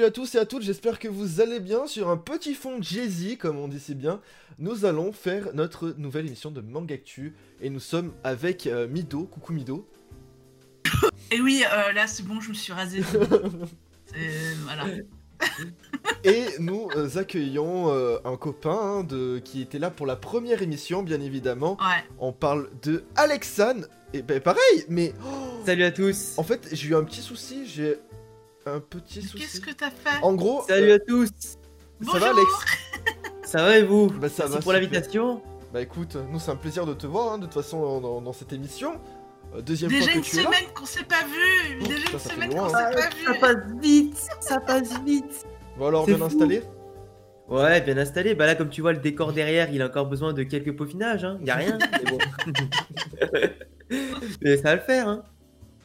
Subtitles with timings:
[0.00, 1.88] Salut à tous et à toutes, j'espère que vous allez bien.
[1.88, 4.20] Sur un petit fond Jay-Z, comme on dit si bien,
[4.60, 7.34] nous allons faire notre nouvelle émission de Mangactu.
[7.60, 9.24] Et nous sommes avec euh, Mido.
[9.24, 9.88] Coucou Mido.
[11.32, 13.02] Et oui, euh, là c'est bon, je me suis rasé.
[14.62, 14.84] Voilà.
[16.22, 19.40] Et nous euh, accueillons euh, un copain hein, de...
[19.44, 21.76] qui était là pour la première émission, bien évidemment.
[21.80, 22.04] Ouais.
[22.20, 23.80] On parle de Alexan.
[24.14, 26.38] Et ben pareil, mais oh, Salut à tous.
[26.38, 27.66] en fait, j'ai eu un petit souci.
[27.66, 27.98] J'ai
[28.74, 29.38] un petit souci.
[29.38, 31.30] Qu'est-ce que t'as fait En gros, Salut à tous.
[32.02, 32.30] ça va.
[32.30, 32.50] Alex
[33.44, 35.42] Ça va et vous Bah, ça Merci va, pour l'invitation.
[35.72, 38.52] Bah écoute, nous c'est un plaisir de te voir hein, de toute façon dans, cette
[38.52, 39.00] émission.
[39.54, 40.44] Euh, deuxième Déjà fois que une tu es là.
[40.46, 42.68] semaine qu'on s'est pas vu Oh, Déjà une ça semaine qu'on hein.
[42.68, 45.46] s'est pas Ça vu passe vite, ça passe vite.
[45.78, 46.24] Bon alors bien fou.
[46.24, 46.62] installé
[47.48, 48.34] Ouais, bien installé.
[48.34, 51.24] Bah là, comme tu vois, le décor derrière, il a encore besoin de quelques peaufinages.
[51.24, 51.38] Hein.
[51.42, 51.78] Y a rien.
[52.04, 52.18] mais bon.
[54.42, 55.08] mais ça va le faire.
[55.08, 55.24] Hein.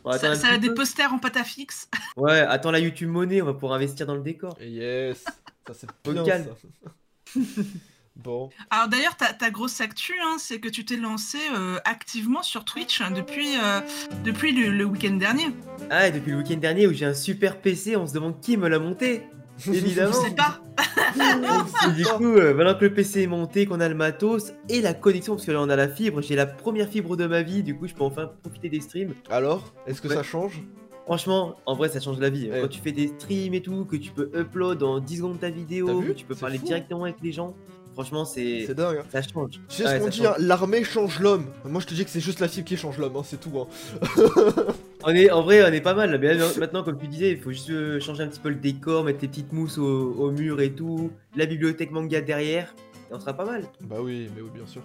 [0.03, 1.89] On va Ça, a des posters en pâte à fixe.
[2.17, 4.57] Ouais, attends la YouTube monnaie, on va pouvoir investir dans le décor.
[4.61, 5.23] Yes,
[5.67, 6.47] ça c'est bien calme.
[7.33, 7.39] ça.
[8.17, 12.43] bon, Alors d'ailleurs, ta, ta grosse actu, hein, c'est que tu t'es lancé euh, activement
[12.43, 13.79] sur Twitch hein, depuis, euh,
[14.23, 15.47] depuis le, le week-end dernier.
[15.89, 18.57] Ah, et depuis le week-end dernier où j'ai un super PC, on se demande qui
[18.57, 19.23] me l'a monté.
[19.57, 20.13] Je Évidemment.
[20.13, 20.59] sais pas.
[21.89, 24.81] Et du coup, euh, maintenant que le PC est monté, qu'on a le matos et
[24.81, 27.43] la connexion, parce que là on a la fibre, j'ai la première fibre de ma
[27.43, 29.13] vie, du coup je peux enfin profiter des streams.
[29.29, 30.15] alors, est-ce que Ouais.
[30.15, 30.61] ça change?
[31.05, 32.49] Franchement, en vrai ça change la vie.
[32.49, 32.61] Ouais.
[32.61, 35.49] Quand tu fais des streams et tout, que tu peux upload en 10 secondes ta
[35.49, 36.65] vidéo, que tu peux parler fou.
[36.65, 37.53] directement avec les gens,
[37.93, 38.65] franchement c'est...
[38.67, 38.97] C'est dingue.
[39.01, 39.05] Hein.
[39.11, 39.51] Ça change.
[39.69, 41.45] Tu sais Ouais, ce qu'on ça dit, hein, l'armée change l'homme.
[41.65, 43.51] Moi je te dis que c'est juste la fibre qui change l'homme, hein, c'est tout.
[43.59, 43.67] Hein.
[45.05, 47.31] On est, en vrai on est pas mal là, mais là, maintenant comme tu disais,
[47.31, 50.13] il faut juste euh, changer un petit peu le décor, mettre tes petites mousses au,
[50.13, 52.73] au mur et tout, la bibliothèque manga derrière,
[53.11, 53.65] et on sera pas mal.
[53.81, 54.81] Bah oui, mais oui, bien sûr.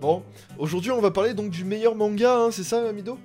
[0.00, 0.22] Bon,
[0.58, 3.18] aujourd'hui on va parler donc du meilleur manga, hein, c'est ça Mido?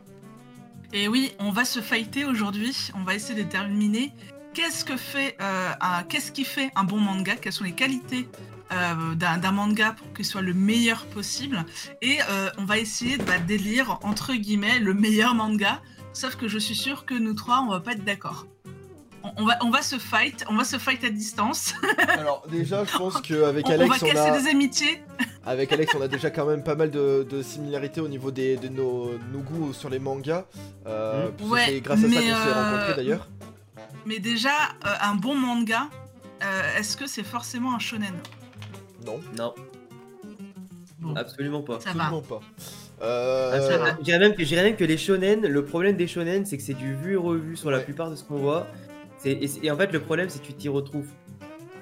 [0.96, 2.90] Et oui, on va se fighter aujourd'hui.
[2.96, 4.12] On va essayer de déterminer
[4.54, 8.28] qu'est-ce que fait, euh, un- qu'est-ce qui fait un bon manga, quelles sont les qualités
[8.72, 11.66] euh, d'un d'un manga pour qu'il soit le meilleur possible?
[12.02, 15.82] Et euh, on va essayer bah, d'élire entre guillemets le meilleur manga.
[16.14, 18.46] Sauf que je suis sûre que nous trois, on va pas être d'accord.
[19.24, 21.74] On, on va, on va se fight, on va se fight à distance.
[22.20, 24.40] Alors déjà je pense qu'avec On, on Alex va on casser a...
[24.40, 25.02] des amitiés.
[25.46, 28.56] Avec Alex, on a déjà quand même pas mal de, de similarités au niveau des,
[28.58, 30.46] de nos, nos goûts sur les mangas.
[30.88, 33.28] Euh, puisque Ouais, c'est grâce à ça mais, qu'on s'est euh, rencontrés d'ailleurs.
[34.06, 34.50] Mais déjà,
[34.86, 35.90] euh, un bon manga,
[36.44, 38.14] euh, est-ce que c'est forcément un shonen
[39.06, 39.54] Non, Non,
[41.00, 41.80] Bon, absolument pas.
[41.80, 42.06] ça va.
[42.06, 42.40] absolument pas.
[43.02, 43.96] Euh, Ah, va.
[44.00, 46.96] Je dirais même, que- même les shonen, le problème des shonen, c'est que c'est du
[46.96, 48.68] vu et revu sur la plupart de ce qu'on voit.
[49.26, 51.10] Et, et en fait, le problème, c'est que tu t'y retrouves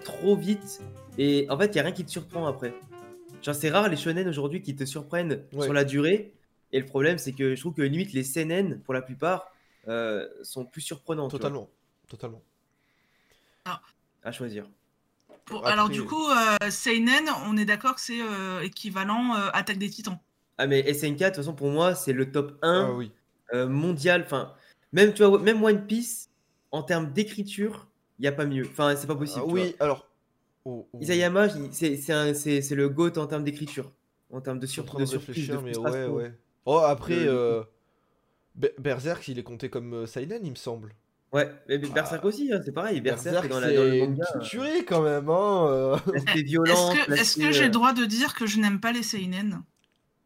[0.03, 0.81] trop vite.
[1.17, 2.73] Et en fait, il n'y a rien qui te surprend après.
[3.43, 5.63] Genre, c'est rare les shonen aujourd'hui qui te surprennent Ouais.
[5.65, 6.33] sur la durée.
[6.71, 9.51] Et le problème, c'est que je trouve que limite les seinen, pour la plupart,
[9.87, 11.27] euh, sont plus surprenants.
[11.27, 11.67] tu vois,
[12.11, 12.41] totalement,
[13.63, 13.81] totalement.
[14.23, 14.65] à choisir.
[15.49, 19.77] Après- alors du coup, euh, Seinen, on est d'accord que c'est euh, équivalent euh, Attaque
[19.79, 20.19] des Titans.
[20.57, 23.11] Ah, mais SNK, de toute façon, pour moi, c'est le top 1 Ah oui.
[23.53, 24.21] euh, mondial.
[24.23, 24.53] Enfin,
[24.91, 26.29] même, tu vois, même One Piece,
[26.71, 27.87] en termes d'écriture,
[28.19, 28.67] il n'y a pas mieux.
[28.69, 29.45] Enfin, c'est pas possible.
[29.47, 30.07] Ah oui, alors.
[30.65, 30.99] oh, oh.
[31.01, 33.91] Isayama, c'est le GOAT en termes d'écriture.
[34.31, 36.13] En termes de, sur, de de surprise, de mais ouais, frustration.
[36.13, 36.33] ouais.
[36.65, 37.63] Oh, après, euh,
[38.55, 40.93] Berserk, il est compté comme Seinen, il me semble.
[41.33, 42.99] Ouais, mais Berserk aussi, hein, c'est pareil.
[42.99, 44.25] Berserk, est dans, la, dans le manga.
[44.41, 45.67] tuerie quand même, hein.
[45.69, 45.97] euh.
[46.33, 46.93] C'est violent.
[47.09, 49.63] Est-ce que, j'ai euh, le droit de dire que je n'aime pas les Seinen?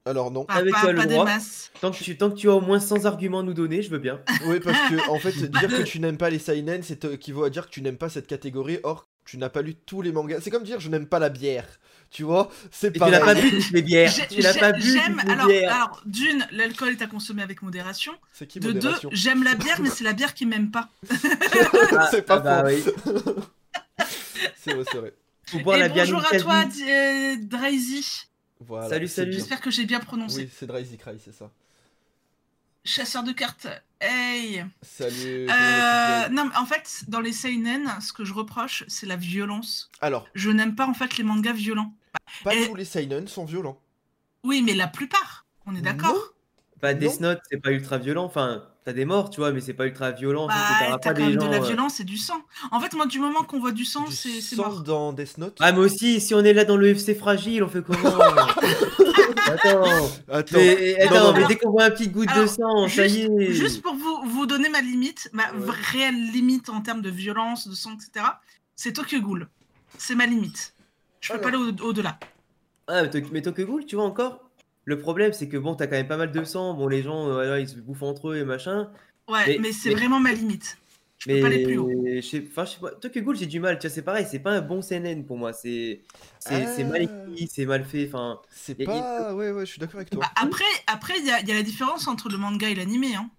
[0.05, 0.45] Alors non.
[0.45, 1.25] Pas, mais pas- le pas des droit.
[1.25, 1.71] masses.
[1.79, 3.91] Tant que, tu, tant que tu as au moins 100 arguments à nous donner, je
[3.91, 4.19] veux bien.
[4.47, 7.51] Oui, parce que en fait, dire que tu n'aimes pas les seinen, c'est équivaut à
[7.51, 8.79] dire que tu n'aimes pas cette catégorie.
[8.83, 10.39] Or, tu n'as pas lu tous les mangas.
[10.41, 11.67] C'est comme dire je n'aime pas la bière.
[12.11, 14.13] Tu vois, c'est Et tu n'as pas bu toutes les bières.
[14.29, 15.75] Tu n'as pas bu toutes les Alors, bières.
[15.75, 18.13] alors, d'une, l'alcool est à consommer avec modération.
[18.31, 20.89] C'est qui De deux, j'aime la bière, mais c'est la bière qui m'aime pas.
[21.91, 22.91] Ah, c'est pas ah bah faux.
[23.05, 23.33] oui.
[24.57, 25.13] C'est vrai, c'est vrai.
[25.45, 28.25] Faut boire Et la bière bonjour à toi, euh, Drazy.
[28.61, 28.89] Voilà.
[28.89, 29.33] Salut, salut.
[29.33, 30.43] J'espère que j'ai bien prononcé.
[30.43, 31.51] Oui, c'est Dry Cry, c'est ça.
[32.83, 33.67] Chasseur de cartes.
[34.01, 34.63] Hey.
[34.81, 35.47] Salut.
[35.49, 39.89] Euh, non, mais en fait, dans les seinen, ce que je reproche, c'est la violence.
[40.01, 41.93] Alors, Je n'aime pas en fait les mangas violents.
[42.43, 43.79] pas Et- tous les seinen sont violents.
[44.43, 45.45] Oui, mais la plupart.
[45.65, 46.33] On est d'accord.
[46.81, 46.93] Bah.
[46.93, 48.25] Death Note, c'est pas ultra violent.
[48.25, 50.47] Enfin, t'as des morts, tu vois, mais c'est pas ultra violent.
[50.47, 52.39] Bah, t'as pas quand des même de la euh, violence et du sang.
[52.71, 54.81] En fait, moi, du moment qu'on voit du sang, c'est mort.
[54.81, 55.57] dans Death Note?
[55.61, 57.97] Ah, mais aussi, si on est là dans le FC fragile, on fait comment
[59.45, 60.09] Attends.
[60.29, 60.57] Attends.
[60.57, 63.51] Mais, attends, non, mais dès qu'on voit un petit goutte de sang, ça y est.
[63.53, 65.71] Juste pour vous, vous donner ma limite, ma Ouais.
[65.91, 68.25] réelle limite en termes de violence, de sang, etc.,
[68.75, 69.47] c'est Tokyo Ghoul.
[69.97, 70.73] C'est ma limite.
[71.21, 71.51] Je peux Alors.
[71.51, 72.19] pas aller au- au-delà.
[72.87, 74.41] Ah, mais mais Tokyo Ghoul, tu vois encore?
[74.83, 76.73] Le problème, c'est que bon, t'as quand même pas mal de sang.
[76.75, 78.89] Bon, les gens, euh, ils se bouffent entre eux et machin.
[79.27, 80.77] Ouais, Mais- mais, c'est mais- vraiment ma limite.
[81.17, 81.89] Je peux pas aller plus haut.
[82.03, 82.91] Mais je sais, enfin, je sais pas.
[82.91, 83.79] Tokyo Ghoul, j'ai du mal.
[83.79, 84.27] Tu vois, c'est pareil.
[84.29, 85.53] C'est pas un bon CNN pour moi.
[85.53, 86.01] C'est,
[86.39, 87.31] c'est, c'est mal Ah.
[87.31, 88.05] écrit, c'est mal fait.
[88.07, 89.33] Enfin, C'est pas.
[89.33, 90.21] Ouais, ouais, je suis d'accord avec toi.
[90.21, 92.75] Bah, après, après, il y a, il y a la différence entre le manga et
[92.75, 93.29] l'animé, hein,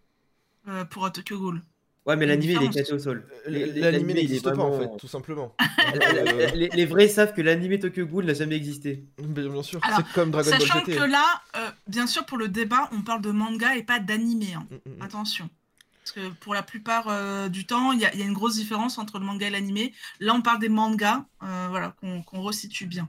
[0.68, 1.62] euh, pour Tokyo Ghoul.
[2.06, 3.26] ouais, mais l'animé il est éclaté au sol.
[3.46, 5.54] Euh, est n'existe pas en fait, tout simplement.
[5.94, 9.04] les, les- les vrais savent que l'animé Tokyo Ghoul n'a jamais existé.
[9.18, 11.24] Bien, bien sûr, Alors, c'est comme Dragon Ball Sachant que là,
[11.56, 14.54] euh, bien sûr, pour le débat, on parle de manga et pas d'animé.
[14.56, 14.66] hein.
[14.70, 15.02] Mm, mm, mm.
[15.02, 15.50] Attention.
[16.06, 18.32] Parce que pour la plupart euh, du temps, il y, a- il y a une
[18.32, 19.92] grosse différence entre le manga et l'animé.
[20.20, 23.08] Là, on parle des mangas, euh, voilà, qu'on resitue bien.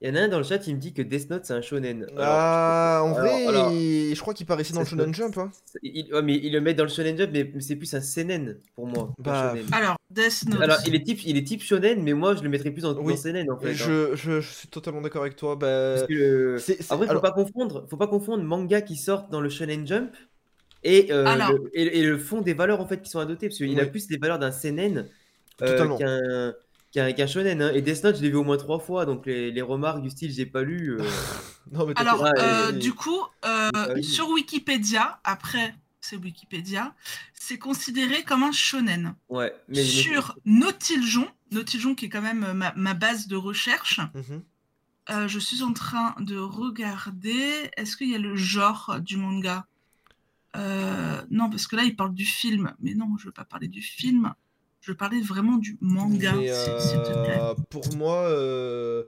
[0.00, 1.52] Il y en a un dans le chat, il me dit que Death Note c'est
[1.54, 2.04] un shonen.
[2.16, 5.36] Alors, Ah, en vrai, alors- je crois qu'il paraissait dans le Shonen Jump.
[5.38, 5.50] Hein.
[5.82, 8.58] il, ouais, mais il le met dans le shonen jump, mais c'est plus un seinen
[8.74, 9.14] pour moi.
[9.18, 9.66] Bah, shonen.
[9.72, 10.60] Alors, Death Note.
[10.60, 12.94] Alors, il est type, il est type shonen, mais moi je le mettrais plus dans,
[12.96, 13.14] Oui.
[13.14, 13.70] dans seinen en fait.
[13.70, 14.10] hein.
[14.14, 15.56] Je, suis totalement d'accord avec toi.
[15.56, 18.96] Bah, Parce que le- c'est- Après, faut alors- pas confondre, faut pas confondre manga qui
[18.96, 20.14] sortent dans le shonen jump
[20.84, 21.52] et, euh, Alors.
[21.52, 23.84] le, et, et le fond des valeurs en fait qui sont adoptées, parce qu'il a
[23.84, 23.90] Oui.
[23.90, 25.08] plus les valeurs d'un seinen
[25.62, 26.52] euh,
[26.92, 27.60] qu'un qu'un shonen.
[27.62, 27.72] hein.
[27.74, 30.10] Et Death Note, je l'ai vu au moins trois fois, donc les, les remarques du
[30.10, 30.92] style j'ai pas lu.
[31.00, 31.02] euh,
[31.72, 36.94] Non, mais Alors, euh, et- du coup, euh, Ah sur Wikipédia, après, c'est Wikipédia,
[37.32, 39.14] c'est considéré comme un shonen.
[39.28, 44.00] ouais, mais, mais- sur Nautiljon, Nautiljon qui est quand même ma, ma base de recherche,
[44.14, 44.42] Mhm.
[45.10, 47.70] euh, je suis en train de regarder.
[47.76, 49.58] Est-ce qu'il y a le genre du manga?
[49.58, 49.73] Euh,
[51.30, 52.74] Non, parce que là, il parle du film.
[52.80, 54.32] Mais non, je veux pas parler du film.
[54.80, 57.38] Je veux parler vraiment du manga, Mais, s'il s'il te plaît.
[57.40, 59.04] euh, pour moi, euh,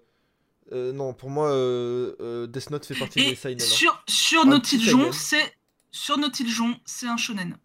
[0.73, 3.61] euh, non, pour moi, euh, euh, Death Note fait partie des Et seinen.
[3.61, 3.65] hein.
[3.65, 5.13] sur, sur Nautiljon, seinen.
[5.13, 5.53] c'est
[5.91, 7.57] sur Nautiljon, c'est un shonen.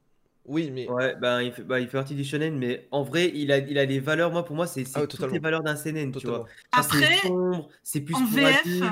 [0.44, 3.32] Oui, mais Ouais, ben, il, fait, bah, il fait partie du shonen, mais en vrai,
[3.34, 4.32] il a, il a les valeurs.
[4.32, 6.46] Moi, pour moi, c'est c'est Ah toutes les valeurs d'un seinen, tu vois.
[6.74, 7.22] Après,
[7.84, 8.84] c'est plus en pour VF, adultes,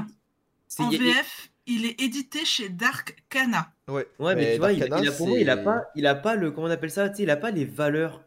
[0.67, 3.71] c'est- en y a- y a- VF, il est édité chez Dark Kana.
[3.87, 6.35] Ouais, Ouais, mais, tu vois, il, a, pour moi, il a pas, il a pas
[6.35, 8.23] le, comment on appelle ça, tu sais, il a pas les valeurs.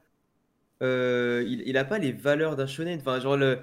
[0.83, 2.99] euh, il, il a pas les valeurs d'un shonen.
[3.01, 3.59] Enfin, genre, le,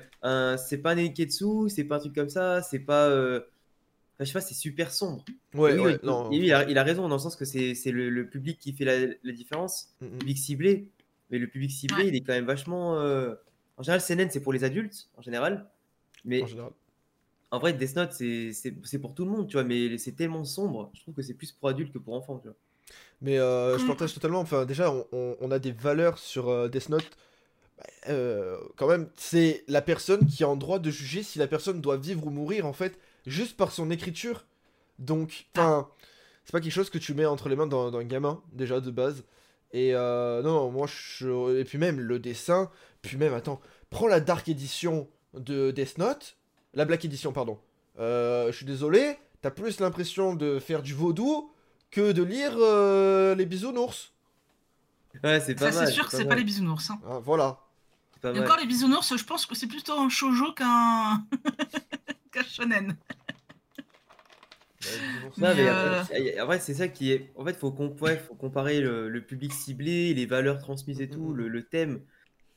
[0.57, 3.07] c'est pas un Neketsu, c'est pas un truc comme ça, c'est pas.
[3.09, 3.47] euh, enfin,
[4.21, 5.25] je sais pas, c'est super sombre.
[5.53, 6.29] Ouais, ouais, il- non.
[6.31, 8.85] a, il a raison dans le sens que c'est c'est le, le public qui fait
[8.85, 10.09] la, la différence, Mm, mm.
[10.11, 10.87] le public ciblé.
[11.31, 12.07] Mais le public ciblé, Ouais.
[12.09, 12.99] il est quand même vachement.
[12.99, 13.35] euh,
[13.77, 15.69] En général, seinen, c'est pour les adultes, en général.
[16.25, 16.71] Mais En général.
[17.51, 19.63] En vrai, Death Note, c'est c'est- c'est pour tout le monde, tu vois.
[19.63, 20.91] Mais c'est tellement sombre.
[20.93, 22.57] Je trouve que c'est plus pour adultes que pour enfants, tu vois.
[23.21, 23.87] Mais euh, je Mm.
[23.87, 24.39] partage totalement.
[24.39, 27.09] Enfin, déjà, on, on- on a des valeurs sur euh, Death Note.
[27.77, 31.47] Bah, euh, quand même, c'est la personne qui a en droit de juger si la
[31.47, 34.45] personne doit vivre ou mourir, en fait, juste par son écriture.
[34.99, 35.89] Donc, enfin,
[36.45, 39.25] c'est pas quelque chose que tu mets entre les mains d'un gamin, déjà, de base.
[39.73, 41.59] Et euh, non, non, moi, je...
[41.59, 42.71] Et puis même, le dessin,
[43.03, 43.61] puis même, attends,
[43.91, 46.37] prends la Dark Edition de Death Note,
[46.73, 47.59] la Black Edition, pardon.
[47.99, 51.51] Euh, je suis désolé, t'as plus l'impression de faire du vaudou
[51.91, 54.13] que de lire euh, les bisounours.
[55.23, 55.87] Ouais, c'est pas Ça, mal.
[55.87, 56.89] c'est sûr que c'est pas les bisounours.
[56.91, 56.99] hein.
[57.07, 57.59] Ah, voilà.
[58.21, 58.43] pas Et mal.
[58.43, 61.25] encore les bisounours, je pense que c'est plutôt un shoujo qu'un
[62.31, 62.95] qu'un shonen.
[65.37, 67.31] Non, Mais, euh, après, c'est- en vrai, c'est ça qui est.
[67.35, 67.69] En fait, faut,
[68.01, 71.35] ouais, faut comparer le, le public ciblé, les valeurs transmises et tout, Mhm.
[71.35, 72.01] le, le thème.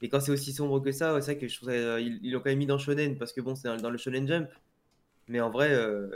[0.03, 2.31] Et quand c'est aussi sombre que ça, c'est vrai que je trouve ça, euh, ils
[2.33, 4.49] l'ont quand même mis dans Shonen parce que bon, c'est dans, dans le Shonen Jump.
[5.29, 6.09] Mais en vrai, euh,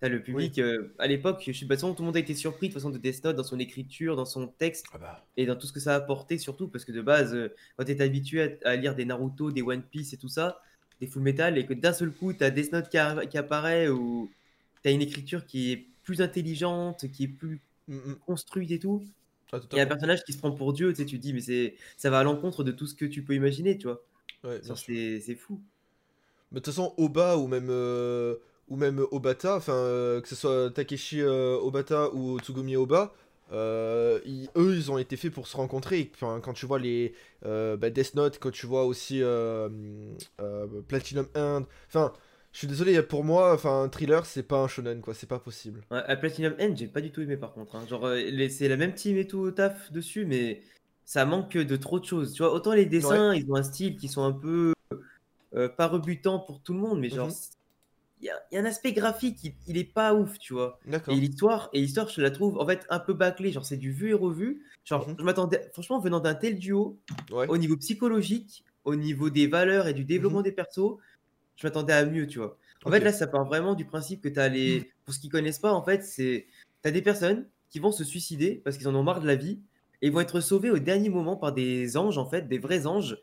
[0.00, 0.58] t'as le public.
[0.58, 2.80] euh, à l'époque, je suis pas sûr, tout le monde a été surpris de toute
[2.82, 5.26] façon de Death Note dans son écriture, dans son texte Ah bah.
[5.36, 7.84] et dans tout ce que ça a apporté surtout parce que de base, euh, quand
[7.84, 10.60] t'es habitué à, à lire des Naruto, des One Piece et tout ça,
[11.00, 12.98] des Full Metal et que d'un seul coup t'as Death Note qui
[13.38, 14.30] apparaît ou
[14.82, 18.16] t'as une écriture qui est plus intelligente, qui est plus Mm, mm.
[18.26, 19.04] construite et tout.
[19.52, 21.32] Ah, Il y a un personnage qui se prend pour Dieu, tu sais, tu dis
[21.32, 24.02] mais c'est ça va à l'encontre de tout ce que tu peux imaginer, tu vois.
[24.44, 25.62] Ouais, c'est fou.
[26.52, 28.36] Mais de toute façon, Oba ou même, euh,
[28.68, 33.12] ou même Obata, enfin, euh, que ce soit Takeshi euh, Obata ou Tsugumi Oba,
[33.52, 36.10] ils- eux, ils ont été faits pour se rencontrer.
[36.14, 39.22] Enfin, quand tu vois les bah, Death Note, quand tu vois aussi
[40.88, 42.12] Platinum End, enfin,
[42.54, 45.40] je suis désolé, pour moi, enfin, un thriller, c'est pas un shonen, quoi, c'est pas
[45.40, 45.82] possible.
[45.90, 47.74] Ouais, à Platinum End, j'ai pas du tout aimé par contre.
[47.74, 47.84] hein.
[47.86, 50.62] Genre, euh, c'est la même team et tout au taf dessus, mais
[51.04, 52.32] ça manque de trop de choses.
[52.32, 54.72] Tu vois, autant les dessins, ils ont un style qui sont un peu
[55.54, 57.34] euh, pas rebutants pour tout le monde, mais genre, Mhm.
[58.20, 60.52] il y, a, il y a un aspect graphique, il, il est pas ouf, tu
[60.52, 60.78] vois.
[60.86, 61.12] D'accord.
[61.12, 63.50] Et l'histoire, et l'histoire, je la trouve en fait un peu bâclée.
[63.50, 64.62] Genre, c'est du vu et revu.
[64.84, 65.16] Genre, Mhm.
[65.18, 66.98] je m'attendais, franchement, venant d'un tel duo,
[67.32, 67.48] Ouais.
[67.48, 70.44] au niveau psychologique, au niveau des valeurs et du développement Mhm.
[70.44, 70.98] des persos,
[71.56, 72.56] je m'attendais à mieux, tu vois.
[72.84, 74.90] En fait, là, ça part vraiment du principe que tu as les.
[75.04, 76.46] Pour ceux qui connaissent pas, en fait, c'est.
[76.82, 79.36] Tu as des personnes qui vont se suicider parce qu'ils en ont marre de la
[79.36, 79.60] vie
[80.02, 82.86] et ils vont être sauvés au dernier moment par des anges, en fait, des vrais
[82.86, 83.16] anges,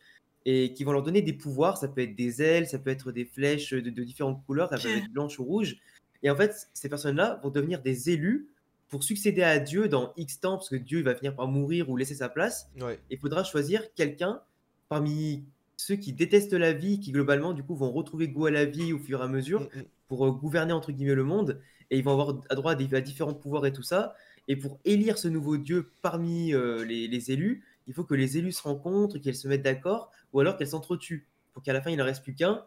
[0.45, 1.77] et qui vont leur donner des pouvoirs.
[1.77, 4.77] Ça peut être des ailes, ça peut être des flèches de, de différentes couleurs, ça
[4.77, 5.77] peut être blanche ou rouge.
[6.23, 8.47] Et en fait, ces personnes-là vont devenir des élus
[8.89, 11.95] pour succéder à Dieu dans X temps, parce que Dieu va finir par mourir ou
[11.97, 12.99] laisser sa place, Ouais.
[13.09, 14.41] il faudra choisir quelqu'un
[14.89, 15.45] parmi
[15.85, 18.93] ceux qui détestent la vie, qui globalement du coup vont retrouver goût à la vie
[18.93, 19.83] au fur et à mesure Mm, mm.
[20.07, 22.93] pour euh, gouverner entre guillemets le monde et ils vont avoir à droit à, des-
[22.95, 24.15] à différents pouvoirs et tout ça.
[24.47, 28.37] Et pour élire ce nouveau dieu parmi euh, les, les élus, il faut que les
[28.37, 31.89] élus se rencontrent, qu'elles se mettent d'accord ou alors qu'elles s'entretuent pour qu'à la fin
[31.91, 32.65] il ne reste plus qu'un.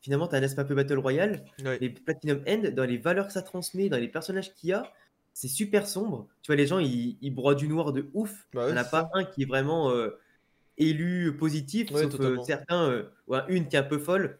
[0.00, 1.44] Finalement, tu as un aspect un peu Battle Royale.
[1.64, 1.80] Ouais.
[1.80, 4.92] Et Platinum End, dans les valeurs que ça transmet, dans les personnages qu'il y a,
[5.32, 6.28] c'est super sombre.
[6.42, 8.46] Tu vois, les gens, ils, ils broient du noir de ouf.
[8.52, 10.10] Bah Il n'y en a pas un qui est vraiment euh,
[10.78, 14.38] élu positif, Ouais, sauf euh, certains, euh, ou une qui est un peu folle,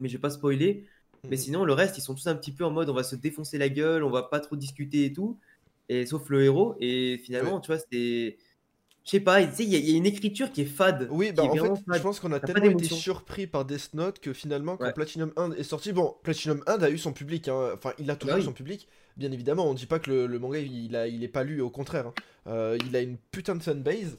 [0.00, 0.86] mais je vais pas spoiler.
[1.30, 1.38] Mais Mhm.
[1.38, 3.58] sinon, le reste, ils sont tous un petit peu en mode on va se défoncer
[3.58, 5.38] la gueule, on va pas trop discuter et tout.
[5.88, 6.76] Et sauf le héros.
[6.80, 8.38] Et finalement, tu vois, c'est.
[9.04, 11.08] Je sais pas, il y, a- il y a une écriture qui est fade.
[11.10, 14.34] Oui, bah en fait, je pense qu'on a tellement été surpris par Death Note que
[14.34, 14.92] finalement, quand.
[14.92, 17.70] Platinum 1 est sorti, bon, Platinum 1 a eu son public, hein.
[17.74, 18.44] enfin, il a toujours Bah eu oui.
[18.44, 21.28] son public, bien évidemment, on dit pas que le, le manga il, a, il est
[21.28, 22.14] pas lu, au contraire, hein.
[22.46, 24.18] Euh, il a une putain de fanbase,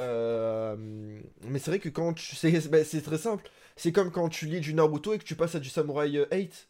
[0.00, 0.76] euh,
[1.48, 2.34] mais c'est vrai que quand tu.
[2.36, 5.34] C'est bah, c'est très simple, c'est comme quand tu lis du Naruto et que tu
[5.34, 6.68] passes à du Samurai euh, 8,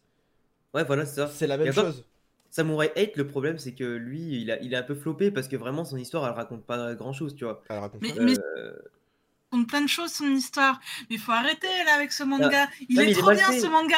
[0.73, 1.27] Ouais, voilà, c'est ça.
[1.27, 2.05] c'est la même chose.
[2.49, 5.47] Samurai 8, le problème, c'est que lui, il a, il a un peu floppé parce
[5.47, 7.63] que vraiment, son histoire, elle raconte pas grand chose, tu vois.
[7.69, 8.21] Elle raconte Mais, pas.
[8.21, 8.73] mais Euh,
[9.67, 10.79] plein de choses son histoire.
[11.09, 12.67] Mais il faut arrêter là avec ce manga.
[12.89, 13.59] il non, mais est il est trop mal bien fait.
[13.59, 13.95] ce manga.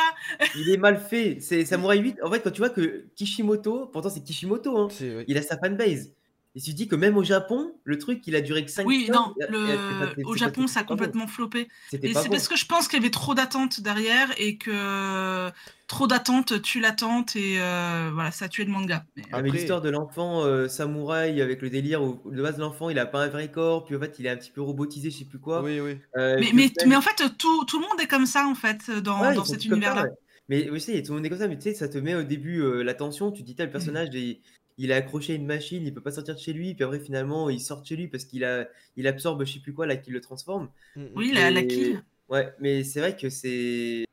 [0.56, 1.38] il est mal fait.
[1.42, 2.18] C'est Samurai 8.
[2.24, 4.88] En fait, quand tu vois que Kishimoto, pourtant c'est Kishimoto, hein,
[5.28, 6.12] il a sa fanbase.
[6.56, 8.86] Et tu te dis que même au Japon, le truc, il a duré que 5
[8.88, 10.26] Oui, non, le...
[10.26, 11.68] au Japon ça a complètement floppé.
[11.92, 12.32] C'était Et c'est bon.
[12.32, 15.52] parce que je pense qu'il y avait trop d'attentes derrière et que
[15.90, 19.04] trop d'attentes tue l'attente et euh, voilà, ça a tué le manga.
[19.16, 22.90] Mais, Ah, mais l'histoire de l'enfant euh, samouraï avec le délire où de base l'enfant
[22.90, 25.12] il a pas un vrai corps, puis en fait il est un petit peu robotisé,
[25.12, 25.62] je sais plus quoi.
[25.62, 25.98] Oui, oui.
[26.18, 29.22] Euh, mais, mais, en fait, tout, tout le monde est comme ça en fait dans,
[29.22, 30.06] Ouais, dans cet univers-là.
[30.50, 32.00] Mais oui, tu sais, tout le monde est comme ça, mais tu sais, ça te
[32.00, 33.32] met au début euh, la tension.
[33.32, 34.42] Tu te dis, tel personnage, il,
[34.82, 37.00] il est accroché à une machine, il peut pas sortir de chez lui, puis après,
[37.00, 38.66] finalement, il sort de chez lui parce qu'il a,
[38.98, 40.70] il absorbe, je sais plus quoi, là, qui le transforme.
[40.96, 41.08] Mm, mm.
[41.16, 42.04] Oui, la, la Mais- kill.
[42.30, 44.06] Ouais, mais c'est vrai que c'est.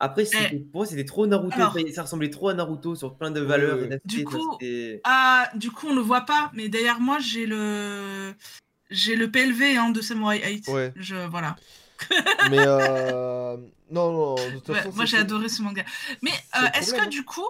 [0.00, 1.54] Après, c'était- pour moi, c'était trop Naruto.
[1.56, 1.60] Eh.
[1.60, 3.78] alors- ça- ça ressemblait trop à Naruto sur plein de valeurs.
[3.82, 7.18] et Du ça, coup- c'était- Ah, du coup, on le voit pas, mais derrière moi,
[7.18, 8.32] j'ai le
[8.90, 10.68] j'ai le PLV hein, de Samurai 8.
[10.68, 10.92] Ouais.
[10.96, 11.56] Je voilà.
[12.50, 13.56] Mais euh...
[13.90, 15.84] non, non, de toute Ouais, façon, moi, j'ai adoré ce manga.
[16.22, 17.08] Mais C'est euh, est-ce problème, que hein.
[17.10, 17.46] du coup,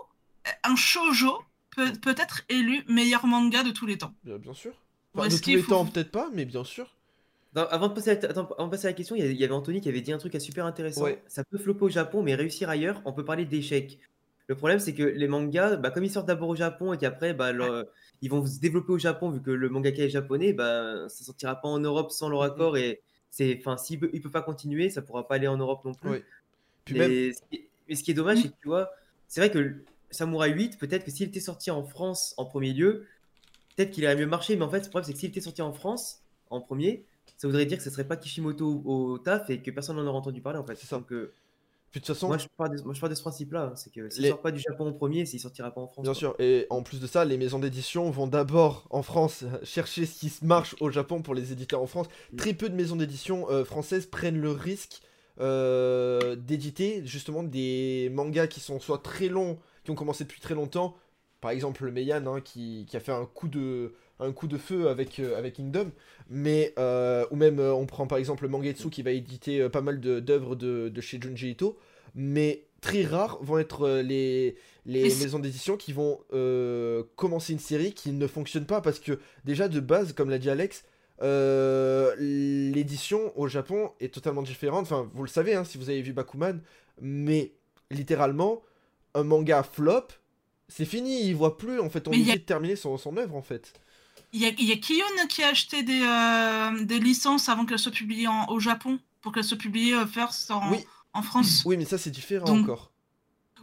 [0.64, 1.38] un shoujo
[1.84, 4.72] peut, peut être élu meilleur manga de tous les temps Bien, bien sûr.
[5.14, 6.94] Enfin, de est-ce tous qu'il les faut- temps, peut-être pas, mais bien sûr.
[7.56, 9.52] Non, avant, de passer à attends, avant de passer à la question, il y avait
[9.54, 11.04] Anthony qui avait dit un truc super intéressant.
[11.04, 11.22] Ouais.
[11.28, 13.98] Ça peut flopper au Japon, mais réussir ailleurs, on peut parler d'échecs.
[14.48, 17.32] Le problème, c'est que les mangas, bah, comme ils sortent d'abord au Japon et qu'après,
[17.34, 17.86] bah, leur-
[18.22, 21.56] ils vont se développer au Japon, vu que le mangaka est japonais, bah, ça sortira
[21.56, 22.50] pas en Europe sans leur Mhm.
[22.50, 22.76] accord.
[22.76, 25.84] Et c'est, enfin, s'il peut, il peut pas continuer, ça pourra pas aller en Europe
[25.84, 26.10] non plus.
[26.10, 26.24] Ouais.
[26.84, 28.90] Puis mais, même, ce qui- mais ce qui est dommage, c'est que tu vois,
[29.26, 29.76] c'est vrai que
[30.10, 33.06] Samurai 8, peut-être que s'il était sorti en France en premier lieu,
[33.76, 34.56] peut-être qu'il aurait mieux marché.
[34.56, 37.04] Mais en fait, le problème, c'est que s'il était sorti en France en premier,
[37.36, 40.06] ça voudrait dire que ce serait pas Kishimoto au, au taf et que personne n'en
[40.06, 40.76] aurait entendu parler en fait.
[40.76, 40.96] C'est ça.
[40.96, 41.32] Donc, euh,
[41.90, 43.62] puis de toute façon, moi, je pars de, moi, je pars de ce principe-là.
[43.64, 45.86] hein, c'est que s'il Les- sort pas du Japon en premier, qu'il sortira pas en
[45.88, 46.02] France.
[46.04, 46.18] Bien quoi.
[46.18, 50.18] sûr, et en plus de ça, les maisons d'édition vont d'abord en France chercher ce
[50.18, 52.08] qui se marche au Japon pour les éditer en France.
[52.32, 52.36] Mm.
[52.36, 55.00] Très peu de maisons d'édition euh, françaises prennent le risque
[55.40, 59.58] euh, d'éditer justement des mangas qui sont soit très longs,
[59.88, 60.94] qui ont commencé depuis très longtemps.
[61.40, 64.58] Par exemple, le Meian hein, qui, qui a fait un coup de, un coup de
[64.58, 65.90] feu avec, euh, avec Kingdom.
[66.28, 69.80] Mais, euh, ou même, euh, on prend par exemple le Mangetsu qui va éditer pas
[69.80, 71.78] mal d'œuvres de, de chez Junji Ito.
[72.14, 76.20] Mais très rares vont être les, les maisons d'édition qui vont
[77.16, 80.50] commencer une série qui ne fonctionne pas parce que déjà de base, comme l'a dit
[80.50, 80.84] Alex,
[81.20, 84.82] euh, l'édition au Japon est totalement différente.
[84.82, 86.60] Enfin, vous le savez hein, si vous avez vu Bakuman,
[87.00, 87.52] mais
[87.90, 88.62] littéralement,
[89.18, 90.08] un manga flop,
[90.68, 91.80] c'est fini, il voit plus.
[91.80, 93.72] En fait, on est a- de terminer son, son œuvre en fait.
[94.32, 97.64] Il y a, il y a Kiyun qui a acheté des, euh, des licences avant
[97.64, 100.78] qu'elles soient publiées en- au Japon, pour qu'elles soient publiées euh, first en, Oui.
[101.14, 101.62] en France.
[101.64, 102.92] Oui, mais ça c'est différent Donc- encore.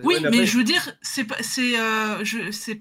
[0.03, 2.21] Oui, Ouais, mais, je veux dire, c'est pas, c'est, euh,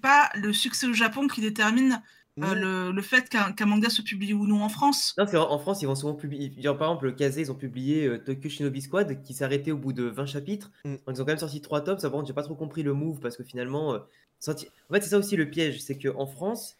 [0.02, 2.02] pas le succès au Japon qui détermine
[2.38, 2.54] euh, Non.
[2.54, 5.14] le, le fait qu'un manga se publie ou non en France.
[5.18, 6.52] Non, c'est en en France, ils vont souvent publier.
[6.60, 9.76] genre, par exemple, Kazé, ils ont publié euh, Tokyo Shinobi Squad qui s'est arrêté au
[9.76, 10.70] bout de 20 chapitres.
[10.84, 10.90] Mm.
[10.92, 11.98] Donc, ils ont quand même sorti 3 tomes.
[11.98, 13.94] Ça, par contre, j'ai pas trop compris le move parce que finalement.
[13.94, 13.98] euh,
[14.40, 15.80] sorti- En fait, c'est ça aussi le piège.
[15.80, 16.76] C'est qu'en France,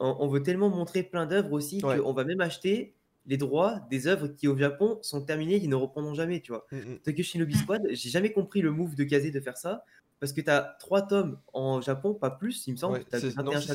[0.00, 1.98] on, on veut tellement montrer plein d'œuvres aussi Ouais.
[1.98, 2.94] qu'on va même acheter
[3.26, 6.66] les droits des œuvres qui au Japon sont terminées, qui ne reprendront jamais, tu vois.
[6.72, 6.98] Mm, mm.
[7.04, 9.84] Tokyo Shinobi Squad, j'ai jamais compris le move de Kazé de faire ça
[10.20, 12.94] parce que tu as 3 tomes en Japon, pas plus, il me semble.
[12.98, 13.68] Ouais, tu as c'est- non, 21 c'est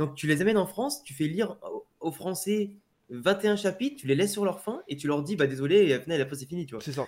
[0.00, 2.70] Donc tu les amènes en France, tu fais lire au- aux Français
[3.10, 5.98] 21 chapitres, tu les laisses sur leur fin et tu leur dis bah désolé, et
[5.98, 6.82] au final, après c'est fini, tu vois.
[6.82, 7.06] C'est ça.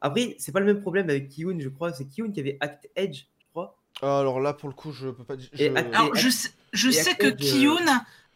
[0.00, 2.88] Après, c'est pas le même problème avec Kiyun, je crois, c'est Kiyun qui avait Act
[2.96, 3.76] Edge, je crois.
[4.00, 5.50] Alors là, pour le coup, je peux pas dire.
[5.52, 7.86] Je- à- Alors, je sais, je et sais que euh, Kiyun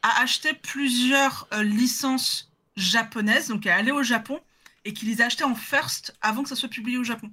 [0.03, 4.39] a acheté plusieurs euh, licences japonaises, donc elle est allée au Japon,
[4.85, 7.31] et qu'il les a achetées en first avant que ça soit publié au Japon.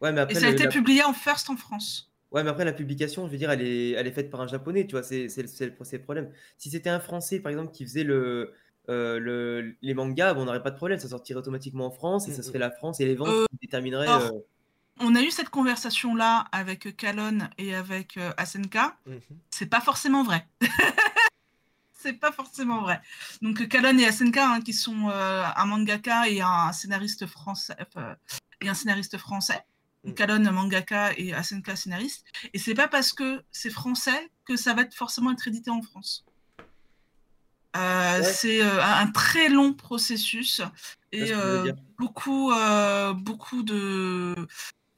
[0.00, 0.70] Ouais, mais Et ça a été la...
[0.70, 2.10] publié en first en France.
[2.32, 4.46] Ouais, mais après, la publication, je veux dire, elle est, elle est faite par un
[4.46, 6.32] japonais, tu vois, c'est c'est le, c'est le- c'est le problème.
[6.58, 8.52] Si c'était un français, par exemple, qui faisait le,
[8.88, 12.28] euh, le, les mangas, bon, on n'aurait pas de problème, ça sortirait automatiquement en France
[12.28, 14.08] et ça Mm, serait la France et les ventes Euh, qui détermineraient.
[14.08, 14.38] or, euh,
[15.00, 18.96] On a eu cette conversation-là avec Kalon et avec Asenka.
[19.06, 19.20] Mhm.
[19.50, 20.46] C'est pas forcément vrai.
[21.92, 23.00] c'est pas forcément vrai.
[23.42, 27.74] Donc Kalon et Asenka, hein, qui sont un mangaka et un scénariste français,
[28.60, 29.60] et un scénariste français.
[30.08, 30.26] Donc, Mm.
[30.26, 32.24] Kalon mangaka et Asenka scénariste.
[32.52, 35.82] Et c'est pas parce que c'est français que ça va être forcément être édité en
[35.82, 36.24] France.
[37.76, 38.24] Euh, Ouais.
[38.24, 40.62] C'est euh, un très long processus ce
[41.12, 42.52] et euh, beaucoup,
[43.16, 44.34] beaucoup de.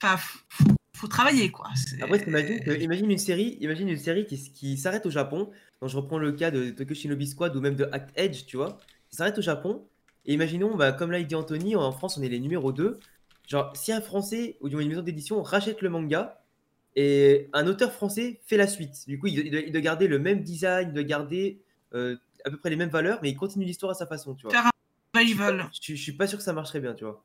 [0.03, 0.65] Enfin, faut,
[0.97, 1.69] faut travailler quoi.
[2.01, 2.19] Après,
[2.81, 5.51] imagine, une série, imagine une série qui, qui s'arrête au Japon.
[5.81, 8.57] Donc, je reprends le cas de Tokyo Shinobi Squad ou même de Act Edge, tu
[8.57, 8.79] vois.
[9.11, 9.87] Qui s'arrête au Japon.
[10.27, 12.99] Et imaginons, bah, comme là il dit Anthony, en France on est les numéros 2.
[13.51, 16.43] Genre, si un français ou du moins une maison d'édition rachète le manga
[16.97, 20.19] et un auteur français fait la suite, du coup il, doit, il doit garder le
[20.19, 21.61] même design, il doit garder
[21.95, 24.43] euh, à peu près les mêmes valeurs, mais il continue l'histoire à sa façon, tu
[24.43, 24.53] vois.
[24.53, 24.71] Faire un
[25.15, 25.59] Je suis, revival.
[25.59, 27.25] pas, je, je suis pas sûr que ça marcherait bien, tu vois.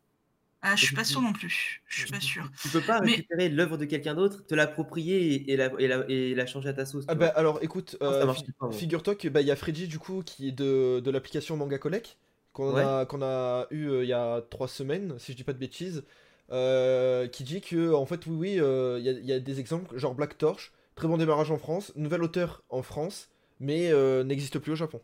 [0.67, 1.83] Ah, je suis pas sûre non plus.
[1.85, 2.49] Je suis pas sûre.
[2.59, 5.87] Tu peux pas Mais- récupérer l'œuvre de quelqu'un d'autre, te l'approprier et, et la, et,
[5.87, 7.05] la, et la changer à ta sauce.
[7.07, 8.33] Ah bah alors écoute, euh,
[8.71, 11.77] figure-toi que bah il y a Freddy du coup qui est de, de l'application Manga
[11.77, 12.17] Collect
[12.55, 12.83] qu'on Ouais.
[12.83, 16.03] a a eu euh, il y a trois semaines si je dis pas de bêtises,
[16.51, 19.39] euh, qui dit que en fait oui oui euh, il y, a- il y a
[19.39, 23.91] des exemples genre Black Torch, très bon démarrage en France, nouvel auteur en France, mais
[24.23, 25.01] n'existe plus au Japon.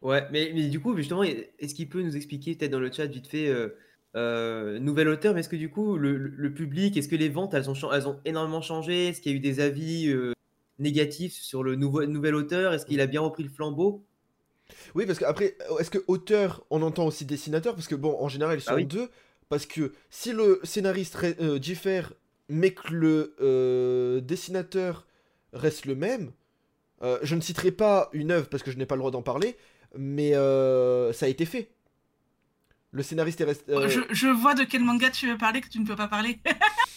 [0.00, 3.06] Ouais, mais, mais du coup, justement, est-ce qu'il peut nous expliquer, peut-être dans le chat,
[3.06, 3.52] vite fait,
[4.14, 7.92] nouvel auteur, mais est-ce que du coup, le, public, est-ce que les ventes, elles ont,
[7.92, 9.08] elles ont énormément changé?
[9.08, 10.14] Est-ce qu'il y a eu des avis
[10.78, 12.72] négatifs sur le nouveau, nouvel auteur?
[12.72, 14.04] Est-ce qu'il a bien repris le flambeau?
[14.94, 17.74] Oui, parce que après, est-ce que auteur, on entend aussi dessinateur?
[17.74, 18.84] Parce que bon, en général, ils sont Ah oui.
[18.86, 19.08] deux.
[19.48, 22.12] Parce que si le scénariste ré- euh, diffère,
[22.48, 25.06] mais que le euh, dessinateur
[25.52, 26.32] reste le même,
[27.02, 29.22] euh, je ne citerai pas une œuvre parce que je n'ai pas le droit d'en
[29.22, 29.56] parler,
[29.96, 31.70] mais euh, ça a été fait.
[32.90, 33.72] Le scénariste est resté.
[33.72, 36.08] euh, Je, je vois de quel manga tu veux parler que tu ne peux pas
[36.08, 36.40] parler.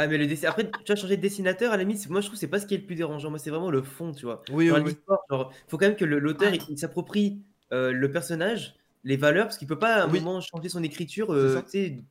[0.00, 2.26] Ah, mais le dessin, après, tu vas changer de dessinateur, à la limite, moi je
[2.26, 4.12] trouve que c'est pas ce qui est le plus dérangeant, moi c'est vraiment le fond,
[4.12, 4.44] tu vois.
[4.48, 4.90] Oui, oui, oui.
[4.90, 9.16] l'histoire, genre, faut quand même que le- l'auteur il, il s'approprie euh, le personnage, les
[9.16, 10.20] valeurs, parce qu'il peut pas à un Oui.
[10.20, 11.62] moment changer son écriture, euh, ça.
[11.62, 12.04] tu sais,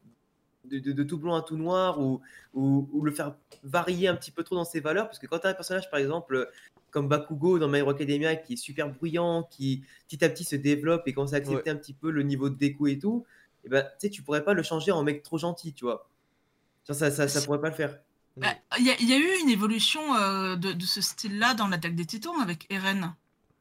[0.65, 2.21] de, de- de tout blanc à tout noir, ou,
[2.53, 5.39] ou, ou le faire varier un petit peu trop dans ses valeurs, parce que quand
[5.39, 6.49] tu as un personnage, par exemple,
[6.91, 10.57] comme Bakugo dans My Hero Academia, qui est super bruyant, qui petit à petit se
[10.57, 13.25] développe et commence à accepter un petit peu le niveau de déco et tout,
[13.63, 16.09] et ben, tu sais, tu pourrais pas le changer en mec trop gentil, tu vois.
[16.93, 17.97] Ça, ça, ça pourrait pas le faire.
[18.37, 21.53] Bah, Il y, a- il y a eu une évolution euh, de, de ce style-là
[21.53, 23.13] dans l'attaque des titans avec Eren.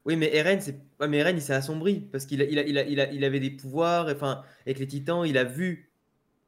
[0.05, 0.79] Oui, mais Eren, c'est...
[0.99, 3.11] Ouais, mais Eren, il s'est assombri parce qu'il a, il a, il a, il a,
[3.11, 4.07] il avait des pouvoirs.
[4.09, 5.91] Enfin, avec les titans, il a vu.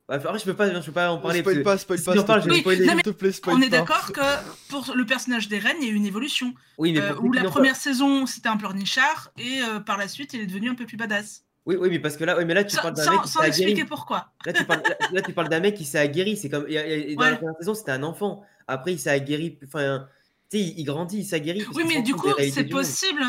[0.08, 1.40] Ouais, enfin, je peux pas, je peux pas en parler.
[1.40, 2.86] spoil parce pas, spoil si pas, j'en s'il te parle, Oui, spoiler.
[2.86, 4.22] non, S'il te plaît, spoil On est d'accord que
[4.70, 6.54] pour le personnage d'Eren, il y a eu une évolution.
[6.78, 10.08] Oui, mais Euh, où la pas- première saison, c'était un pleurnichard, et euh, par la
[10.08, 11.44] suite, il est devenu un peu plus badass.
[11.66, 13.30] Oui, oui, mais parce que là, oui, mais là, tu Sans, parles d'un mec qui
[13.30, 13.84] s'est aguerri.
[13.86, 14.30] pourquoi.
[14.46, 16.36] Là, tu parles, là, là, tu parles d'un mec qui s'est aguerri.
[16.38, 16.64] C'est comme.
[16.64, 17.16] dans Ouais.
[17.18, 18.44] la première saison, c'était un enfant.
[18.68, 19.58] Après, il s'est aguerri.
[19.66, 20.08] Enfin,
[20.50, 21.64] tu sais, il, il grandit, il s'aguerrit.
[21.76, 23.22] Oui, mais du coup, c'est possible.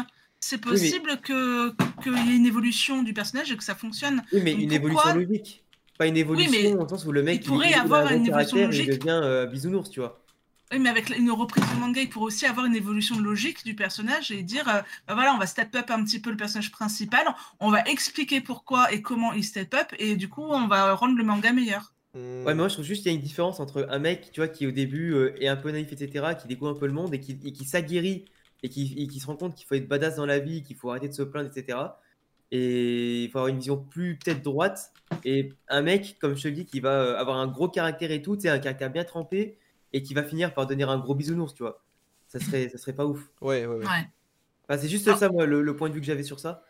[0.43, 1.71] C'est mais- possible que
[2.03, 4.23] qu'il y ait une évolution du personnage et que ça fonctionne.
[4.33, 5.65] Oui, mais Donc une pourquoi- évolution logique.
[5.99, 8.57] Pas une évolution mais au sens où le mec il pourrait il, avoir une évolution
[8.65, 8.87] logique.
[8.89, 10.19] devient euh, bisounours, tu vois.
[10.73, 13.75] Oui, mais avec une reprise de manga, il pourrait aussi avoir une évolution logique du
[13.75, 16.71] personnage et dire euh, bah voilà, on va step up un petit peu le personnage
[16.71, 17.27] principal,
[17.59, 21.17] on va expliquer pourquoi et comment il step up, et du coup, on va rendre
[21.17, 21.93] le manga meilleur.
[22.15, 22.45] Hmm.
[22.45, 24.41] Ouais, mais moi je trouve juste qu'il y a une différence entre un mec, tu
[24.41, 26.93] vois, qui au début euh, est un peu naïf, etc., qui découvre un peu le
[26.93, 28.27] monde et qui, et qui s'aguerrit
[28.63, 30.77] et qui, et qui se rend compte qu'il faut être badass dans la vie, qu'il
[30.77, 31.79] faut arrêter de se plaindre, etc.
[32.53, 34.93] Et il faut avoir une vision plus peut-être droite.
[35.25, 38.11] Et un mec, comme je te le dis, qui va euh, avoir un gros caractère
[38.11, 39.59] et tout, tu sais, un caractère bien trempé
[39.93, 41.83] et qui va finir par donner un gros bisounours, tu vois.
[42.29, 43.21] Ça serait, ça serait pas ouf.
[43.41, 43.87] Ouais, ouais, ouais.
[43.87, 44.09] Ouais.
[44.69, 45.17] Enfin, c'est juste Ah.
[45.17, 46.65] ça, moi, le, le point de vue que j'avais sur ça.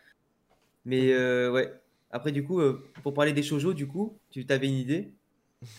[0.85, 1.71] Mais euh, ouais.
[2.09, 5.13] Après, du coup, euh, pour parler des shoujo, du coup, tu avais une idée?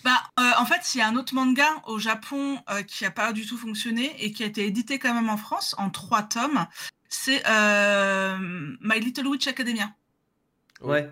[0.05, 3.11] Bah, euh, en fait, il y a un autre manga au Japon euh, qui a
[3.11, 6.23] pas du tout fonctionné et qui a été édité quand même en France en trois
[6.23, 6.67] tomes.
[7.09, 8.39] C'est euh,
[8.81, 9.93] My Little Witch Academia.
[10.81, 10.91] Oui.
[10.91, 11.11] Ouais.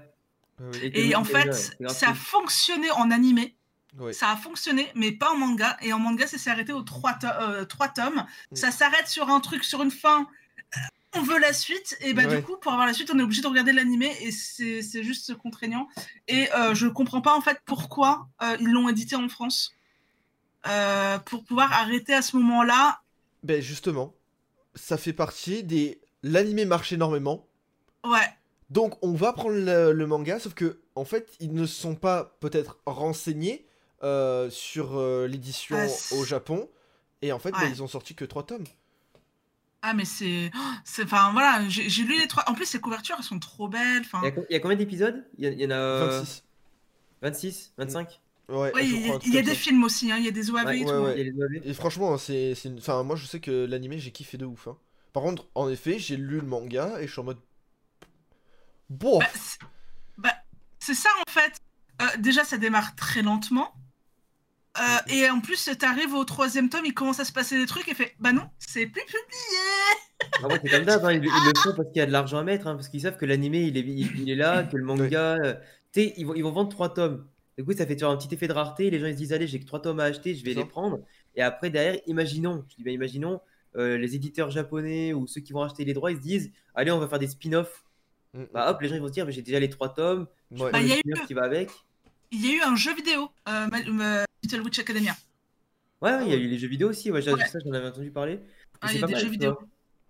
[0.83, 1.53] Et, Et en fait,
[1.89, 3.57] ça a fonctionné en animé.
[4.13, 5.77] Ça a fonctionné, mais pas en manga.
[5.83, 8.25] Et en manga, ça s'est arrêté aux trois, to- euh, trois tomes.
[8.53, 8.57] Mm.
[8.57, 10.27] Ça s'arrête sur un truc, sur une fin.
[10.77, 10.81] Euh,
[11.17, 11.97] On veut la suite.
[12.01, 12.37] Et bah, Ouais.
[12.37, 14.15] du coup, pour avoir la suite, on est obligé de regarder l'animé.
[14.21, 15.89] Et c'est c'est juste contraignant.
[16.29, 19.73] Et euh, je comprends pas, en fait, pourquoi euh, ils l'ont édité en France.
[21.27, 23.01] Pour pouvoir arrêter à ce moment-là
[23.43, 24.15] Ben justement,
[24.75, 26.01] ça fait partie des.
[26.23, 27.47] L'animé marche énormément.
[28.05, 28.19] Ouais.
[28.69, 32.37] Donc on va prendre le, le manga, sauf que en fait ils ne sont pas
[32.41, 33.67] peut-être renseignés
[34.03, 36.69] euh, sur euh, l'édition Ah, au Japon.
[37.23, 38.65] Et en fait, bah, ils ont sorti que 3 tomes.
[39.83, 40.51] Ah, mais c'est.
[40.55, 42.45] oh, c'est- Enfin, voilà, j'ai j'ai lu les trois.
[42.49, 44.03] En plus, ces couvertures, elles sont trop belles.
[44.03, 45.25] Enfin, Il y a, co- il y a combien d'épisodes?
[45.39, 46.45] Il, y a- il y en a 26.
[47.23, 49.55] 26 25 Ouais, ouais, il y, a- y des ça.
[49.55, 50.91] films aussi, hein, il y a des OAV Ouais, et tout.
[50.91, 51.61] OAV.
[51.65, 52.55] Et franchement, c'est.
[52.55, 54.67] c'est une- Enfin, moi je sais que l'animé, j'ai kiffé de ouf.
[54.69, 54.77] hein.
[55.13, 57.39] Par contre, en effet, j'ai lu le manga et je suis en mode.
[58.89, 59.19] Bon.
[59.19, 59.59] Bah, c'est-
[60.19, 60.35] bah,
[60.79, 61.57] c'est ça en fait.
[62.03, 63.73] Euh, déjà, ça démarre très lentement.
[64.79, 67.89] Euh, et en plus, t'arrives au troisième tome, il commence à se passer des trucs
[67.89, 71.55] et fait Bah non, c'est plus publié Après, c'est comme d'hab, hein, ils, ils le
[71.63, 73.63] font parce qu'il y a de l'argent à mettre, hein, parce qu'ils savent que l'animé
[73.63, 75.37] il est, il, il est là, que le manga.
[75.43, 75.55] euh,
[75.93, 77.27] tu sais, ils vont, ils vont vendre trois tomes.
[77.59, 78.91] Du coup, ça fait tu vois, un petit effet de rareté.
[78.91, 80.65] Les gens ils se disent Allez, j'ai que trois tomes à acheter, je vais les
[80.65, 81.01] prendre.
[81.35, 83.41] Et après, derrière, imaginons, je dis bien imaginons,
[83.77, 86.91] euh, les éditeurs japonais ou ceux qui vont acheter les droits, ils se disent Allez,
[86.93, 87.85] on va faire des spin-offs.
[88.35, 90.29] Mm, Bah hop, les gens ils vont se dire Mais J'ai déjà les trois tomes,
[90.53, 90.71] ouais.
[90.71, 91.71] Bah, y le a eu- spin-off qui va avec.
[92.31, 95.17] Il y a eu un jeu vidéo, euh, Ma- Ma- Little Witch Academia.
[96.03, 97.31] Ouais, ouais, il y a eu les jeux vidéo aussi, ouais, ça
[97.65, 98.41] j'en avais entendu parler.
[98.81, 99.53] Ah, il y a pas des mal, jeux vidéo.
[99.53, 99.69] vois.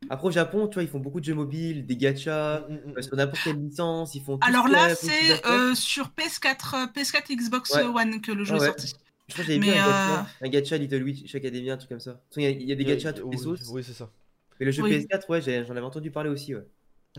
[0.09, 2.95] Après, au Japon, tu vois, ils font beaucoup de jeux mobiles, des gachas, Mm, mm,
[2.97, 7.31] euh, sur n'importe quelle licence, ils font Alors là, c'est euh, sur PS4, euh, PS4
[7.37, 7.83] Xbox Ouais.
[7.83, 8.87] One que le jeu Ah est sorti.
[9.29, 11.77] Je crois que j'avais vu Mais, un gacha, euh, un gacha Little Witch Academia, un
[11.77, 12.21] truc comme ça.
[12.37, 13.69] Il y, a- il y a des gachas toutes les oui, sauces.
[13.71, 14.11] Oui, c'est ça.
[14.59, 14.91] Mais le jeu Oui.
[14.91, 16.55] PS4, ouais, j'en avais entendu parler aussi.
[16.55, 16.67] Ouais.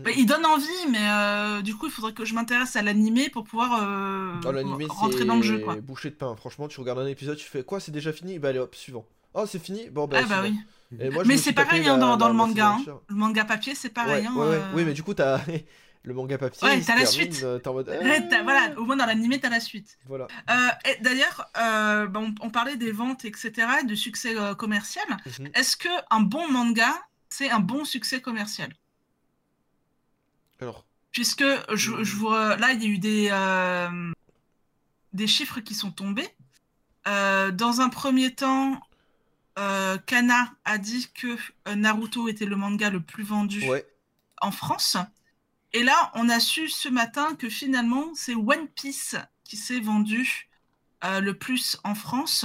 [0.00, 3.28] Bah, il donne envie, mais euh, du coup, il faudrait que je m'intéresse à l'animé
[3.28, 5.58] pour pouvoir euh, Oh, l'animé, rentrer dans le jeu.
[5.58, 5.74] Quoi.
[5.74, 6.34] c'est bouché de pain.
[6.36, 8.38] Franchement, tu regardes un épisode, tu fais quoi C'est déjà fini?
[8.38, 9.04] Bah allez hop, suivant.
[9.34, 9.90] Oh, c'est fini?
[9.90, 10.20] Bon, bah.
[10.22, 10.56] Ah bah oui.
[10.98, 12.68] Et moi, je Mais c'est pareil la- hein, dans, dans la- le manga.
[12.78, 12.84] hein.
[13.08, 14.22] Le manga papier, c'est pareil.
[14.22, 14.54] ouais, hein, ouais, ouais.
[14.56, 14.72] euh.
[14.74, 15.40] Oui, mais du coup, t'as
[16.04, 16.66] le manga papier.
[16.68, 17.46] Ouais, t'as la termine, suite.
[17.62, 17.88] T'es en mode.
[17.88, 19.98] Ouais, t'as- voilà, au moins dans l'animé, t'as la suite.
[20.06, 20.26] Voilà.
[20.86, 23.52] Et D'ailleurs, bah, on, on parlait des ventes, etc.,
[23.86, 25.04] de succès commercial.
[25.38, 25.50] Mhm.
[25.54, 26.90] Est-ce que un bon manga,
[27.28, 28.70] c'est un bon succès commercial?
[30.62, 31.44] Alors, Puisque
[31.74, 34.12] je, je vois, là, il y a eu des, euh,
[35.12, 36.28] des chiffres qui sont tombés.
[37.06, 38.80] Euh, dans un premier temps,
[39.58, 41.36] euh, Kana a dit que
[41.68, 43.86] euh, Naruto était le manga le plus vendu ouais.
[44.40, 44.96] en France.
[45.74, 50.48] Et là, on a su ce matin que finalement, c'est One Piece qui s'est vendu
[51.20, 52.44] le plus en France.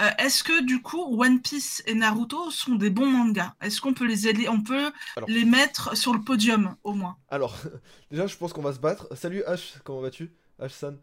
[0.00, 3.52] Euh, Est-ce que du coup, One Piece et Naruto sont des bons mangas?
[3.60, 5.28] Est-ce qu'on peut les aider On peut Alors.
[5.28, 7.16] les mettre sur le podium au moins?
[7.30, 7.56] Alors,
[8.10, 9.06] déjà, je pense qu'on va se battre.
[9.14, 10.32] Salut H, comment vas-tu?
[10.60, 10.96] H-san.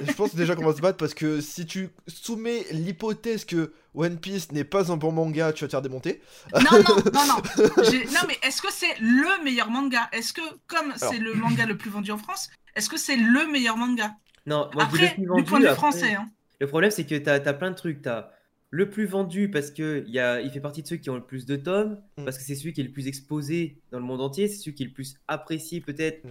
[0.00, 4.18] je pense déjà qu'on va se battre parce que si tu soumets l'hypothèse que One
[4.18, 6.20] Piece n'est pas un bon manga, tu vas te faire démonter.
[6.52, 6.78] Non, non,
[7.12, 7.36] non, non.
[7.36, 10.08] Non, mais est-ce que c'est le meilleur manga?
[10.12, 13.46] Est-ce que, comme c'est le manga le plus vendu en France, est-ce que c'est le
[13.46, 14.14] meilleur manga?
[14.46, 16.14] Non, moi je Après, plus du point de vue français.
[16.14, 16.28] Hein.
[16.60, 18.02] Le problème, c'est que tu as, plein de trucs.
[18.02, 18.32] Tu as
[18.70, 21.14] le plus vendu parce que il y a, il fait partie de ceux qui ont
[21.16, 22.24] le plus de tomes, Mm.
[22.24, 24.74] parce que c'est celui qui est le plus exposé dans le monde entier, c'est celui
[24.74, 26.24] qui est le plus apprécié peut-être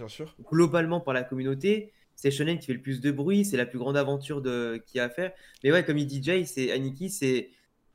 [0.50, 1.92] globalement par la communauté.
[2.16, 4.80] C'est Shonen qui fait le plus de bruit, c'est la plus grande aventure de...
[4.86, 5.32] qu'il y a à faire.
[5.64, 7.50] Mais ouais, comme il dit Jay, c'est Aniki, c'est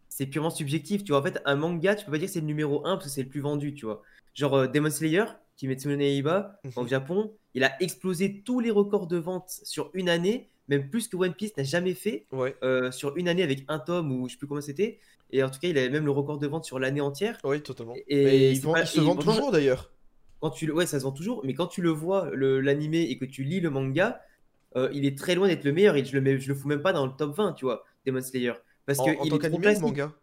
[0.10, 1.04] c'est purement subjectif.
[1.04, 2.96] Tu vois, en fait, un manga, tu peux pas dire que c'est le numéro 1
[2.98, 4.02] parce que c'est le plus vendu, tu vois.
[4.34, 5.24] Genre euh, Demon Slayer,
[5.56, 6.88] Kimetsu no Yaiba, au Mhm.
[6.89, 11.17] Japon, il a explosé tous les records de vente sur une année, même plus que
[11.17, 12.55] One Piece n'a jamais fait Ouais.
[12.63, 14.99] euh, sur une année avec un tome ou je sais plus comment c'était.
[15.32, 17.38] Et en tout cas, il avait même le record de vente sur l'année entière.
[17.43, 17.95] Oui, totalement.
[18.08, 19.91] Et Mais ils, vend- pas- ils se et vendent pourtant- toujours d'ailleurs.
[20.39, 20.73] quand tu le...
[20.73, 23.43] Ouais, ça se vend toujours, mais quand tu le vois, le- l'animé, et que tu
[23.43, 24.21] lis le manga,
[24.75, 25.95] euh, il est très loin d'être le meilleur.
[25.97, 27.84] Et je le, mets, je le fous même pas dans le top 20, tu vois,
[28.05, 28.53] Demon Slayer.
[28.86, 30.13] Parce En, que en il tant qu'anime manga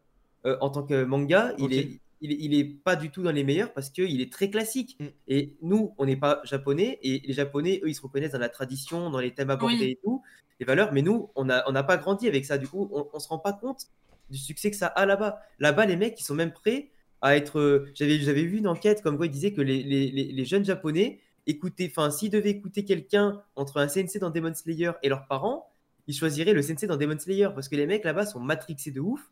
[0.46, 1.88] Euh, en tant que manga, il, est,
[2.20, 4.96] il, est, il est pas du tout dans les meilleurs parce qu'il est très classique.
[5.00, 5.06] Mm.
[5.28, 8.48] Et nous, on n'est pas japonais, et les japonais, eux, ils se reconnaissent dans la
[8.48, 9.90] tradition, dans les thèmes abordés Oui.
[9.92, 10.22] et tout,
[10.60, 12.58] les valeurs, mais nous, on n'a on n'a pas grandi avec ça.
[12.58, 13.84] Du coup, on, on se rend pas compte
[14.30, 15.40] du succès que ça a là-bas.
[15.58, 17.58] Là-bas, les mecs, ils sont même prêts à être.
[17.60, 20.44] euh, J'avais j'avais vu une enquête comme quoi ils disaient que les, les, les, les
[20.44, 25.08] jeunes japonais écoutaient, enfin, s'ils devaient écouter quelqu'un entre un sensei dans Demon Slayer et
[25.08, 25.70] leurs parents,
[26.08, 29.00] ils choisiraient le sensei dans Demon Slayer parce que les mecs là-bas sont matrixés de
[29.00, 29.30] ouf.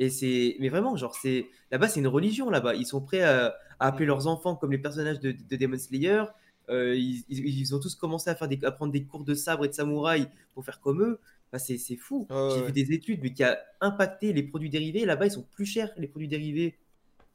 [0.00, 2.74] Et c'est, mais vraiment, genre, c'est là-bas, c'est une religion là-bas.
[2.74, 6.24] Ils sont prêts à, à appeler leurs enfants comme les personnages de, de Demon Slayer.
[6.70, 9.64] Euh, ils, ils- ont tous commencé à, faire des, à prendre des cours de sabre
[9.66, 11.20] et de samouraï pour faire comme eux.
[11.52, 12.26] Enfin, c'est, c'est fou.
[12.30, 12.66] J'ai ouais.
[12.66, 15.04] vu des études mais qui a impacté les produits dérivés.
[15.04, 16.78] Là-bas, ils sont plus chers, les produits dérivés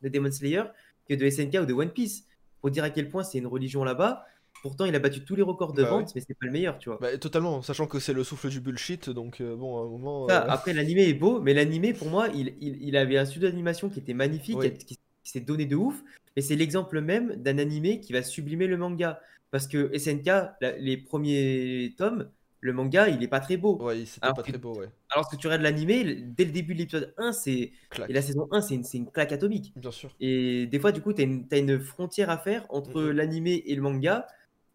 [0.01, 0.63] de Demon Slayer,
[1.07, 2.25] que de SNK ou de One Piece.
[2.61, 4.25] Pour dire à quel point c'est une religion là-bas.
[4.65, 6.11] Pourtant, il a battu tous les records de Bah vente, oui.
[6.15, 6.97] mais c'est pas le meilleur, tu vois.
[6.99, 10.27] Bah, totalement, sachant que c'est le souffle du bullshit, donc euh, bon, à un moment.
[10.27, 13.25] Ça, euh, après, l'animé est beau, mais l'animé, pour moi, il, il, il avait un
[13.25, 14.73] studio d'animation qui était magnifique, Oui.
[14.73, 16.01] qui, qui s'est donné de ouf.
[16.35, 19.19] Mais c'est l'exemple même d'un animé qui va sublimer le manga.
[19.51, 20.25] Parce que SNK,
[20.61, 23.77] la- les premiers tomes, le manga, il est pas très beau.
[23.81, 24.87] Ouais, c'était pas que- très beau, ouais.
[25.11, 27.71] Alors que tu regardes l'animé, dès le début de l'épisode 1, c'est
[28.09, 29.71] et la saison 1, c'est une, une claque atomique.
[29.75, 30.09] Bien sûr.
[30.19, 33.11] Et des fois, du coup, tu as, une frontière à faire entre Mhm.
[33.11, 34.25] l'animé et le manga.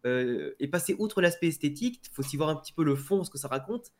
[0.05, 3.23] Euh, et passer outre l'aspect esthétique, il faut aussi voir un petit peu le fond,
[3.23, 3.91] ce que ça raconte.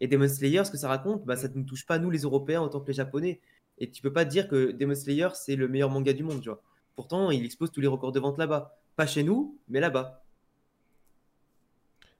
[0.00, 2.20] Et Demon Slayer, ce que ça raconte, bah, ça ne nous touche pas, nous les
[2.22, 3.40] Européens, autant que les Japonais.
[3.78, 6.40] Et tu peux pas te dire que Demon Slayer, c'est le meilleur manga du monde,
[6.40, 6.62] tu vois.
[6.96, 8.78] Pourtant, il explose tous les records de vente là-bas.
[8.96, 10.24] Pas chez nous, mais là-bas.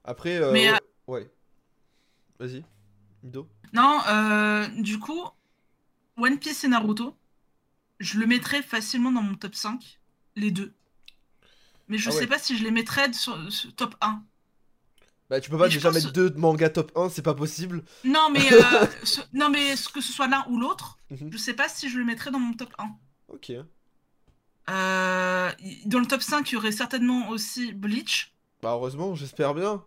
[0.05, 0.77] Après, euh, Mais, ouais.
[0.77, 1.31] euh, ouais.
[2.38, 2.64] Vas-y.
[3.23, 3.49] Mido.
[3.73, 5.23] Non, euh, du coup,
[6.16, 7.16] One Piece et Naruto,
[8.01, 10.01] je le mettrais facilement dans mon top 5,
[10.37, 10.75] les deux.
[11.88, 12.21] Mais je Ah ouais.
[12.21, 14.23] sais pas si je les mettrais sur, sur top 1.
[15.31, 17.83] Bah, tu peux pas Mais déjà pense- mettre deux mangas top 1, c'est pas possible.
[18.05, 21.31] Non, mais, euh, ce- non, mais que ce soit l'un ou l'autre, Mhm.
[21.33, 22.90] je sais pas si je le mettrais dans mon top 1.
[23.29, 23.53] Ok.
[24.71, 25.51] Euh,
[25.87, 28.33] dans le top 5, il y aurait certainement aussi Bleach.
[28.62, 29.83] Bah, heureusement, j'espère bien.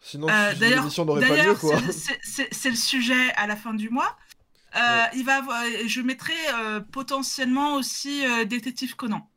[0.00, 1.80] Sinon, Euh, l'émission n'aurait pas lieu, quoi.
[1.90, 4.16] c'est- le sujet à la fin du mois.
[4.76, 6.34] Euh, il va avoir- je mettrais
[6.92, 9.30] potentiellement aussi Détective Conan.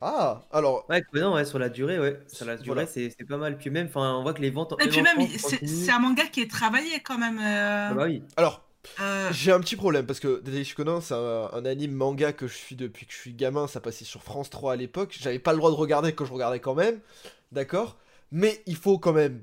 [0.00, 2.20] Ah, alors, Ouais, ouais, sur la durée, ouais.
[2.28, 2.86] Sur la durée, Voilà.
[2.86, 3.58] c'est c'est pas mal.
[3.58, 4.74] Puis même, enfin, on voit que les ventes.
[4.80, 7.38] Et puis même, c'est un manga qui est travaillé quand même.
[7.38, 8.22] euh, Ah bah oui.
[8.36, 8.62] alors,
[9.00, 12.46] euh, j'ai un petit problème parce que Détective Conan, c'est un, un anime manga que
[12.46, 13.66] je suis depuis que je suis gamin.
[13.66, 15.16] Ça passait sur France 3 à l'époque.
[15.20, 17.00] J'avais pas le droit de regarder quand je regardais quand même.
[17.52, 17.96] D'accord?
[18.30, 19.42] Mais il faut quand même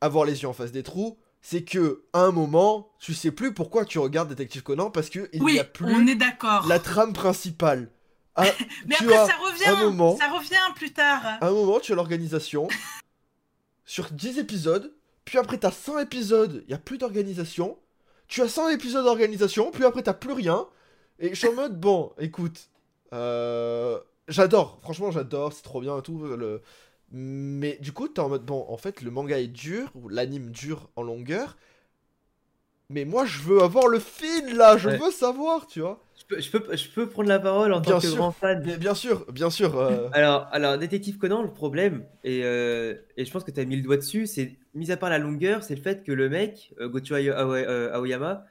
[0.00, 1.18] avoir les yeux en face des trous.
[1.42, 5.28] C'est que, à un moment, tu sais plus pourquoi tu regardes Détective Conan parce que
[5.32, 6.66] il oui, n'y a plus on est d'accord.
[6.68, 7.90] la trame principale.
[8.34, 8.44] À,
[8.86, 10.18] Mais après, ça un moment- revient.
[10.20, 11.22] Ça revient plus tard.
[11.24, 12.68] à un moment, tu as l'organisation
[13.84, 17.78] sur 10 épisodes, puis après t'as 100 épisodes, il y a plus d'organisation.
[18.28, 20.66] Tu as 100 épisodes d'organisation, puis après t'as plus rien.
[21.18, 22.70] Et je suis en mode, bon, écoute,
[23.12, 26.18] euh, j'adore, franchement j'adore, c'est trop bien et tout.
[26.24, 26.62] Le...
[27.10, 30.50] Mais du coup, t'es en mode, bon, en fait, le manga est dur, ou l'anime
[30.50, 31.56] dure en longueur.
[32.92, 34.98] Mais moi, je veux avoir le fil là, je Ouais.
[34.98, 35.98] veux savoir, tu vois.
[36.18, 38.62] Je peux, je, peux, je peux prendre la parole en Bien tant que grand fan.
[38.78, 39.78] Bien sûr, bien sûr.
[39.78, 43.64] euh, Alors, alors, Détective Conan, le problème, et, euh, et je pense que tu as
[43.64, 46.28] mis le doigt dessus, c'est, mis à part la longueur, c'est le fait que le
[46.28, 48.44] mec, euh, Gochu euh, Aoyama,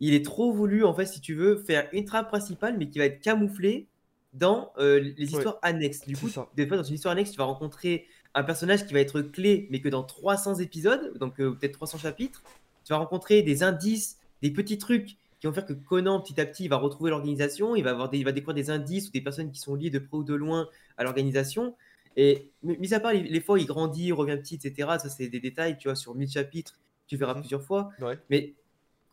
[0.00, 2.98] il est trop voulu, en fait, si tu veux, faire une trame principale, mais qui
[2.98, 3.86] va être camouflée
[4.32, 6.04] dans euh, les histoires annexes.
[6.06, 6.48] Du coup, ça.
[6.56, 9.68] des fois, dans une histoire annexe, tu vas rencontrer un personnage qui va être clé,
[9.70, 12.42] mais que dans 300 épisodes, donc euh, peut-être 300 chapitres,
[12.84, 16.46] tu vas rencontrer des indices, des petits trucs qui vont faire que Conan, petit à
[16.46, 19.12] petit, il va retrouver l'organisation, il va, avoir des, il va découvrir des indices ou
[19.12, 21.74] des personnes qui sont liées de près ou de loin à l'organisation.
[22.16, 24.98] Et mi- mis à part les, les fois où il grandit, il revient petit, etc.,
[24.98, 27.40] ça c'est des détails, tu vois, sur 1000 chapitres, tu verras Mhm.
[27.40, 27.90] plusieurs fois.
[28.00, 28.18] Ouais.
[28.30, 28.54] Mais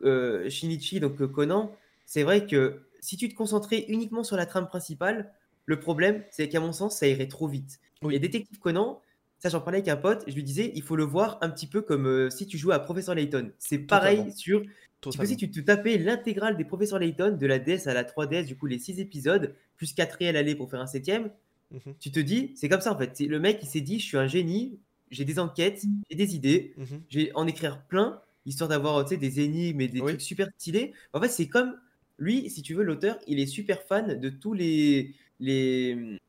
[0.03, 1.71] euh, Shinichi, donc euh, Conan,
[2.05, 5.31] c'est vrai que si tu te concentrais uniquement sur la trame principale,
[5.65, 7.79] le problème, c'est qu'à mon sens, ça irait trop vite.
[8.01, 8.15] Oui.
[8.15, 9.01] Et Détective Conan,
[9.41, 11.67] ça j'en parlais avec un pote, je lui disais, il faut le voir un petit
[11.67, 13.51] peu comme euh, si tu jouais à Professeur Layton.
[13.59, 14.35] C'est pareil Totalement.
[14.37, 14.63] sur
[15.01, 15.27] totalement.
[15.27, 18.55] si tu te tapais l'intégrale des professeurs Layton, de la DS à la 3DS, du
[18.55, 21.31] coup les 6 épisodes, plus 4 réels aller pour faire un septième,
[21.71, 23.17] Mhm, tu te dis, c'est comme ça en fait.
[23.21, 24.77] Le mec, il s'est dit, je suis un génie,
[25.09, 27.01] j'ai des enquêtes, j'ai des idées, mhm.
[27.09, 30.07] je vais en écrire plein, histoire d'avoir tu sais, des énigmes et des Oui.
[30.09, 30.93] trucs super stylés.
[31.13, 31.75] En fait, c'est comme,
[32.19, 35.15] lui, si tu veux, l'auteur, il est super fan de tous les...
[35.39, 36.19] les...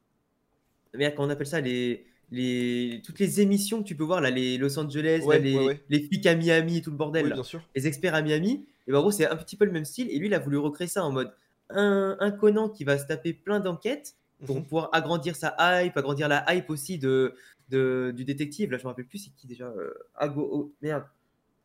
[0.95, 2.07] Merde, comment on appelle ça les...
[2.33, 5.65] Les, toutes les émissions que tu peux voir là, les Los Angeles, là, les, ouais,
[5.67, 5.85] ouais.
[5.91, 7.25] les flics à Miami, tout le bordel.
[7.25, 7.61] Oui, là bien sûr.
[7.77, 10.09] les experts à Miami, et ben en gros, c'est un petit peu le même style.
[10.11, 11.33] Et lui, il a voulu recréer ça en mode
[11.71, 14.15] un, un Conan qui va se taper plein d'enquêtes
[14.47, 14.65] pour Mhm.
[14.65, 17.35] pouvoir agrandir sa hype, agrandir la hype aussi de,
[17.69, 18.73] de- du détective.
[18.73, 21.05] Là, je me rappelle plus, c'est qui déjà euh, Ago, oh, merde.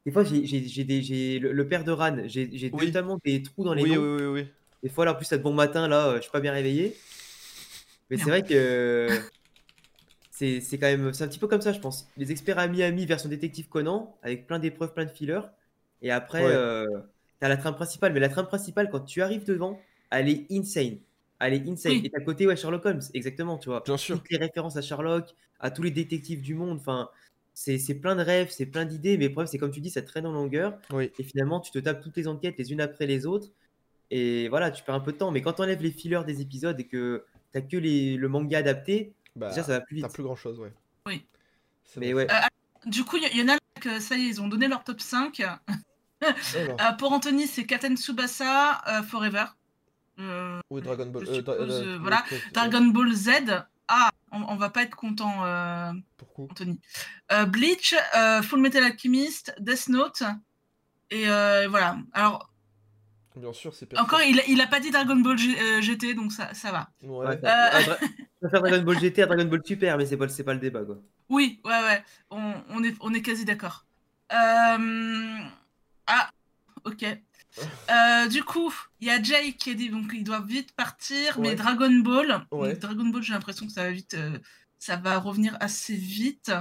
[0.05, 2.85] Des fois, j'ai j'ai- j'ai des- j'ai le, le père de Ran, j'ai Oui.
[2.87, 4.01] totalement des trous dans les Oui, noms.
[4.17, 4.45] oui, oui, oui.
[4.83, 6.95] Des fois, là, en plus, c'est bon matin, là, euh, je suis pas bien réveillé.
[8.09, 9.09] Mais c'est vrai que
[10.37, 12.07] c'est c'est quand même, c'est un petit peu comme ça, je pense.
[12.15, 15.41] Les experts à Miami version détective Conan, avec plein d'épreuves, plein de fillers.
[16.03, 16.51] Et après, Ouais.
[16.53, 16.85] euh,
[17.39, 18.13] t'as la trame principale.
[18.13, 19.79] Mais la trame principale, quand tu arrives devant,
[20.11, 20.99] elle est insane.
[21.39, 21.93] Elle est insane.
[21.93, 22.01] Oui.
[22.05, 23.81] Et t'as côté, ouais, Sherlock Holmes, exactement, tu vois.
[23.85, 24.17] Bien sûr.
[24.17, 27.09] Toutes les références à Sherlock, à tous les détectives du monde, enfin,
[27.55, 29.17] c'est c'est plein de rêves, c'est plein d'idées.
[29.17, 30.77] Mais le problème, c'est comme tu dis, ça traîne en longueur.
[30.91, 31.11] Oui.
[31.17, 33.49] Et finalement, tu te tapes toutes les enquêtes les unes après les autres.
[34.11, 35.31] Et voilà, tu perds un peu de temps.
[35.31, 38.59] Mais quand tu enlèves les fillers des épisodes et que t'as que les, le manga
[38.59, 40.13] adapté, Bah, déjà ça va plus T'as vite.
[40.15, 40.73] plus grand chose, ouais.
[41.05, 41.25] Oui.
[41.95, 42.27] Mais ouais.
[42.85, 44.83] Du coup, il y, y en a que ça y est, ils ont donné leur
[44.83, 45.39] top 5.
[45.39, 45.57] Alors,
[46.23, 49.45] Euh, pour Anthony, c'est Captain Tsubasa euh, Forever.
[50.19, 51.27] Euh, oui, Dragon Ball.
[51.27, 52.25] euh, suppose, euh, euh, voilà.
[52.53, 53.29] Dragon Ball Z.
[53.87, 56.79] Ah, on, on va pas être content, euh, euh, Pourquoi Anthony.
[57.31, 60.23] Euh, Bleach, euh, Full Metal Alchemist, Death Note.
[61.11, 61.97] Et euh, voilà.
[62.13, 62.49] Alors,
[63.37, 66.31] Bien sûr, c'est encore, il, il a pas dit Dragon Ball G- euh, GT, donc
[66.31, 66.89] ça, ça va.
[67.03, 67.27] Ouais.
[67.27, 67.97] Ouais, Euh, ça- ouais, Dra-
[68.41, 70.59] je préfère Dragon Ball GT à Dragon Ball Super, mais c'est pas, c'est pas le
[70.59, 70.97] débat quoi.
[71.29, 72.03] Oui, ouais, ouais.
[72.31, 73.85] On, on est, on est quasi d'accord.
[74.33, 75.37] Euh,
[76.07, 76.29] Ah,
[76.85, 77.05] ok.
[77.89, 78.71] Euh, du coup,
[79.01, 81.55] il y a Jay qui a dit donc il doit vite partir, mais Ouais.
[81.55, 82.45] Dragon Ball.
[82.51, 82.75] Ouais.
[82.75, 84.37] Dragon Ball, j'ai l'impression que ça va vite, euh,
[84.77, 86.51] ça va revenir assez vite.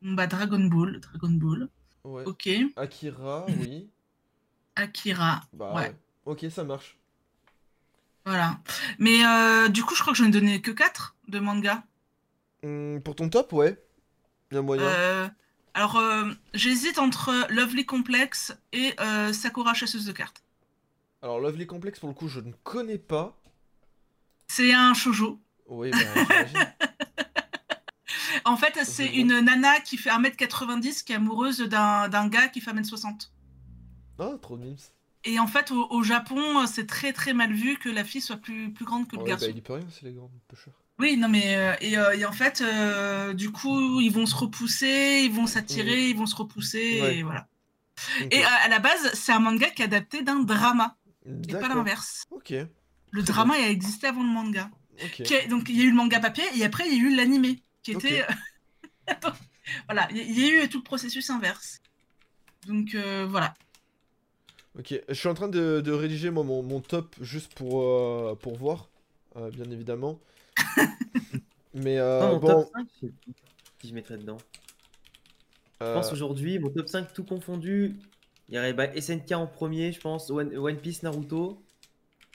[0.00, 1.68] Bah Dragon Ball, Dragon Ball.
[2.04, 2.22] Ouais.
[2.24, 2.48] Ok.
[2.76, 3.88] Akira, oui.
[4.76, 5.40] Akira.
[5.52, 5.96] Bah ouais.
[6.26, 6.98] Ok, ça marche.
[8.24, 8.58] Voilà.
[8.98, 11.84] Mais euh, du coup, je crois que j'en ai donné que 4 de manga.
[12.62, 13.78] Hum, pour ton top, ouais.
[14.50, 14.82] Il y a moyen.
[14.82, 15.28] Euh,
[15.74, 18.94] alors, euh, j'hésite entre Lovely Complex et
[19.32, 20.42] Sakura chasseuse de cartes.
[21.22, 23.36] Alors, Lovely Complex, pour le coup, je ne connais pas.
[24.48, 25.40] C'est un shoujo.
[25.66, 26.74] Oui, bah, j'imagine.
[28.46, 32.60] En fait, c'est une nana qui fait 1m90 qui est amoureuse d'un d'un gars qui
[32.60, 33.30] fait 1m60.
[34.18, 34.76] Ah, trop de memes.
[35.26, 38.36] Et en fait, au, au Japon, c'est très très mal vu que la fille soit
[38.36, 39.46] plus, plus grande que le Ouais, garçon.
[39.46, 40.74] bah, il peut rien, c'est les grands pêcheurs.
[40.98, 44.34] Oui, non, mais euh, et, euh, et en fait, euh, du coup, ils vont se
[44.36, 47.16] repousser, ils vont s'attirer, ils vont se repousser, Ouais.
[47.18, 47.48] et voilà.
[48.30, 50.96] Et euh, à la base, c'est un manga qui est adapté d'un drama,
[51.48, 52.24] et pas l'inverse.
[52.30, 52.52] Ok,
[53.10, 54.70] Le drama a existé avant le manga.
[55.02, 55.22] ok.
[55.22, 57.02] Qui est- donc il y a eu le manga papier et après il y a
[57.10, 58.24] eu l'animé qui était.
[59.06, 59.32] Attends.
[59.86, 61.78] voilà, il y- a eu tout le processus inverse.
[62.66, 63.54] Donc euh, voilà.
[64.78, 68.34] Ok, je suis en train de, de rédiger moi, mon, mon top juste pour, euh,
[68.40, 68.88] pour voir,
[69.36, 70.20] euh, bien évidemment.
[71.74, 73.34] Mais euh, mon bon, top 5, je sais plus
[73.78, 74.44] qui je mettrais dedans?
[75.82, 78.00] Je euh, pense aujourd'hui, mon top 5 tout confondu,
[78.48, 81.64] il y aurait bah, SNK en premier, je pense, One, One Piece, Naruto.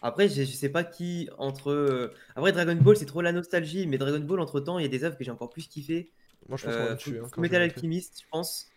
[0.01, 1.71] Après, je, je sais pas qui entre.
[1.71, 4.85] euh, Après, Dragon Ball, c'est trop la nostalgie, mais Dragon Ball, entre temps, il y
[4.85, 6.13] a des œuvres que j'ai encore plus kiffé.
[6.49, 7.19] moi je pense qu'on va Euh, tuer.
[7.19, 8.68] hein, Metal Alchemist, je pense.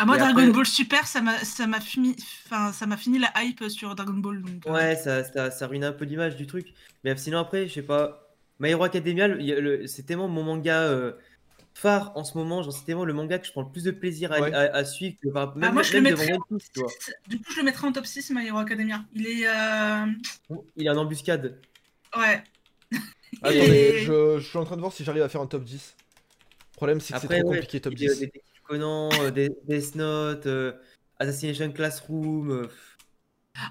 [0.00, 3.30] À moi, Et Dragon après- Ball Super, ça m'a fini, enfin ça m'a fini la
[3.42, 4.40] hype sur Dragon Ball.
[4.40, 6.72] Donc, euh, Ouais, ça, ça, ça ruine un peu l'image du truc.
[7.04, 8.34] Mais sinon, après, je sais pas.
[8.60, 11.12] My Hero Academia, le- il y a le- c'est tellement mon manga euh,
[11.74, 12.62] phare en ce moment.
[12.62, 14.52] Genre, c'est tellement le manga que je prends le plus de plaisir à, Ouais.
[14.54, 16.88] à- à suivre que par- même, Ah, moi, je le même mettrais vois.
[17.28, 19.04] Du coup, je le mettrai en top 6, My Hero Academia.
[19.12, 19.46] Il est.
[19.46, 20.06] euh,
[20.76, 21.58] Il est en embuscade.
[22.16, 22.42] Ouais.
[23.42, 23.58] Attendez,
[23.96, 25.94] Et- je, je suis en train de voir si j'arrive à faire un top 10.
[26.72, 28.20] Le problème c'est que c'est trop ouais, compliqué top il y a 10.
[28.20, 30.72] Des Détective Conan, euh, des Death Note, euh,
[31.18, 32.50] Assassination Classroom.
[32.52, 32.68] euh,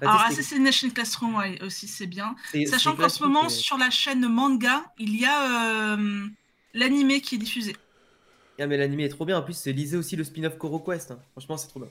[0.02, 2.36] Alors, Assassination Classroom, ouais, aussi, c'est bien.
[2.66, 6.26] Sachant qu'en ce moment, sur la chaîne Manga, il y a euh,
[6.74, 7.74] l'animé qui est diffusé.
[8.58, 9.38] Ah, mais l'anime est trop bien.
[9.38, 11.12] En plus, lisez aussi le spin-off Koro Quest.
[11.12, 11.18] hein.
[11.32, 11.88] Franchement, c'est trop bien.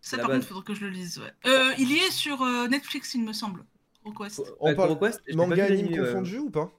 [0.00, 0.38] Ça, par base.
[0.38, 1.18] contre, il faudrait que je le lise.
[1.18, 1.32] ouais.
[1.46, 3.64] Euh, il y est sur euh, Netflix, il me semble.
[4.04, 4.42] Request.
[4.58, 6.72] On Euh, parle Koro Quest, Manga anime euh, confondu ou pas?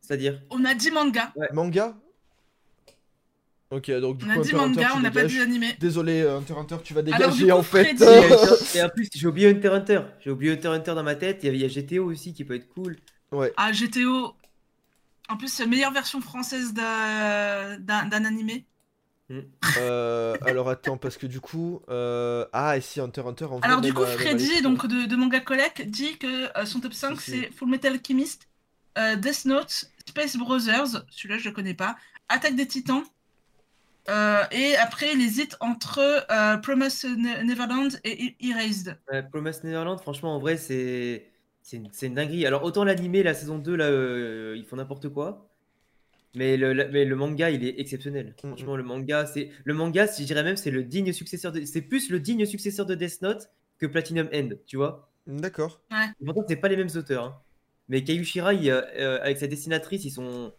[0.00, 0.40] C'est-à-dire?
[0.48, 1.34] On a dit manga.
[1.52, 1.98] Manga?
[3.70, 5.40] Ok, donc du On coup a dit Hunter x Hunter, manga, on n'a pas dit
[5.40, 5.74] animé.
[5.80, 7.96] Désolé euh, Hunter Hunter, tu vas Alors, dégager coup, en fait.
[7.96, 10.00] Freddy- Et en plus, j'ai oublié Hunter Hunter.
[10.20, 11.40] J'ai oublié Hunter Hunter dans ma tête.
[11.42, 12.96] Il y a- il y a GTO aussi qui peut être cool.
[13.32, 13.52] ouais.
[13.56, 14.34] Ah, GTO.
[15.28, 18.64] En plus, c'est la meilleure version française d'un animé.
[19.78, 21.80] Euh, alors attends, parce que du coup.
[21.88, 25.16] euh, Ah, et si Hunter Hunter en Alors, du coup, euh, Freddy, donc de, de
[25.16, 27.30] Manga Collect, dit que euh, son top 5 Si, si.
[27.32, 28.46] c'est Full Metal Alchemist,
[28.98, 31.96] euh, Death Note, Space Brothers, celui-là je le connais pas,
[32.28, 33.02] Attaque des Titans,
[34.08, 35.98] euh, et après il hésite entre
[36.30, 38.98] euh, Promise Ne- Neverland et E- Erased.
[39.10, 41.30] Ouais, Promise Neverland, franchement, en vrai, c'est
[41.62, 42.46] c'est une, une dinguerie.
[42.46, 45.48] Alors, autant l'animé, la saison 2, là, euh, ils font n'importe quoi.
[46.34, 48.34] Mais le, la- mais le manga, il est exceptionnel.
[48.44, 51.52] Mm, Franchement, le manga, c'est le manga, si je dirais même, c'est le digne successeur
[51.52, 51.64] de.
[51.64, 55.10] C'est plus le digne successeur de Death Note que Platinum End, tu vois.
[55.26, 55.80] D'accord.
[56.20, 57.24] Et pourtant, c'est pas les mêmes auteurs.
[57.24, 57.42] hein.
[57.88, 60.52] Mais Kayushira, il, euh, euh, avec sa dessinatrice, ils sont,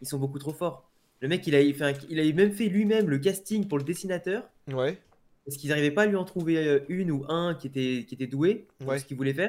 [0.00, 0.87] ils sont beaucoup trop forts.
[1.20, 4.48] Le mec, il a, il même fait lui-même le casting pour le dessinateur.
[4.72, 4.98] Ouais.
[5.44, 8.14] Parce qu'ils n'arrivaient pas à lui en trouver euh, une ou un qui était, qui
[8.14, 8.98] était doué pour Ouais.
[8.98, 9.48] ce qu'il voulait faire.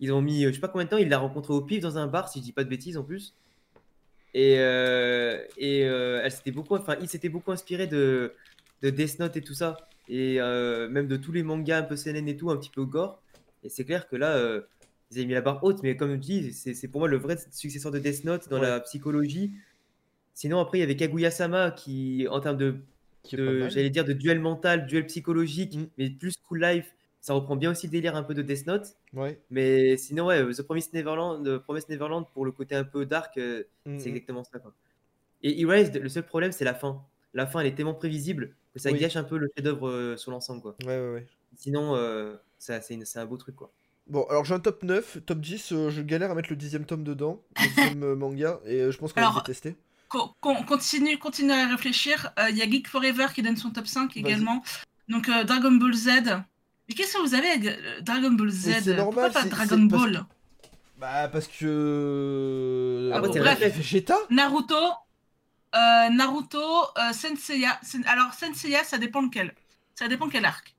[0.00, 1.80] Ils ont mis, euh, je sais pas combien de temps, il l'a rencontré au pif
[1.80, 3.34] dans un bar, si je dis pas de bêtises en plus.
[4.34, 8.32] Et, euh, et euh, elle s'était beaucoup, enfin, il s'était beaucoup inspiré de,
[8.82, 9.76] de Death Note et tout ça.
[10.08, 12.84] Et euh, même de tous les mangas un peu seinen et tout, un petit peu
[12.84, 13.22] gore.
[13.62, 14.38] Et c'est clair que là,
[15.10, 17.16] ils avaient mis la barre haute, mais comme je dis, c'est c'est pour moi le
[17.18, 18.66] vrai successeur de Death Note dans Ouais.
[18.66, 19.52] la psychologie.
[20.34, 22.76] Sinon, après, il y avait Kaguya-sama qui, en termes de
[23.30, 25.84] j'allais dire de duel mental, duel psychologique, Mm.
[25.98, 26.94] mais plus cool life.
[27.20, 28.96] Ça reprend bien aussi le délire un peu de Death Note.
[29.12, 29.38] Ouais.
[29.50, 33.36] Mais sinon, ouais, The Promised Neverland, The Promised Neverland pour le côté un peu dark,
[33.36, 34.12] euh, Mm, c'est mm.
[34.14, 34.58] exactement ça.
[34.58, 34.72] quoi.
[35.42, 37.04] Et Erased, le seul problème, c'est la fin.
[37.34, 38.98] La fin, elle est tellement prévisible que ça Oui.
[38.98, 40.62] gâche un peu le chef-d'œuvre euh, sur l'ensemble.
[40.62, 40.74] quoi.
[40.86, 41.26] Ouais, ouais, ouais.
[41.56, 43.54] Sinon, euh, ça, c'est un beau truc.
[43.56, 43.70] quoi.
[44.06, 46.84] Bon, alors j'ai un top 9, top 10, euh, je galère à mettre le dixième
[46.86, 49.76] tome dedans, le dixième manga, et euh, je pense qu'on va le détester.
[50.40, 52.30] Con- continue, continue à réfléchir.
[52.38, 54.18] Euh, Il y a Geek Forever qui donne son top 5 Vas-y.
[54.20, 54.62] également.
[55.08, 56.08] Donc euh, Dragon Ball Z.
[56.88, 58.88] Mais qu'est-ce que vous avez avec euh, Dragon Ball Z?
[58.88, 60.24] Normal, Pourquoi pas Dragon parce Ball?
[60.98, 63.10] Bah, parce que.
[63.14, 63.54] Ah, c'est vrai.
[63.70, 64.16] Vegeta?
[64.30, 64.74] Naruto
[65.74, 66.58] Euh, Naruto,
[66.98, 67.78] euh, Senseiya.
[67.82, 69.54] Sen- Alors, Senseiya, ça dépend lequel.
[69.94, 70.74] Ça dépend quel arc.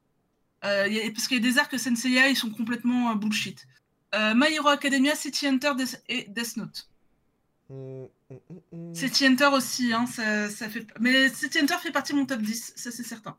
[0.65, 3.65] Euh, y a- parce qu'il y a des arcs Senseiya, ils sont complètement euh, bullshit.
[4.13, 6.87] Euh, My Hero Academia, City Hunter Death- et Death Note.
[8.93, 10.85] City Hunter aussi, hein, ça, ça fait.
[10.99, 13.37] Mais City Hunter fait partie de mon top 10, ça c'est certain.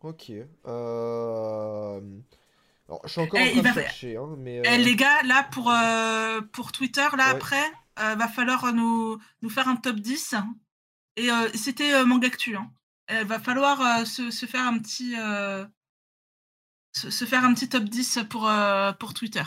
[0.00, 0.30] Ok.
[0.66, 2.00] Euh...
[2.88, 4.62] Alors, je suis encore Eh, en il train de chercher, hein, mais...
[4.64, 7.36] Eh, euh, les gars, là, pour, euh, pour Twitter, là, Ouais.
[7.36, 7.64] après,
[7.96, 10.34] va falloir nous, nous faire un top 10.
[11.16, 12.56] Et c'était Mangactu.
[12.56, 12.70] Hein.
[13.10, 15.14] Il va falloir se, se faire un petit.
[16.92, 18.50] se, se faire un petit top 10 pour,
[19.00, 19.42] pour Twitter.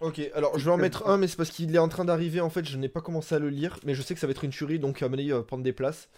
[0.00, 2.40] Ok, alors je vais en mettre un, mais c'est parce qu'il est en train d'arriver,
[2.40, 4.30] en fait, je n'ai pas commencé à le lire, mais je sais que ça va
[4.30, 6.08] être une tuerie, donc à mon avis, il va prendre des places.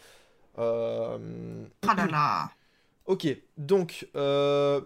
[0.59, 1.65] Euh...
[1.85, 2.51] Oh là là.
[3.07, 3.27] Ok,
[3.57, 4.83] donc, euh...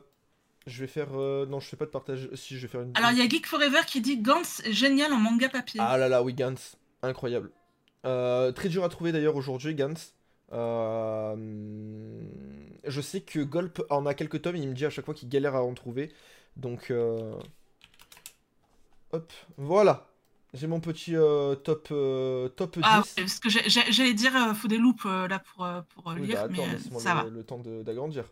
[0.66, 1.08] je vais faire...
[1.16, 2.92] euh, Non, je fais pas de partage, si, je vais faire une...
[2.94, 5.80] Alors, il y a Geek Forever qui dit Gantz génial en manga papier.
[5.82, 7.50] Ah là là, oui, Gantz, incroyable.
[8.06, 10.14] Euh, très dur à trouver d'ailleurs aujourd'hui, Gantz.
[10.52, 11.34] Euh,
[12.84, 15.28] Je sais que Golp en a quelques tomes, il me dit à chaque fois qu'il
[15.28, 16.12] galère à en trouver.
[16.56, 17.34] Donc, euh,
[19.14, 20.06] hop, voilà.
[20.52, 22.80] J'ai mon petit euh, top, euh, top 10.
[22.84, 26.26] Ah, ouais, parce que j'allais dire, euh, faut des loupes euh, là pour, pour Oui,
[26.28, 27.30] lire, bah, mais attends, ça le, va.
[27.30, 28.24] le temps de- d'agrandir.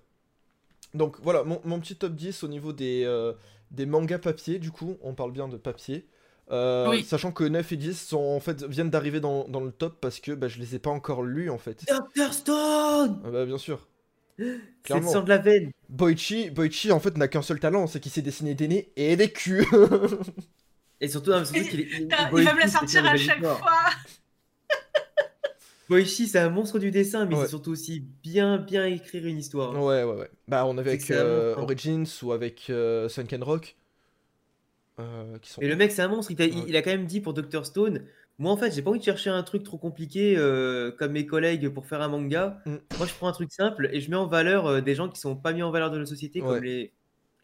[0.95, 3.33] Donc voilà, mon, mon petit top 10 au niveau des, euh,
[3.71, 6.07] des mangas papier, du coup, on parle bien de papier.
[6.51, 7.03] Euh, Oui.
[7.05, 10.21] Sachant que 9 et 10 sont, en fait, viennent d'arriver dans, dans le top parce
[10.21, 11.85] que bah, je les ai pas encore lus en fait.
[11.89, 12.33] Dr.
[12.33, 13.89] Stone Ah bah, bien sûr.
[14.39, 15.71] C'est le sang de la veine.
[15.89, 19.17] Boichi, Boichi en fait n'a qu'un seul talent, c'est qu'il sait dessiner des nez et
[19.17, 19.65] des culs.
[21.03, 21.89] Et surtout, non, mais surtout qu'il est.
[22.01, 22.09] Il
[22.45, 23.61] va me la sortir à chaque fois.
[25.89, 27.43] Boichi, c'est un monstre du dessin, mais Ouais.
[27.43, 29.73] c'est surtout aussi bien, bien écrire une histoire.
[29.75, 30.31] ouais, ouais, ouais.
[30.49, 31.61] Bah on avait avec euh, hein.
[31.63, 33.77] Origins ou avec euh, Sunken Rock.
[35.01, 35.61] euh, qui sont...
[35.61, 36.31] Mais le mec, c'est un monstre.
[36.31, 36.65] Il, il- Ouais.
[36.69, 37.67] il a quand même dit pour Dr.
[37.67, 38.05] Stone
[38.39, 41.27] Moi, en fait, j'ai pas envie de chercher un truc trop compliqué euh, comme mes
[41.27, 42.63] collègues pour faire un manga.
[42.65, 42.77] Mm.
[42.99, 45.21] Moi, je prends un truc simple et je mets en valeur euh, des gens qui
[45.21, 46.47] sont pas mis en valeur dans la société, Ouais.
[46.55, 46.93] comme les,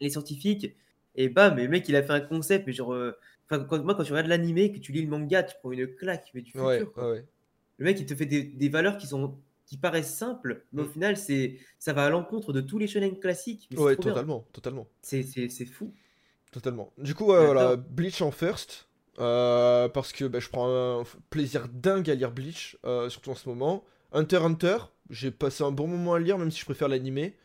[0.01, 0.75] les scientifiques.
[1.15, 2.65] Et bam, mais le mec, il a fait un concept.
[2.65, 3.11] Mais genre, euh,
[3.49, 5.87] enfin, quand, moi, quand tu regardes l'animé, que tu lis le manga, tu prends une
[5.95, 6.65] claque, mais du futur.
[6.67, 7.05] Ouais, quoi.
[7.05, 7.25] ouais, ouais.
[7.77, 10.85] Le mec, il te fait des, des valeurs qui sont qui paraissent simples, mais au
[10.85, 10.89] Mm.
[10.89, 13.67] final, c'est ça va à l'encontre de tous les shonen classiques.
[13.71, 14.13] mais Ouais, trop bien.
[14.13, 14.87] totalement, totalement.
[15.03, 15.23] C'est
[15.65, 15.93] fou.
[16.51, 16.91] Totalement.
[16.97, 18.87] Du coup, voilà, Bleach en first.
[19.19, 23.35] euh, parce que bah, je prends un plaisir dingue à lire Bleach, euh, surtout en
[23.35, 23.83] ce moment.
[24.11, 24.77] Hunter Hunter,
[25.11, 27.35] j'ai passé un bon moment à lire, même si je préfère l'animé.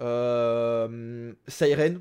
[0.00, 2.00] Euh, Siren.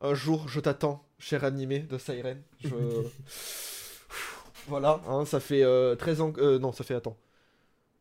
[0.00, 2.42] Un jour, je t'attends, cher animé de Siren.
[2.62, 2.68] Je...
[4.68, 6.32] voilà, hein, ça fait euh, 13 ans.
[6.38, 7.16] euh, non, ça fait, attends.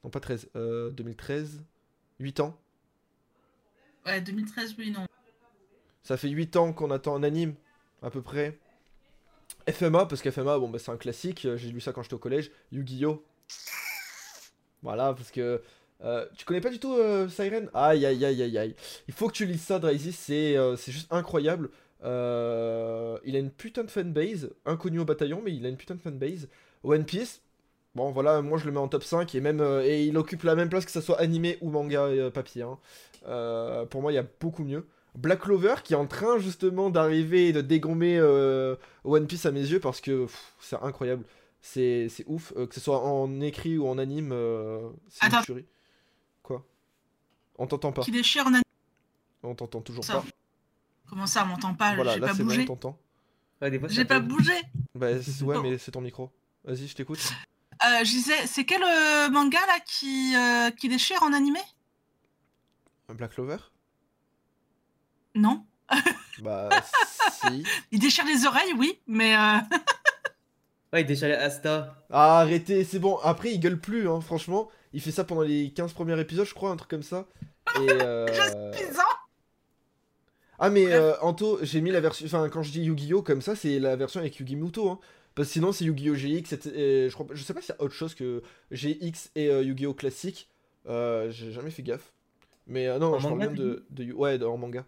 [0.04, 0.50] Non, pas 13.
[0.56, 1.64] euh, 2013.
[2.20, 2.58] 8 ans.
[4.06, 5.06] Ouais, 2013, oui, non.
[6.04, 7.56] Ça fait 8 ans qu'on attend un anime,
[8.02, 8.60] à peu près.
[9.70, 12.52] FMA, parce qu'FMA, bon, bah, c'est un classique, j'ai lu ça quand j'étais au collège.
[12.74, 13.24] Yu-Gi-Oh!
[14.82, 15.62] Voilà, parce que.
[16.04, 17.70] euh, tu connais pas du tout euh, Siren?
[17.74, 18.76] Aïe aïe aïe aïe aïe.
[19.08, 21.70] Il faut que tu lises ça, Drazy, c'est euh, c'est juste incroyable.
[22.04, 25.96] Euh, il a une putain de fanbase, inconnu au bataillon, mais il a une putain
[25.96, 26.48] de fanbase.
[26.84, 27.42] One Piece,
[27.96, 30.44] bon voilà, moi je le mets en top 5 et même euh, et il occupe
[30.44, 32.64] la même place que ça soit animé ou manga et euh, papier.
[32.64, 32.78] hein.
[33.90, 34.86] Pour moi, il y a beaucoup mieux.
[35.16, 38.20] Black Clover qui est en train justement d'arriver et de dégommer
[39.04, 40.26] One Piece à mes yeux parce que
[40.60, 41.24] c'est incroyable.
[41.62, 44.34] C'est c'est ouf, que ce soit en écrit ou en anime,
[45.08, 45.66] c'est une tuerie.
[46.42, 46.66] Quoi?
[47.58, 48.64] On t'entend pas, Qui déchire en anime.
[49.44, 50.16] on t'entend toujours Ça.
[50.16, 50.26] pas.
[51.10, 52.66] Comment ça, on m'entend pas Voilà, J'ai là pas c'est bon, on bougé.
[52.66, 52.98] t'entend.
[53.62, 54.30] Ouais, des fois, ça J'ai pas bug.
[54.38, 54.54] bougé.
[54.96, 56.32] Bah c'est- ouais, mais c'est ton micro.
[56.64, 57.20] Vas-y, je t'écoute.
[57.86, 61.60] Euh, je disais, c'est quel euh, manga là qui, euh, qui déchire en animé?
[63.10, 63.58] Black Clover?
[65.36, 65.66] Non.
[66.42, 66.70] Bah
[67.32, 67.64] si.
[67.92, 69.58] Il déchire les oreilles, oui, mais euh,
[70.94, 71.96] Ouais, il déchire Asta.
[72.12, 73.18] Ah, arrêtez, c'est bon.
[73.18, 74.70] Après, il gueule plus, hein, franchement.
[74.94, 77.26] Il fait ça pendant les 15 premiers épisodes, je crois, un truc comme ça.
[77.82, 78.72] Et euh...
[78.74, 79.02] suffisant.
[80.60, 82.26] Ah, mais euh, Anto, j'ai mis la version.
[82.26, 83.22] Enfin, quand je dis Yu-Gi-Oh!
[83.22, 84.90] comme ça, c'est la version avec Yugi Muto.
[84.90, 85.00] Hein.
[85.36, 86.16] Parce que sinon, c'est Yu-Gi-Oh!
[86.16, 86.54] GX.
[86.74, 87.26] et- je, crois...
[87.32, 88.42] je sais pas s'il y a autre chose que
[88.72, 89.94] GX et euh, Yu-Gi-Oh!
[89.94, 90.50] classique.
[90.88, 92.12] Euh, j'ai jamais fait gaffe.
[92.68, 93.56] Mais euh, non, En je parle manga, bien
[93.90, 94.86] tu de, Ouais, de- en manga.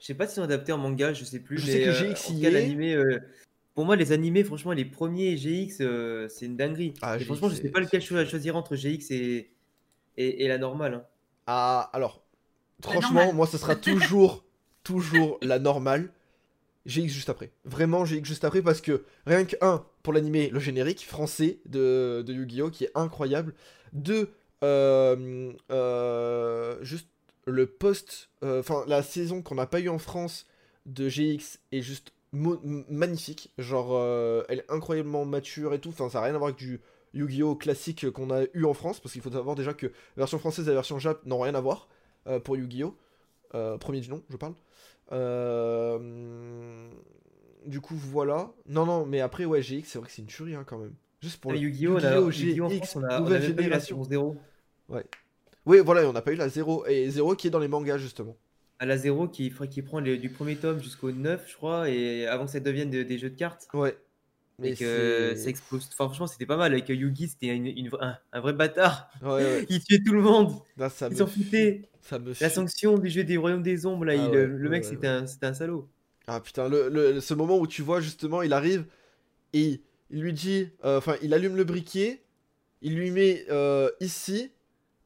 [0.00, 1.58] Je sais pas si c'est adapté en manga, je sais plus.
[1.58, 2.50] Je mais, sais que GX y cas, est.
[2.50, 3.18] l'animé, euh,
[3.74, 6.92] pour moi, les animés, franchement, les premiers GX, euh, c'est une dinguerie.
[7.00, 9.52] Ah, Et GX, franchement, je sais pas lequel cho- choisir entre GX et,
[10.18, 10.94] et, et la normale.
[10.94, 11.04] hein.
[11.46, 12.24] Ah, alors,
[12.82, 14.44] franchement, moi, ce sera toujours,
[14.86, 16.10] toujours la normale.
[16.86, 17.50] GX juste après.
[17.64, 22.22] Vraiment GX juste après parce que rien que, un, pour l'animé, le générique français de,
[22.24, 22.70] de Yu-Gi-Oh!
[22.70, 23.54] qui est incroyable.
[23.92, 24.30] Deux,
[24.62, 27.08] euh, euh, juste
[27.46, 30.46] le post, euh, enfin, la saison qu'on n'a pas eu en France
[30.86, 33.52] de GX est juste magnifique.
[33.58, 35.88] Genre, euh, elle est incroyablement mature et tout.
[35.88, 36.80] Enfin, ça n'a rien à voir avec du
[37.14, 40.68] Yu-Gi-Oh classique qu'on a eu en France, parce qu'il faut savoir déjà que version française
[40.68, 41.88] et version Jap n'ont rien à voir
[42.28, 42.94] euh, pour Yu-Gi-Oh!
[43.80, 44.52] Premier du nom, je parle.
[45.12, 46.88] Euh,
[47.66, 48.52] Du coup, voilà.
[48.68, 50.94] Non, non, mais après, ouais, GX, c'est vrai que c'est une tuerie hein, quand même.
[51.20, 51.98] Juste pour Ah, le Yu-Gi-Oh!
[51.98, 52.68] Yu-Gi-Oh!
[52.68, 53.96] GX, on a, nouvelle même pas eu la génération.
[53.96, 54.36] version 0.
[55.66, 56.86] Oui, voilà, on n'a pas eu la 0.
[56.86, 58.36] Et 0 qui est dans les mangas, justement.
[58.78, 62.26] À la 0 qui, qui prend les- du premier tome jusqu'au 9, je crois, et
[62.28, 63.66] avant que ça devienne de- des jeux de cartes.
[63.74, 63.96] Ouais.
[64.62, 65.88] Et que ça explose.
[65.94, 66.72] Franchement, c'était pas mal.
[66.72, 69.10] Avec Yugi, c'était une- une- un, un vrai bâtard.
[69.22, 69.66] Ouais, ouais.
[69.70, 70.54] Il tuait tout le monde.
[70.76, 74.14] Là, ça Il me s'en me La sanction du jeu des royaumes des ombres, là,
[74.16, 75.88] Ah il- ouais, le mec, c'était un, c'était un salaud.
[76.26, 78.86] Ah putain, le, le- ce moment où tu vois justement, il arrive
[79.52, 79.80] et
[80.10, 82.22] il lui dit, euh, enfin, il allume le briquet,
[82.82, 84.50] il lui met euh, ici,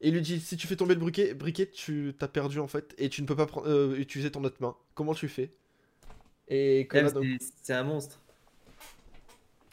[0.01, 2.67] et il lui dit si tu fais tomber le briquet, briquet tu t'as perdu en
[2.67, 4.75] fait, et tu ne peux pas prendre- euh, utiliser ton autre main.
[4.95, 5.51] Comment tu fais?
[6.47, 7.25] Et donc-
[7.61, 8.20] C'est un monstre.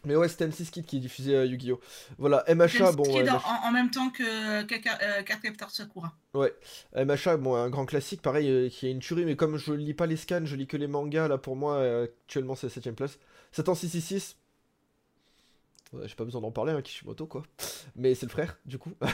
[0.05, 1.81] Mais ouais, c'était M6 Kid qui diffusait euh, Yu-Gi-Oh!
[2.19, 6.13] Voilà, MHA, bon, Skid ouais, en, MHA, en même temps que Kaka- euh, Cardcaptor Sakura.
[6.95, 9.95] MHA, bon, un grand classique, pareil, euh, qui est une tuerie, mais comme je lis
[9.95, 12.73] pas les scans, je lis que les mangas, là pour moi, euh, actuellement c'est la
[12.73, 13.19] 7ème place.
[13.53, 14.37] 7 ans 666.
[15.93, 17.43] Ouais, j'ai pas besoin d'en parler, hein, Kishimoto quoi.
[17.97, 18.93] Mais c'est le frère, du coup.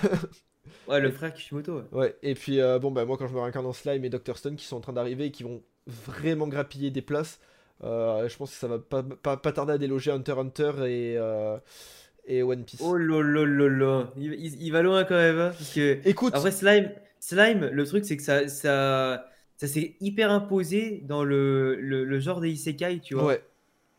[0.89, 1.77] Ouais, le frère Kishimoto.
[1.77, 1.85] ouais.
[1.93, 4.39] ouais, et puis euh, bon, bah moi quand je me réincarne en Slime et Dr.
[4.39, 7.45] Stone qui sont en train d'arriver et qui vont vraiment grappiller des places, euh,
[7.85, 11.59] je pense que ça va pas, pas, pas tarder à déloger Hunter Hunter et, euh,
[12.27, 12.81] et One Piece.
[12.83, 14.13] Oh là.
[14.17, 15.39] Il, il- il va loin quand même.
[15.39, 19.27] hein, parce que, Écoute, après, Slime, Slime, le truc, c'est que ça, ça,
[19.57, 23.27] ça s'est hyper imposé dans le, le, le genre des isekai, tu vois.
[23.27, 23.45] ouais,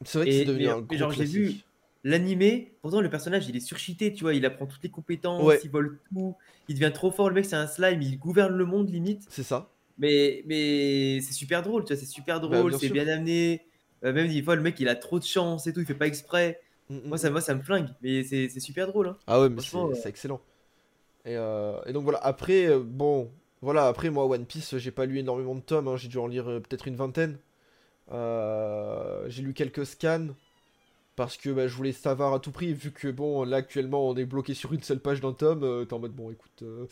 [0.03, 1.55] c'est vrai que Et- c'est devenu mais- un gros genre, j'ai vu-.
[2.03, 5.59] L'animé, pourtant le personnage il est surcheaté, tu vois, il apprend toutes les compétences, Ouais.
[5.63, 6.35] il vole tout,
[6.67, 9.41] il devient trop fort, le mec c'est un slime, il gouverne le monde limite, C'est
[9.41, 9.71] ça.
[9.97, 13.61] mais, mais c'est super drôle, tu vois, c'est super Bah, drôle, bien c'est bien amené,
[13.63, 13.74] Euh,
[14.11, 16.07] même des fois le mec il a trop de chance et tout, il fait pas
[16.07, 19.07] exprès, Mm, mm, moi ça, moi, ça me flingue, mais c'est c'est super drôle.
[19.09, 19.17] Hein.
[19.27, 20.41] Ah ouais, mais c'est Franchement, c'est excellent.
[21.25, 23.31] Et, euh, et donc voilà, après, euh, bon,
[23.61, 26.27] voilà, après moi, One Piece, j'ai pas lu énormément de tomes, hein, j'ai dû en
[26.27, 27.39] lire euh, peut-être une vingtaine.
[28.11, 30.27] Euh, j'ai lu quelques scans,
[31.15, 34.15] parce que bah, je voulais savoir à tout prix, vu que bon, là actuellement on
[34.15, 36.85] est bloqué sur une seule page d'un tome, euh, t'es en mode bon, écoute, euh,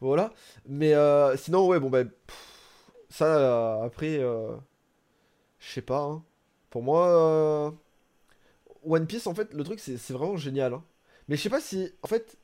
[0.00, 0.32] voilà.
[0.68, 4.54] Mais euh, sinon, ouais, bon, bah, pff, ça, euh, après, euh,
[5.58, 6.24] je sais pas, hein.
[6.70, 7.70] Pour moi, euh,
[8.84, 10.84] One Piece, en fait, le truc, c'est vraiment génial, hein.
[11.28, 12.38] Mais je sais pas si, en fait,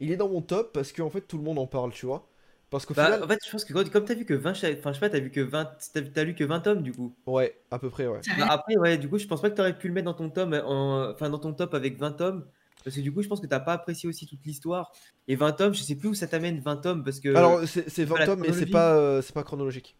[0.00, 2.06] il est dans mon top parce que en fait tout le monde en parle, tu
[2.06, 2.28] vois.
[2.70, 4.54] Parce qu'au Bah, final, En fait, je pense que quand- comme t'as vu que 20,
[4.54, 6.82] cha- enfin je sais pas, t'as vu que 20, t'as t'as lu que 20 tomes
[6.82, 7.14] du coup.
[7.26, 8.24] ouais, à peu près, ouais.
[8.36, 10.30] Bah, après, ouais, du coup, je pense pas que t'aurais pu le mettre dans ton
[10.30, 11.10] tome, en...
[11.12, 12.46] enfin dans ton top avec 20 tomes.
[12.84, 14.92] Parce que du coup, je pense que t'as pas apprécié aussi toute l'histoire.
[15.26, 17.28] Et 20 tomes, je sais plus où ça t'amène 20 tomes parce que.
[17.32, 19.96] Alors c'est c'est pas 20 la tomes, mais c'est pas, euh, c'est pas chronologique.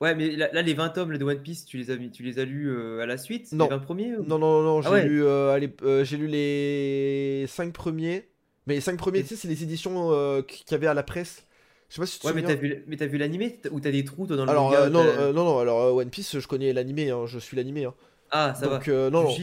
[0.00, 2.38] Ouais, mais là, là, les 20 tomes de One Piece, tu les as, tu les
[2.38, 3.52] as lus euh, à la suite?
[3.52, 3.66] Non.
[3.66, 5.06] Les 20 premiers ou- Non, non, non, j'ai Ah ouais.
[5.06, 8.28] lu, euh, allez, euh, j'ai lu les 5 premiers.
[8.66, 11.02] Mais les 5 premiers, Et- tu sais, c'est les éditions qu'il y avait à la
[11.02, 11.44] presse.
[11.90, 12.54] Je sais pas si tu te Ouais, mais souviens.
[12.56, 13.60] t'as vu, mais t'as vu l'animé?
[13.72, 16.38] Ou t'as des trous toi, dans le Alors, manga non, non, non, alors One Piece,
[16.38, 17.84] je connais l'animé, hein, je suis l'animé.
[17.84, 17.94] Hein.
[18.30, 19.10] Ah, ça Donc, va.
[19.10, 19.36] non, non.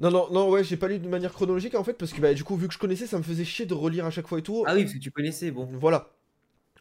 [0.00, 2.32] Non, non, non, ouais, j'ai pas lu de manière chronologique en fait, parce que bah,
[2.34, 4.38] du coup, vu que je connaissais, ça me faisait chier de relire à chaque fois
[4.38, 4.64] et tout.
[4.66, 5.68] Ah oui, parce que tu connaissais, bon.
[5.78, 6.10] Voilà.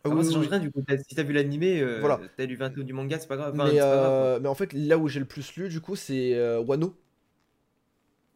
[0.03, 0.47] Ah oui, ça change oui.
[0.49, 0.83] rien du coup.
[1.07, 2.19] Si t'as vu l'animé, euh, Voilà.
[2.37, 3.53] t'as lu 20 tomes du manga, c'est pas grave.
[3.53, 4.11] Enfin, mais, c'est pas grave, quoi.
[4.11, 6.95] euh, mais en fait, là où j'ai le plus lu, du coup, c'est euh, Wano.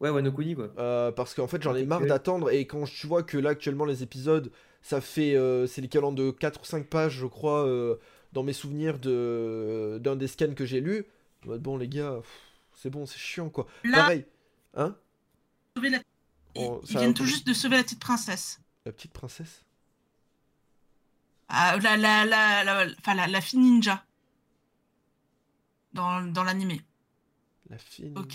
[0.00, 0.70] Ouais, Wano Kuni quoi.
[0.78, 2.50] Euh, parce qu'en fait, j'en ai marre d'attendre.
[2.50, 4.50] Et quand tu vois que là, actuellement, les épisodes,
[4.82, 5.34] ça fait.
[5.36, 7.96] euh, c'est l'équivalent de 4 ou 5 pages, je crois, euh,
[8.32, 11.06] dans mes souvenirs de d'un des scans que j'ai lu.
[11.44, 12.20] en mode, Bon, les gars,
[12.74, 13.66] c'est bon, c'est chiant quoi.
[13.84, 14.24] Là, Pareil.
[14.74, 14.96] Hein?
[16.56, 18.60] Oh, ils viennent tout juste de sauver la petite princesse.
[18.84, 19.64] La petite princesse?
[21.82, 24.02] La, la, la, la, enfin, la, la fille ninja.
[25.92, 26.80] Dans, dans l'animé.
[27.70, 28.12] La fille.
[28.16, 28.34] Ok.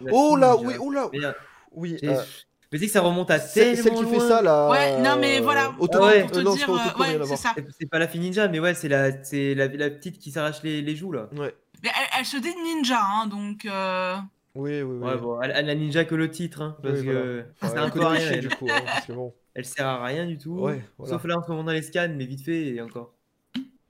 [0.00, 0.68] La Oh là, ninja.
[0.68, 1.32] oui, oh là euh,
[1.72, 1.96] Oui.
[2.04, 2.22] euh,
[2.70, 4.68] mais c'est que ça remonte à c'est- celle qui fait ça là.
[4.68, 5.64] Ouais, non, mais voilà.
[5.64, 5.76] Ah ouais.
[5.78, 7.52] Pour te euh, non, c'est dire, euh, ouais, c'est ça.
[7.56, 10.30] C'est- C'est pas la fille ninja, mais ouais, c'est la, c'est la, la petite qui
[10.30, 11.28] s'arrache les, les joues là.
[11.32, 11.54] Ouais.
[11.82, 13.64] Mais elle, elle se dit ninja, hein, donc.
[13.64, 14.16] euh,
[14.54, 15.06] Oui, oui, oui.
[15.08, 17.74] Ouais, bon, elle, elle a ninja que le titre, hein, parce Oui, que voilà.
[17.74, 19.34] sert un peu du coup, hein, parce que bon.
[19.58, 20.52] Elle sert à rien du tout.
[20.52, 21.12] Ouais, voilà.
[21.14, 23.12] Sauf là en ce moment dans les scans, mais vite fait et encore.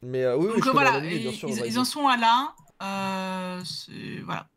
[0.00, 1.48] Mais euh, oui, oui, Donc je voilà, bien ils, sûr.
[1.48, 1.80] ils- on va ils dire.
[1.80, 2.54] en sont à là.
[2.82, 3.60] Euh,
[4.24, 4.48] voilà.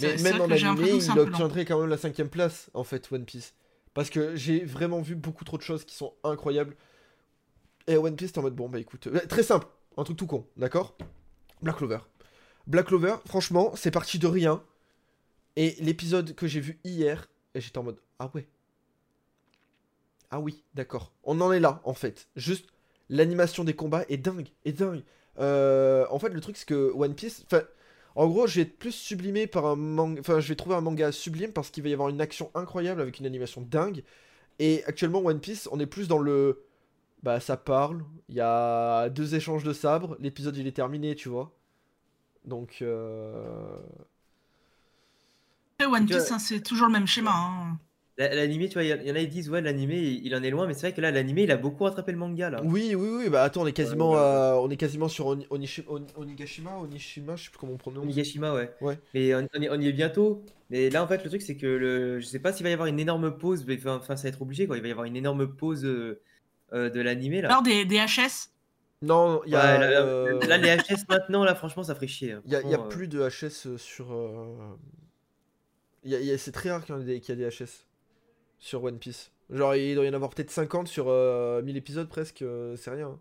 [0.00, 3.54] Mais même en animé, il obtiendrait quand même la cinquième place, en fait, One Piece.
[3.92, 6.74] Parce que j'ai vraiment vu beaucoup trop de choses qui sont incroyables.
[7.86, 9.66] Et One Piece, t'es en mode, bon, bah écoute, euh, très simple,
[9.98, 10.96] un truc tout con, d'accord?
[11.62, 11.98] Black Clover.
[12.66, 14.62] Black Clover, franchement, c'est parti de rien.
[15.56, 18.48] Et l'épisode que j'ai vu hier, et j'étais en mode, ah ouais.
[20.30, 21.12] Ah oui, d'accord.
[21.24, 22.28] On en est là, en fait.
[22.36, 22.66] Juste,
[23.08, 25.02] l'animation des combats est dingue, est dingue.
[25.38, 27.62] Euh, en fait, le truc, c'est que One Piece, enfin,
[28.14, 30.20] En gros, je vais être plus sublimé par un manga.
[30.20, 33.00] Enfin, je vais trouver un manga sublime parce qu'il va y avoir une action incroyable
[33.00, 34.04] avec une animation dingue.
[34.58, 36.64] Et actuellement, One Piece, on est plus dans le.
[37.22, 38.04] Bah, ça parle.
[38.28, 40.16] Il y a deux échanges de sabres.
[40.20, 41.52] L'épisode, il est terminé, tu vois.
[42.44, 42.78] Donc.
[42.82, 43.78] Euh...
[45.82, 47.32] One Piece, hein, c'est toujours le même schéma.
[47.34, 47.78] Hein.
[48.16, 50.50] La- L'animé, tu vois, il y, en- a qui disent, ouais, l'animé, il, en est
[50.50, 52.60] loin, mais c'est vrai que là, l'animé, il a beaucoup rattrapé le manga, là.
[52.64, 53.28] Oui, oui, oui.
[53.28, 56.06] Bah, attends, on est quasiment, Ouais, ouais, euh, on est quasiment sur Oni- Onishi- Oni-
[56.16, 58.04] Onigashima, Onishima, je sais plus comment on prononce.
[58.04, 58.70] Onigashima, ouais.
[58.80, 58.98] Ouais.
[59.14, 60.44] Mais on, on y, on y est bientôt.
[60.70, 62.72] Mais là, en fait, le truc, c'est que le, je sais pas s'il va y
[62.72, 64.76] avoir une énorme pause, mais enfin, ça va être obligé, quoi.
[64.76, 66.20] Il va y avoir une énorme pause euh,
[66.72, 67.48] euh, de l'animé, là.
[67.48, 68.50] Alors, des, des HS
[69.02, 69.78] Non, il y Ouais, a.
[69.78, 72.32] là, euh, là, les HS maintenant, là, franchement, ça ferait chier.
[72.32, 72.42] hein.
[72.46, 74.12] Il y a, a euh, plus de HS sur.
[74.12, 74.56] euh,
[76.06, 77.86] a- a- c'est très rare qu'il y, ait des- qu'il y a des HS
[78.58, 79.30] sur One Piece.
[79.50, 82.90] Genre, il doit y en avoir peut-être 50 sur euh, 1000 épisodes presque, euh, c'est
[82.90, 83.18] rien.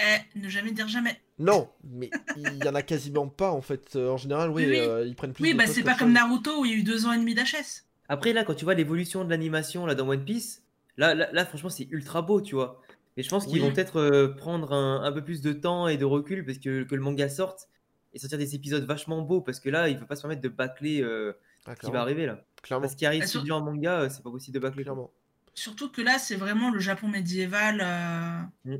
[0.00, 1.20] Eh, ne jamais dire jamais.
[1.38, 3.96] Non, mais il y en a quasiment pas en fait.
[3.96, 4.78] Euh, En général, oui, Oui, oui.
[4.78, 6.14] euh, ils prennent plus Oui, de bah c'est pas comme chose.
[6.14, 7.84] Naruto où il y a eu deux ans et demi d'HS.
[8.08, 10.62] Après, là, quand tu vois l'évolution de l'animation là dans One Piece,
[10.96, 12.80] là, là, là, franchement, c'est ultra beau, tu vois.
[13.16, 13.60] Mais je pense qu'ils Oui.
[13.60, 16.84] vont peut-être euh, prendre un, un peu plus de temps et de recul parce que,
[16.84, 17.68] que le manga sorte
[18.14, 20.40] et sortir des épisodes vachement beaux parce que là, il ne peut pas se permettre
[20.42, 22.44] de bâcler ce qui va arriver là.
[22.62, 24.82] Clairement, Parce qu'il arrive si sur- dur en manga, euh, c'est pas possible de bâcler.
[24.82, 25.10] clairement.
[25.54, 27.80] Surtout que là, c'est vraiment le Japon médiéval.
[27.82, 28.76] euh, Mm.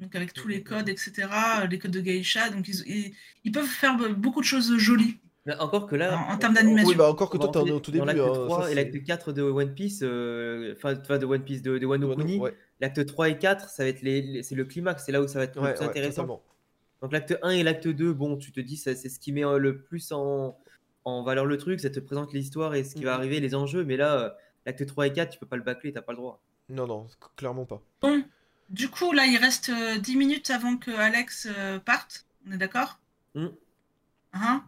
[0.00, 1.28] Donc avec tous Mm, les mm, codes, etc.
[1.70, 2.50] Les codes de geisha.
[2.50, 3.12] Donc ils, ils,
[3.44, 5.18] ils peuvent faire beaucoup de choses jolies.
[5.46, 6.88] Mais encore que là, En- en termes d'animation.
[6.88, 8.06] Oui, bah encore que toi, t'en es rentrer au tout début.
[8.06, 11.42] l'acte hein, 3 ça, et l'acte 4 de One Piece, euh, enfin enfin, de One
[11.44, 12.38] Piece, de, de Wano Kuni.
[12.38, 15.20] Ouais, L'acte 3 et 4, ça va être les, les- c'est le climax, c'est là
[15.22, 16.22] où ça va être le ouais, plus ouais, intéressant.
[16.22, 16.42] totalement.
[17.00, 19.58] Donc l'acte 1 et l'acte 2, bon, tu te dis, c'est ce qui met euh,
[19.58, 20.56] le plus en,
[21.04, 23.18] en valeur le truc, ça te présente l'histoire et ce qui va Mhm.
[23.18, 24.30] arriver, les enjeux, mais là, euh,
[24.66, 26.40] l'acte 3 et 4, tu peux pas le bâcler, t'as pas le droit.
[26.68, 27.82] Non, non, clairement pas.
[28.02, 28.24] Bon,
[28.70, 32.26] du coup, là, il reste euh, 10 minutes avant que Alex euh, parte.
[32.48, 32.98] On est d'accord?
[33.34, 33.46] Mm.
[34.34, 34.64] Hein?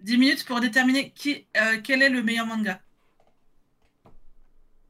[0.00, 2.80] 10 minutes pour déterminer qui, euh, quel est le meilleur manga.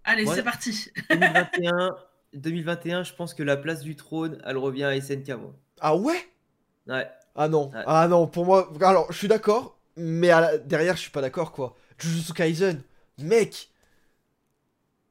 [0.04, 0.34] Allez, Ouais.
[0.34, 0.90] c'est parti.
[1.10, 1.96] 2021,
[2.34, 5.54] 2021, je pense que la place du trône, elle revient à SNK, moi.
[5.80, 6.28] Ah ouais?
[6.86, 7.08] Ouais.
[7.34, 7.82] Ah non, Ouais.
[7.86, 11.20] ah non, pour moi, alors je suis d'accord, mais à la- derrière je suis pas
[11.20, 11.76] d'accord quoi.
[11.98, 12.82] Jujutsu Kaisen,
[13.18, 13.70] mec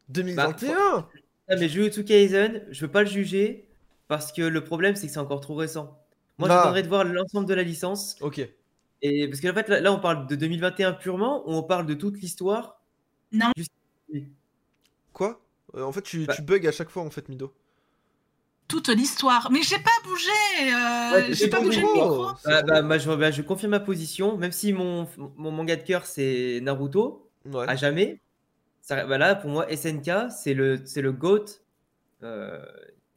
[0.10, 1.08] 2021
[1.50, 3.68] Ah, mais Jujutsu Kaisen, je veux pas le juger
[4.08, 6.00] parce que le problème, c'est que c'est encore trop récent.
[6.38, 6.56] Moi, Ah.
[6.58, 8.16] j'attendrais de voir l'ensemble de la licence.
[8.22, 8.48] Ok,
[9.02, 11.86] Et parce que en fait, là, là, on parle de 2021 purement ou on parle
[11.86, 12.82] de toute l'histoire?
[13.32, 13.48] Non.
[13.58, 13.72] Juste-
[15.12, 15.42] quoi?
[15.76, 16.34] Euh, En fait, tu, Bah.
[16.36, 17.54] tu bugs à chaque fois en fait, Mido.
[18.74, 19.50] Toute l'histoire.
[19.52, 20.30] Mais j'ai pas bougé.
[20.64, 22.26] euh, Ouais, j'ai pas bougé le micro.
[22.46, 25.08] Ah, bah, bah, je, bah, je confirme ma position, même si mon,
[25.38, 27.66] mon manga de cœur c'est Naruto, Ouais.
[27.70, 28.20] à jamais.
[28.82, 31.46] Ça, bah là, pour moi, SNK, c'est le, c'est le GOAT
[32.24, 32.66] euh,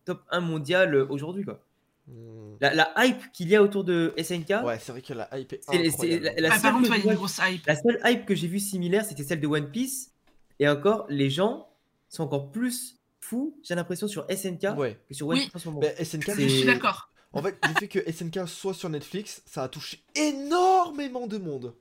[0.05, 1.45] top 1 mondial euh, aujourd'hui.
[1.45, 1.61] quoi.
[2.07, 2.57] Hmm.
[2.61, 5.53] La, la hype qu'il y a autour de SNK, Ouais, c'est vrai que la hype
[5.55, 6.25] est c'est c'est incroyable.
[6.37, 7.67] la, la Ah, par contre, une grosse hype.
[7.67, 10.13] la seule hype que j'ai vue similaire, c'était celle de One Piece.
[10.61, 11.69] Et encore, les gens
[12.09, 12.96] sont encore plus
[13.29, 14.99] fous, j'ai l'impression, sur SNK Ouais.
[15.09, 15.49] que sur Oui.
[15.55, 15.81] En ce moment.
[15.81, 17.11] Mais SNK, Je suis d'accord.
[17.33, 21.74] en fait, du fait que SNK soit sur Netflix, ça a touché énormément de monde.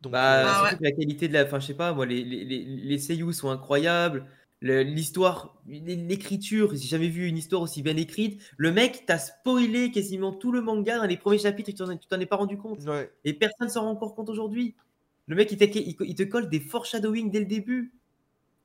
[0.00, 0.78] Donc, Bah, euh, Ah surtout ouais.
[0.78, 1.44] que la qualité de la.
[1.44, 4.26] Enfin, je sais pas, moi, les, les, les, les seiyuu sont incroyables.
[4.60, 8.40] le- L'histoire, l'écriture, j'ai jamais vu une histoire aussi bien écrite.
[8.56, 12.20] Le mec t'a spoilé quasiment tout le manga dans les premiers chapitres, et tu t'en
[12.20, 12.80] es pas rendu compte.
[12.84, 13.12] ouais.
[13.24, 14.74] Et personne s'en rend encore compte aujourd'hui.
[15.28, 17.92] Le mec, il, il, il te colle des foreshadowing dès le début.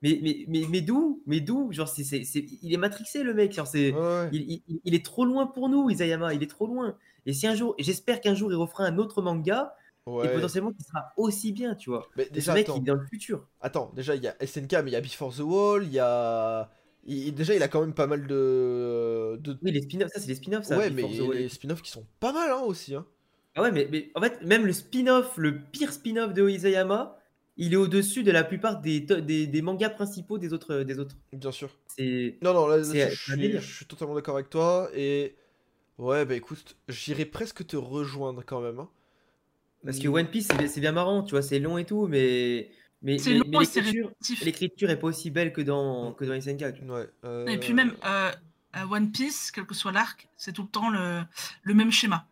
[0.03, 1.23] Mais, mais, mais, mais d'où?
[1.25, 1.71] Mais d'où?
[1.71, 3.51] Genre, c'est, c'est, c'est- il est matrixé, le mec.
[3.53, 4.29] Genre, c'est, Ouais, ouais.
[4.31, 6.33] il, il- il est trop loin pour nous, Isayama.
[6.33, 6.95] Il est trop loin.
[7.25, 9.75] Et si un jour, j'espère qu'un jour, il refera un autre manga
[10.05, 10.33] et Ouais.
[10.33, 12.07] potentiellement qu'il sera aussi bien, tu vois.
[12.15, 12.77] Mais Et ce déjà, mec, attends.
[12.77, 13.47] il est dans le futur.
[13.59, 15.99] Attends, déjà il y a SNK, mais il y a Before the Wall, il y
[15.99, 16.69] a.
[17.05, 19.37] il- déjà, il a quand même pas mal de.
[19.41, 19.57] de...
[19.63, 20.77] Oui, les spin-offs, ça, c'est les spin-offs, ça.
[20.77, 21.35] ouais, mais the Wall.
[21.37, 22.95] les spin-offs qui sont pas mal hein, aussi.
[22.95, 23.05] Hein.
[23.55, 27.16] Ah ouais, mais, mais en fait, même le spin-off, le pire spin-off de Isayama,
[27.57, 30.83] il est au-dessus de la plupart des, to- des, des mangas principaux des autres.
[30.83, 31.15] Des autres.
[31.33, 31.69] Bien sûr.
[32.41, 33.61] Non, non, là, je, suis, délire.
[33.61, 34.89] je suis totalement d'accord avec toi.
[34.93, 35.35] Et.
[35.97, 38.79] Ouais, bah écoute, j'irais presque te rejoindre quand même.
[38.79, 38.89] hein.
[39.83, 40.07] Parce que.
[40.07, 42.69] One Piece, c'est bien marrant, tu vois, c'est long et tout, mais.
[43.03, 43.81] Mais, C'est mais, long mais et c'est
[44.43, 46.73] l'écriture, est pas aussi belle que dans, que dans SNK.
[46.73, 47.01] tu vois.
[47.01, 47.09] Ouais.
[47.25, 48.31] euh, Et puis même euh,
[48.73, 51.21] à One Piece, quel que soit l'arc, c'est tout le temps le,
[51.61, 52.27] le même schéma.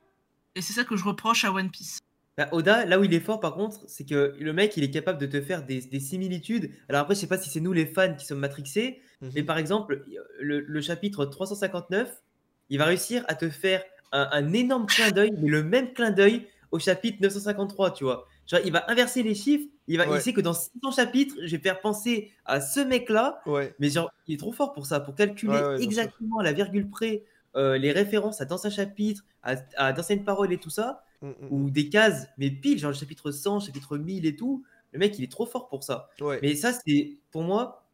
[0.55, 1.99] Et c'est ça que je reproche à One Piece.
[2.38, 4.91] Bah, Oda, là où il est fort par contre, c'est que le mec, il est
[4.91, 6.69] capable de te faire des, des similitudes.
[6.89, 9.31] Alors après, je sais pas si c'est nous les fans qui sommes matrixés, mhm.
[9.36, 10.03] mais par exemple,
[10.39, 12.21] le, le chapitre 359,
[12.69, 13.81] il va réussir à te faire
[14.11, 18.27] un, un énorme clin d'œil, mais le même clin d'œil au chapitre 953, tu vois.
[18.47, 20.17] Genre, il va inverser les chiffres, il, va, Ouais.
[20.17, 23.73] il sait que dans 600 chapitres, je vais faire penser à ce mec-là, Ouais.
[23.79, 26.89] mais genre, il est trop fort pour ça, pour calculer Ouais, exactement à la virgule
[26.89, 27.23] près
[27.55, 31.47] euh, les références à d'anciens chapitres, à, à d'anciennes paroles et tout ça, Mm, mm,
[31.51, 35.17] ou des cases, mais pile, genre le chapitre 100, chapitre 1000 et tout, le mec,
[35.17, 36.09] il est trop fort pour ça.
[36.19, 36.23] mm.
[36.23, 36.39] Ouais.
[36.41, 37.88] Mais ça, c'est pour moi,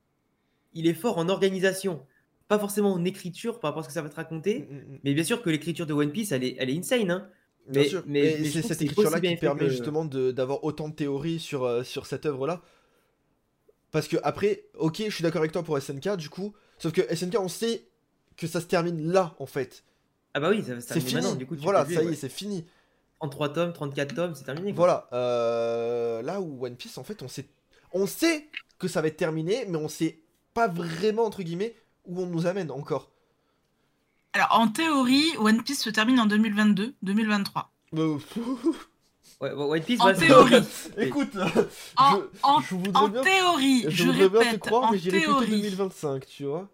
[0.73, 2.05] il est fort en organisation,
[2.47, 4.59] pas forcément en écriture par rapport à ce que ça va te raconter.
[4.69, 4.99] Mm, mm, mm.
[5.03, 7.09] Mais bien sûr que l'écriture de One Piece, elle est, elle est insane.
[7.11, 7.29] Hein.
[7.67, 8.03] Bien Mais- sûr.
[8.07, 11.83] mais- Mais c'est cette écriture-là qui permet que- justement d'avoir autant de théories sur, euh,
[11.83, 12.61] sur cette œuvre-là.
[13.91, 17.01] Parce que après, ok, je suis d'accord avec toi pour SNK du coup, sauf que
[17.13, 17.83] SNK on sait
[18.37, 19.83] que ça se termine là en fait.
[20.33, 21.15] Ah bah oui, ça, ça C'est fini.
[21.15, 22.15] maintenant, du coup, voilà, ça y est, ouais.
[22.15, 22.65] c'est fini.
[23.21, 24.73] 33 tomes, 34 tomes, c'est terminé.
[24.73, 24.85] quoi.
[24.85, 25.07] Voilà.
[25.13, 27.47] euh, là où One Piece en fait, on sait,
[27.93, 28.47] on sait
[28.79, 30.19] que ça va être terminé, mais on sait
[30.55, 33.11] pas vraiment entre guillemets où on nous amène encore.
[34.33, 37.65] Alors, en théorie, One Piece se termine en 2022-2023.
[37.97, 38.17] Euh,
[39.41, 40.63] Ouais, ouais, One Piece, En c'est- théorie.
[40.97, 41.29] Écoute,
[41.97, 44.83] En, je, en- je voudrais en bien, théorie, je je, voudrais bien répète, te croire,
[44.83, 46.69] en mais j'irais plutôt théorie, 2025, tu vois.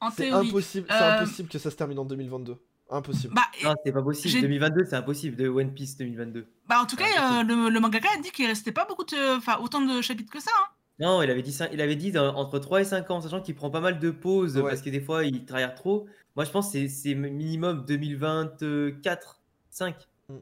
[0.00, 0.48] en C'est théorie.
[0.48, 2.56] impossible, c'est Euh, impossible que ça se termine en 2022.
[2.92, 3.34] Impossible.
[3.34, 4.28] Bah, Non, c'est pas possible.
[4.28, 6.46] J'ai- 2022, c'est impossible de One Piece 2022.
[6.68, 7.50] bah, en tout cas, impossible.
[7.52, 10.30] euh, le, le mangaka a dit qu'il restait pas beaucoup de, enfin, autant de chapitres
[10.30, 10.50] que ça.
[10.60, 10.66] hein.
[11.00, 13.54] Non, il avait dit, il avait dit dans- entre 3 et 5 ans, sachant qu'il
[13.54, 14.62] prend pas mal de pauses Ouais.
[14.70, 16.06] parce que des fois il travaille trop.
[16.36, 19.40] Moi, je pense que c'est- minimum 2024,
[19.70, 19.96] 5.
[20.28, 20.38] Mm, mm.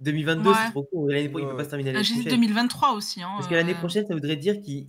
[0.00, 0.56] 2022, Ouais.
[0.64, 1.08] c'est trop court.
[1.08, 1.56] L'année pro- il Ouais, peut ouais.
[1.58, 2.32] pas se terminer J'ai dit prochaine.
[2.40, 3.22] 2023 aussi.
[3.22, 4.86] Hein, Parce que l'année euh, prochaine, ça voudrait dire qu'il.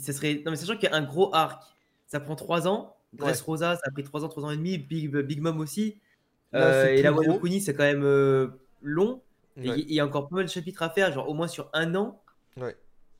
[0.00, 0.42] ça serait...
[0.44, 1.62] Non, mais sachant qu'il y a un gros arc,
[2.06, 2.95] ça prend 3 ans.
[3.12, 4.78] Dressrosa, ça a pris 3 ans, 3 ans et demi.
[4.78, 5.96] Big, Big Mom aussi.
[6.52, 7.38] Là, Euh, et la Wano.
[7.38, 8.48] Kuni, c'est quand même euh,
[8.82, 9.22] long.
[9.56, 9.80] Ouais.
[9.80, 11.94] il y a encore pas mal de chapitres à faire, genre au moins sur un
[11.94, 12.20] an.
[12.60, 12.76] Ouais.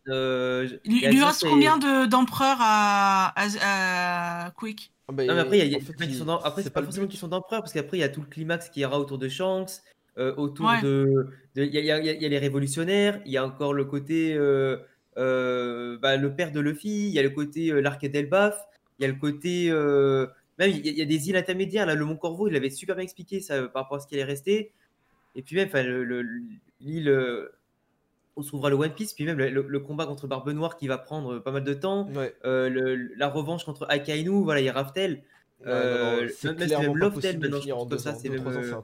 [0.09, 5.41] Euh, Il, lui reste combien de- d'empereurs à, à, à Quick Ah, bah, Non, mais
[5.41, 7.13] après, il y a, fait, il- après, c'est pas forcément une but.
[7.13, 9.71] question d'empereur, parce qu'après, il y a tout le climax qui ira autour de Shanks,
[10.19, 10.83] euh, autour Ouais.
[10.83, 11.27] de.
[11.57, 14.35] Il y, a, y y les révolutionnaires, il y a encore le côté.
[14.35, 14.77] euh,
[15.19, 18.63] euh, bah, le père de Luffy, il y a le côté euh, l'arc d'Elbaf,
[18.99, 19.69] il y a le côté.
[19.71, 20.27] euh,
[20.59, 22.57] même, il y, a, il y a des îles intermédiaires, là, le Mont Corvo, il
[22.57, 24.73] avait super bien expliqué ça par rapport à ce qui allait rester.
[25.35, 26.27] Et puis même, enfin, le- le-
[26.81, 27.49] l'île euh,
[28.37, 30.97] où se trouvera le One Piece, puis même le, combat contre Barbe Noire qui va
[30.99, 32.09] prendre pas mal de temps.
[32.13, 32.35] Ouais.
[32.45, 35.23] Euh, le- la revanche contre Akainu, voilà, il y a Raftel.
[35.61, 38.81] Ouais, Euh, c'est même- Loftel, maintenant, je pense ça, c'est même, euh.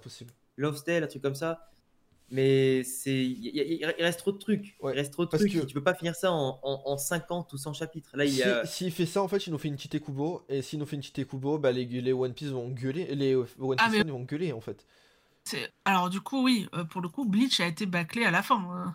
[0.59, 1.71] Lovestel, un truc comme ça.
[2.31, 4.77] Mais c'est, il reste trop de trucs.
[4.81, 5.53] Ouais, il reste trop de parce trucs.
[5.53, 8.11] que- Tu peux pas finir ça en, en, en 50 ou 100 chapitres.
[8.15, 8.65] Là, il Si- y a.
[8.65, 10.97] S'il fait ça, en fait, il nous fait une petite Kubo, et s'il nous fait
[10.97, 14.05] une petite Kubo, bah les, les One Piece vont gueuler, les euh, One Ah, Piece
[14.05, 14.87] mais- vont gueuler en fait.
[15.85, 18.63] Alors du coup, oui, euh, pour le coup, Bleach a été bâclé à la fin.
[18.87, 18.89] euh.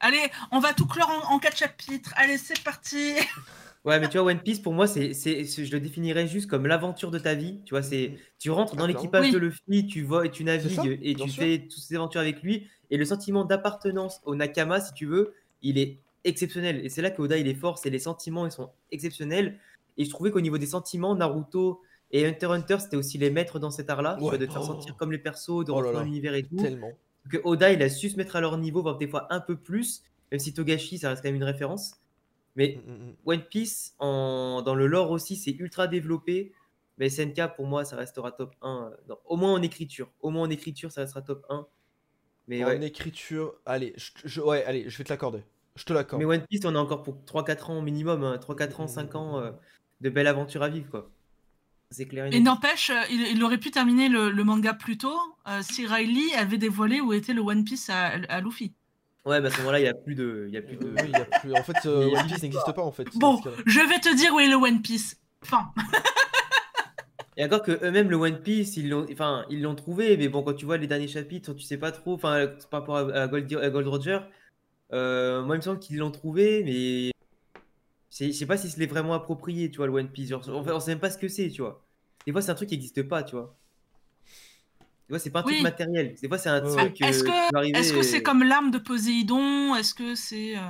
[0.00, 2.12] Allez, on va tout clore en, en quatre chapitres.
[2.16, 3.14] Allez, c'est parti.
[3.84, 6.48] Ouais, mais tu vois, One Piece, pour moi, c'est, c'est, c'est- je le définirais juste
[6.48, 7.60] comme l'aventure de ta vie.
[7.66, 9.32] Tu vois, c'est, tu rentres dans Ah, l'équipage Oui.
[9.32, 11.42] de Luffy, tu vas et tu ça, navigues et bien tu sûr.
[11.42, 12.66] fais toutes ces aventures avec lui.
[12.90, 16.80] Et le sentiment d'appartenance au Nakama, si tu veux, il est exceptionnel.
[16.84, 17.76] Et c'est là que Oda, il est fort.
[17.78, 19.58] C'est les sentiments, ils sont exceptionnels.
[19.98, 23.30] Et je trouvais qu'au niveau des sentiments, Naruto et Hunter x Hunter, c'était aussi les
[23.30, 24.14] maîtres dans cet art-là.
[24.16, 24.30] Tu Ouais.
[24.30, 24.66] vois, de te faire Oh.
[24.66, 26.56] sentir comme les persos, de Oh rentrer dans l'univers et tout.
[26.56, 26.92] Tellement.
[27.30, 29.56] que Oda il a su se mettre à leur niveau, voire des fois un peu
[29.56, 31.94] plus, même si Togashi ça reste quand même une référence.
[32.56, 33.14] Mais Mm, mm, mm.
[33.26, 34.62] One Piece, en...
[34.62, 36.52] dans le lore aussi, c'est ultra développé.
[36.98, 38.90] Mais SNK pour moi ça restera top 1.
[38.92, 40.12] euh, non, au moins en écriture.
[40.20, 41.66] Au moins en écriture ça restera top 1.
[42.46, 42.86] Mais, en ouais.
[42.86, 45.42] écriture, allez, je, je- ouais, allez, je vais te l'accorder.
[45.76, 46.22] Je te l'accorde.
[46.22, 49.38] Mais One Piece on a encore pour 3-4 ans minimum, hein, 3-4 ans, 5 ans
[49.40, 49.50] euh,
[50.02, 51.10] de belles aventures à vivre quoi.
[51.90, 52.26] C'est clair.
[52.32, 55.86] et n'empêche, euh, il, il aurait pu terminer le, le manga plus tôt euh, si
[55.86, 58.72] Riley avait dévoilé où était le One Piece à, à Luffy.
[59.26, 60.44] Ouais, bah à ce moment-là il y a plus de.
[60.48, 60.86] Il y a plus de...
[60.86, 63.06] Euh, oui, il y a plus- En fait, euh, One Piece n'existe pas en fait.
[63.16, 65.16] Bon, je vais te dire où est le One Piece.
[65.42, 65.72] Enfin,
[67.36, 70.42] Et encore que eux-mêmes, le One Piece, ils l'ont, enfin, ils l'ont trouvé, mais bon,
[70.44, 73.52] quand tu vois les derniers chapitres, tu sais pas trop, enfin, par rapport à, Gold,
[73.60, 74.20] à Gold Roger,
[74.92, 77.10] euh, moi, il me semble qu'ils l'ont trouvé, mais
[78.08, 80.28] c'est- je sais pas si c'est vraiment approprié, tu vois, le One Piece.
[80.28, 81.84] Genre, en fait, on sait même pas ce que c'est, tu vois.
[82.24, 83.56] Des fois, c'est un truc qui n'existe pas, tu vois.
[85.08, 85.62] Des fois, c'est pas un truc Oui.
[85.62, 86.14] matériel.
[86.20, 87.00] Des fois, c'est un Ouais, truc.
[87.02, 89.74] est-ce euh, qui que va arriver est-ce que c'est et- comme l'arme de Poséidon?
[89.74, 90.60] Est-ce que c'est euh,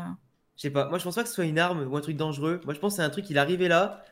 [0.57, 0.89] Je sais pas.
[0.89, 2.61] Moi, je pense pas que ce soit une arme ou un truc dangereux.
[2.65, 4.05] Moi, je pense que c'est un truc, il est arrivé là.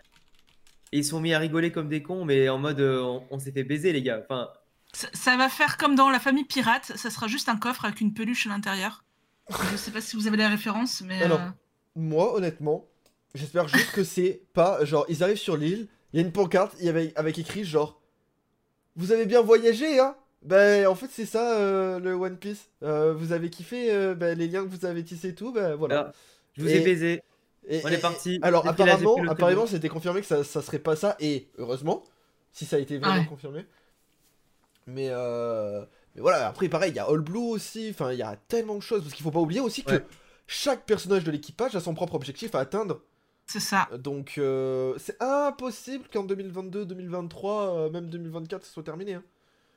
[0.93, 3.25] Et ils se sont mis à rigoler comme des cons, mais en mode euh, on,
[3.31, 4.21] on s'est fait baiser, les gars.
[4.23, 4.49] Enfin,
[4.93, 6.93] ça, ça va faire comme dans la famille pirate.
[6.97, 9.05] Ça sera juste un coffre avec une peluche à l'intérieur.
[9.73, 11.49] Je sais pas si vous avez la référence, mais Alors, euh,
[11.97, 12.87] Moi, honnêtement,
[13.35, 16.75] j'espère juste que c'est pas genre ils arrivent sur l'île, il y a une pancarte,
[16.79, 18.01] il y avait avec écrit genre
[18.97, 20.17] vous avez bien voyagé hein?
[20.43, 22.69] Ben en fait c'est ça euh, le One Piece.
[22.83, 25.75] Euh, vous avez kiffé euh, ben, les liens que vous avez tissés et tout, ben
[25.77, 25.99] voilà.
[26.01, 26.13] Alors,
[26.57, 27.23] je vous Et- ai baisé.
[27.69, 28.41] Et- on est parti.
[28.43, 32.03] Alors apparemment, apparemment c'était confirmé que ça, ça serait pas ça et heureusement
[32.51, 33.27] si ça a été vraiment Ouais.
[33.27, 33.65] confirmé.
[34.89, 35.85] Mais euh,
[36.17, 38.75] mais voilà après pareil il y a All Blue aussi, enfin il y a tellement
[38.75, 40.05] de choses parce qu'il faut pas oublier aussi que Ouais.
[40.49, 43.01] chaque personnage de l'équipage a son propre objectif à atteindre
[43.47, 43.89] C'est ça.
[43.99, 49.15] Donc, euh, c'est impossible qu'en 2022, 2023, euh, même 2024, ça soit terminé.
[49.15, 49.23] hein.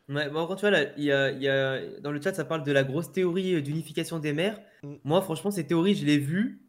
[0.08, 2.34] Ouais, bon, quand tu vois, là, il y a, il y a- dans le chat,
[2.34, 4.60] ça parle de la grosse théorie euh, d'unification des mers.
[4.84, 4.94] Mm.
[5.04, 6.62] Moi, franchement, cette théorie, je l'ai vue,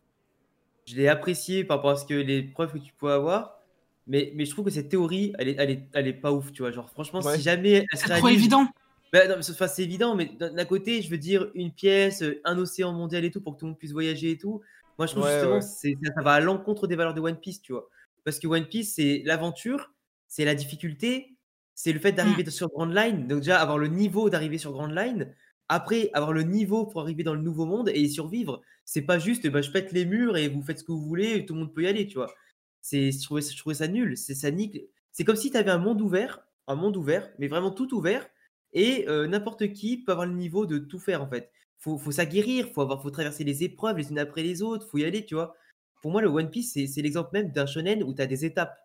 [0.87, 3.61] je l'ai appréciée par rapport à ce que les preuves que tu peux avoir.
[4.09, 6.51] Mais, mais je trouve que cette théorie, elle est, elle est, elle est pas ouf,
[6.53, 6.71] tu vois.
[6.71, 7.37] Genre, franchement, Ouais.
[7.37, 8.67] si jamais C'est trop réalise- évident.
[9.13, 12.23] Bah, non, mais c'est enfin, c'est évident, mais d'un côté, je veux dire, une pièce,
[12.23, 14.63] euh, un océan mondial et tout, pour que tout le monde puisse voyager et tout.
[14.99, 15.61] Moi, je trouve Ouais, justement, ouais.
[15.61, 17.89] ça, ça va à l'encontre des valeurs de One Piece, tu vois.
[18.25, 19.93] Parce que One Piece, c'est l'aventure,
[20.29, 21.37] c'est la difficulté,
[21.75, 23.27] c'est le fait d'arriver sur Grand Line.
[23.29, 25.35] Donc, déjà, avoir le niveau d'arriver sur Grand Line.
[25.69, 28.63] Après, avoir le niveau pour arriver dans le nouveau monde et y survivre.
[28.85, 31.45] C'est pas juste, bah, je pète les murs et vous faites ce que vous voulez,
[31.45, 32.33] tout le monde peut y aller, tu vois.
[32.81, 34.17] C'est, je, trouvais, je trouvais ça nul.
[34.17, 34.81] C'est ça nique.
[35.13, 38.27] C'est comme si tu avais un monde ouvert, un monde ouvert, mais vraiment tout ouvert,
[38.73, 41.51] et euh, n'importe qui peut avoir le niveau de tout faire en fait.
[41.87, 44.99] Faut, faut s'aguerrir, faut avoir, faut traverser les épreuves les unes après les autres, faut
[44.99, 45.55] y aller, tu vois.
[46.03, 48.77] Pour moi, le One Piece, c'est, l'exemple même d'un shonen où tu as des étapes.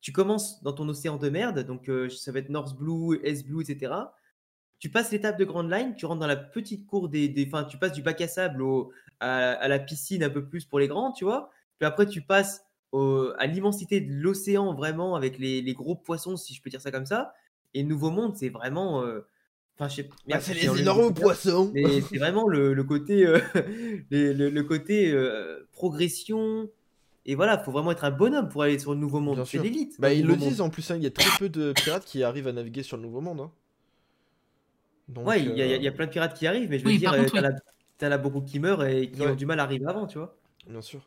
[0.00, 3.44] Tu commences dans ton océan de merde, donc euh, ça va être North Blue, S
[3.44, 3.92] Blue, etc.
[4.78, 7.76] Tu passes l'étape de Grand Line, tu rentres dans la petite cour des, enfin, tu
[7.76, 8.64] passes du bac à sable
[9.20, 11.50] à, la piscine un peu plus pour les grands, tu vois.
[11.78, 16.54] Puis après, tu passes à l'immensité de l'océan vraiment avec les, les gros poissons, si
[16.54, 17.34] je peux dire ça comme ça.
[17.74, 19.02] Et Nouveau Monde, c'est vraiment.
[19.02, 19.28] euh,
[19.78, 21.70] Enfin, je sais Bah, c'est j'ai les énormes poissons.
[21.74, 23.38] C'est vraiment le, le côté, euh,
[24.10, 26.68] les- le, le côté euh, progression.
[27.26, 29.44] Et voilà, faut vraiment être un bonhomme pour aller sur le Nouveau Monde.
[29.44, 29.96] C'est l'élite.
[30.00, 30.38] Bah, ils le Monde.
[30.38, 32.82] disent en plus, hein, il y a très peu de pirates qui arrivent à naviguer
[32.82, 33.40] sur le Nouveau Monde.
[33.40, 33.50] hein.
[35.08, 36.36] Donc, Ouais, il y, a- il y a- il y a euh, plein de pirates
[36.36, 37.44] qui arrivent, mais je veux Oui, dire, euh, t'en oui.
[38.00, 39.28] as, as beaucoup qui meurent et qui Ouais.
[39.28, 40.36] ont du mal à arriver avant, tu vois.
[40.66, 41.00] Bien sûr.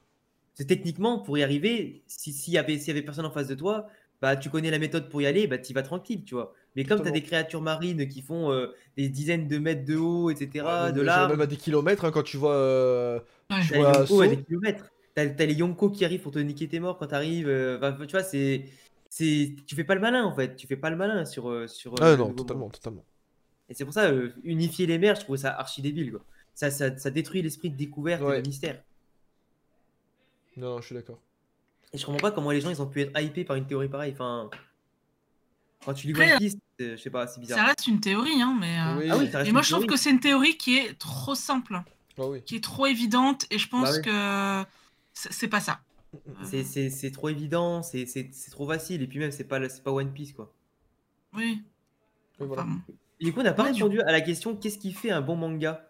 [0.53, 3.55] C'est techniquement, pour y arriver, si- s'il y avait, y avait personne en face de
[3.55, 3.87] toi,
[4.21, 6.53] bah, tu connais la méthode pour y aller, bah, tu vas tranquille, tu vois.
[6.79, 9.97] Mais comme tu as des créatures marines qui font euh, des dizaines de mètres de
[9.97, 12.53] haut, etc., Ouais, de même- large, Même à des kilomètres, hein, quand tu vois.
[12.53, 13.19] euh,
[13.51, 13.57] Ouais.
[13.67, 14.85] tu les vois Yonko à des kilomètres.
[15.13, 17.49] T'as t'as les Yonko qui arrivent pour te niquer tes morts quand t'arrives.
[17.49, 18.63] euh, enfin, tu vois, c'est.
[19.09, 20.55] c'est- Tu fais pas le malin en fait.
[20.55, 21.49] Tu fais pas le malin sur.
[21.49, 22.71] euh, sur Ah non, totalement, monde.
[22.71, 23.03] totalement.
[23.67, 26.11] Et c'est pour ça, euh, unifier les mers, je trouve ça archi débile.
[26.11, 26.21] Quoi.
[26.53, 28.39] Ça, ça, ça détruit l'esprit de découverte Ouais.
[28.39, 28.81] et de mystère.
[30.57, 31.19] Non, je suis d'accord.
[31.93, 33.89] Et je comprends pas comment les gens ils ont pu être hypés par une théorie
[33.89, 34.11] pareille.
[34.13, 34.49] Enfin.
[35.85, 37.67] Quand tu lis Après, One Piece, c'est- je sais pas, c'est Ça bizarre.
[37.67, 38.79] reste une théorie, hein, mais.
[38.79, 39.09] euh, Oui.
[39.11, 41.35] Ah oui, ça reste Et moi, je trouve que c'est une théorie qui est trop
[41.35, 41.81] simple,
[42.17, 42.43] oui.
[42.43, 44.01] qui est trop évidente, et je pense Bah oui.
[44.01, 44.65] que
[45.13, 45.79] c'est pas ça.
[46.43, 49.01] C'est- C'est c'est trop évident, c'est c'est- c'est trop facile.
[49.03, 50.51] Et puis même, c'est pas, pas One Piece quoi.
[51.33, 51.61] Oui.
[52.39, 52.63] Voilà.
[52.63, 52.79] Enfin,
[53.21, 55.21] du coup, on n'a pas Ouais, du répondu à la question qu'est-ce qui fait un
[55.21, 55.85] bon manga?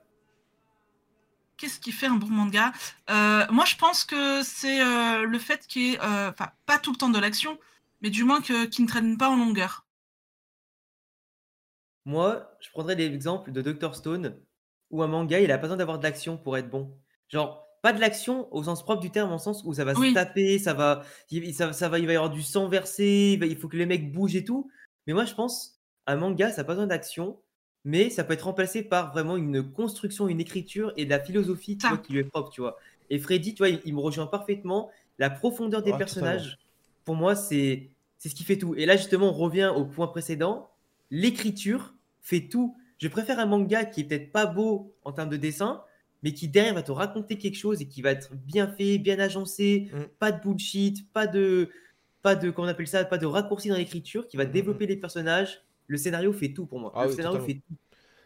[1.57, 2.71] Qu'est-ce qui fait un bon manga?
[3.09, 6.79] Euh, Moi, je pense que c'est euh, le fait qu'il y ait, euh, enfin, pas
[6.79, 7.57] tout le temps de l'action,
[8.01, 9.85] mais du moins que- qu'il ne traîne pas en longueur.
[12.05, 13.95] Moi, je prendrais l'exemple de Dr.
[13.95, 14.39] Stone,
[14.91, 16.97] où un manga, il a pas besoin d'avoir de l'action pour être bon.
[17.29, 20.09] Genre, pas de l'action au sens propre du terme, en sens où ça va Oui.
[20.09, 23.31] se taper, ça va, il, ça, ça va, il va y avoir du sang versé,
[23.33, 24.71] il, va- il faut que les mecs bougent et tout.
[25.07, 27.41] Mais moi, je pense, un manga, ça n'a pas besoin d'action,
[27.85, 31.77] mais ça peut être remplacé par vraiment une construction, une écriture et de la philosophie
[31.77, 31.89] tu Ça.
[31.89, 32.77] vois, qui lui est propre, tu vois.
[33.09, 34.89] Et Freddy, tu vois, il, il me rejoint parfaitement.
[35.17, 36.57] La profondeur des Ouais, personnages,
[37.09, 37.89] pour moi, c'est
[38.19, 38.75] c'est ce qui fait tout.
[38.75, 40.69] Et là, justement, on revient au point précédent.
[41.09, 42.77] L'écriture fait tout.
[42.99, 45.81] Je préfère un manga qui est peut-être pas beau en termes de dessin,
[46.21, 49.17] mais qui derrière va te raconter quelque chose et qui va être bien fait, bien
[49.19, 49.97] agencé, Mm.
[50.19, 51.69] pas de bullshit, pas de,
[52.21, 54.85] pas de, comment on appelle ça, pas de raccourci dans l'écriture, qui va Mm, développer
[54.85, 55.63] les personnages.
[55.87, 56.91] Le scénario fait tout pour moi.
[56.93, 57.47] Ah le oui, scénario totalement.
[57.47, 57.75] fait tout.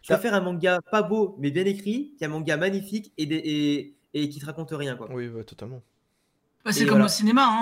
[0.02, 3.36] Je Bah- préfère un manga pas beau mais bien écrit qu'un manga magnifique et, des-
[3.36, 5.08] et, et qui te raconte rien quoi.
[5.10, 5.82] Oui, ouais, totalement.
[6.66, 7.06] Bah, c'est comme voilà.
[7.06, 7.44] au cinéma.
[7.48, 7.62] hein.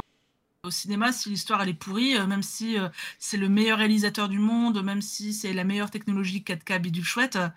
[0.63, 2.87] Au cinéma, si l'histoire elle est pourrie, euh, même si euh,
[3.17, 7.35] c'est le meilleur réalisateur du monde, même si c'est la meilleure technologie 4K bidule chouette,
[7.35, 7.47] euh,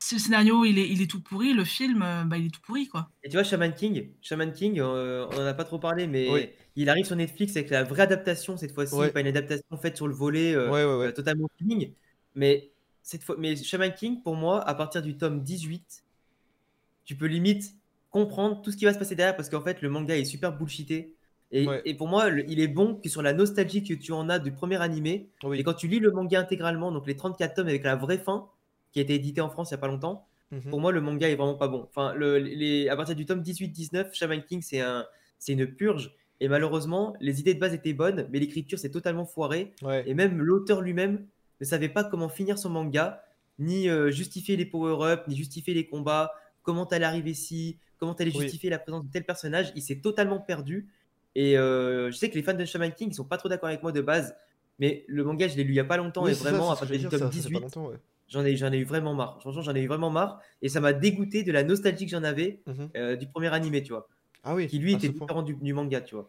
[0.00, 2.50] si le scénario il est, il est tout pourri, le film euh, bah, il est
[2.50, 3.10] tout pourri quoi.
[3.22, 6.28] Et tu vois, Shaman King, Shaman King, euh, on en a pas trop parlé, mais
[6.32, 6.48] Oui.
[6.74, 9.10] il arrive sur Netflix avec la vraie adaptation cette fois-ci, Ouais.
[9.10, 11.12] pas une adaptation faite sur le volet euh, Ouais, ouais, euh, ouais.
[11.12, 11.94] totalement feeling.
[12.34, 12.72] Mais
[13.04, 16.04] cette fois, mais Shaman King, pour moi, à partir du tome 18,
[17.04, 17.74] tu peux limite
[18.10, 20.56] comprendre tout ce qui va se passer derrière parce qu'en fait, le manga est super
[20.56, 21.17] bullshité.
[21.50, 21.80] Et, Ouais.
[21.86, 24.38] et pour moi, le- il est bon que sur la nostalgie que tu en as
[24.38, 25.30] du premier animé.
[25.44, 25.58] Oui.
[25.58, 28.48] Et quand tu lis le manga intégralement, donc les 34 tomes avec la vraie fin,
[28.92, 30.70] qui a été édité en France il n'y a pas longtemps, Mhm.
[30.70, 31.86] pour moi, le manga est vraiment pas bon.
[31.88, 35.06] Enfin, le, les, à partir du tome 18-19, Shaman King, c'est un,
[35.38, 36.14] c'est une purge.
[36.40, 39.72] Et malheureusement, les idées de base étaient bonnes, mais l'écriture s'est totalement foirée.
[39.82, 40.04] Ouais.
[40.06, 41.26] Et même l'auteur lui-même
[41.60, 43.22] ne savait pas comment finir son manga,
[43.58, 46.30] ni euh, justifier les power-up, ni justifier les combats,
[46.62, 48.42] comment t'allais arriver ici, comment t'allais Oui.
[48.42, 49.72] justifier la présence de tel personnage?
[49.74, 50.88] Il s'est totalement perdu.
[51.40, 53.68] Et euh, je sais que les fans de Shaman King, ils sont pas trop d'accord
[53.68, 54.34] avec moi de base,
[54.80, 56.74] mais le manga, je l'ai lu il y a pas longtemps, Oui, et ça, vraiment,
[56.74, 57.96] c'est à partir du tome ça- ça fait 18, pas longtemps, ouais.
[58.26, 59.38] J'en ai, j'en ai eu vraiment marre.
[59.40, 60.40] Franchement, j'en ai eu vraiment marre.
[60.62, 62.90] Et ça m'a dégoûté de la nostalgie que j'en avais Mhm.
[62.96, 64.08] euh, du premier animé, tu vois.
[64.42, 64.66] Ah oui.
[64.66, 66.28] Qui lui était différent du, du manga, tu vois.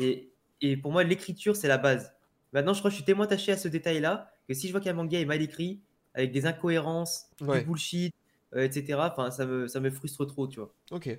[0.00, 0.28] Et,
[0.60, 2.12] et pour moi, l'écriture, c'est la base.
[2.52, 4.80] Maintenant, je crois que je suis tellement attaché à ce détail-là que si je vois
[4.80, 5.80] qu'un manga est mal écrit,
[6.14, 7.60] avec des incohérences, Ouais.
[7.60, 8.12] du bullshit,
[8.54, 10.74] euh, etc., enfin, ça me, ça me frustre trop, tu vois.
[10.90, 11.16] Ok.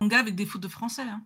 [0.00, 1.02] Manga avec des fautes de français.
[1.02, 1.24] hein.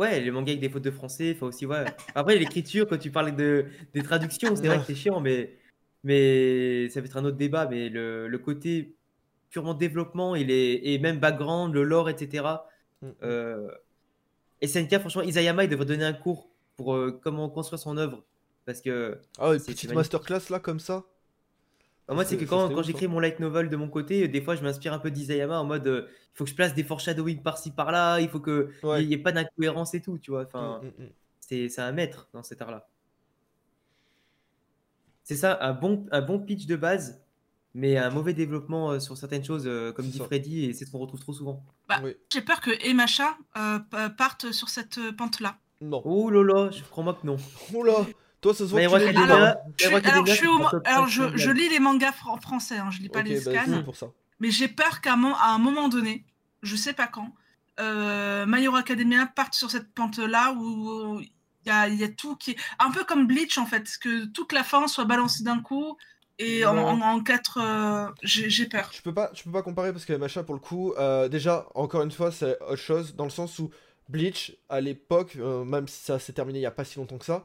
[0.00, 1.84] Ouais, les mangas avec des fautes de français, faut aussi, ouais.
[2.14, 5.58] Après, l'écriture, quand tu parles de, des traductions, c'est vrai que c'est chiant, mais,
[6.04, 7.66] mais ça va être un autre débat.
[7.68, 8.96] Mais le, le côté
[9.50, 12.44] purement développement et, les, et même background, le lore, etc.
[13.02, 13.08] Mm.
[13.22, 13.70] Euh,
[14.62, 18.24] et SNK, franchement, Isayama, il devrait donner un cours pour euh, comment construire son œuvre.
[18.64, 19.94] Parce que Ah, une petite magnifique.
[19.94, 21.04] masterclass là, comme ça?
[22.14, 23.08] Moi, c'est que quand, quand j'écris hein.
[23.08, 25.86] mon light novel de mon côté, des fois, je m'inspire un peu d'Isayama en mode
[25.86, 29.04] euh, il faut que je place des foreshadowing par-ci par-là, il faut qu'il Ouais.
[29.04, 30.44] n'y ait pas d'incohérence et tout, tu vois.
[30.46, 31.10] Enfin, Mm, mm, mm.
[31.40, 32.88] c'est c'est un maître dans cet art-là.
[35.24, 37.22] C'est ça, un bon, un bon pitch de base,
[37.74, 40.24] mais un mauvais développement euh, sur certaines choses, euh, comme dit ça.
[40.24, 41.64] Freddy, et c'est ce qu'on retrouve trop souvent.
[41.88, 42.16] Bah, Oui.
[42.32, 43.78] J'ai peur que Emacha euh,
[44.16, 45.58] parte sur cette euh, pente-là.
[45.80, 46.02] Non.
[46.04, 47.36] Oh là là, je crois moi que non.
[47.74, 48.04] Oh là
[48.40, 50.46] Toi, ça se voit My que Hero tu l'es Je Hero alors, je, suis c'est
[50.46, 51.56] au- mon top alors, 5 je, je mondial.
[51.56, 53.72] lis les mangas fran- français, hein, je lis pas les bah, scans.
[53.76, 54.06] c'est pour ça.
[54.40, 56.24] Mais j'ai peur qu'à un, mo- à un moment donné,
[56.62, 57.34] je sais pas quand,
[57.80, 61.30] euh, My Hero Academia parte sur cette pente-là où il
[61.66, 64.24] y a, il y a tout qui est un peu comme Bleach en fait, que
[64.26, 65.96] toute la fin soit balancée d'un coup
[66.38, 67.58] et en, en- en quatre.
[67.60, 68.88] euh, j'ai peur.
[68.90, 71.66] Tu peux pas, tu peux pas comparer parce que MHA pour le coup, euh, déjà
[71.74, 73.70] encore une fois c'est autre chose dans le sens où
[74.08, 77.18] Bleach à l'époque, euh, même si ça s'est terminé il y a pas si longtemps
[77.18, 77.44] que ça,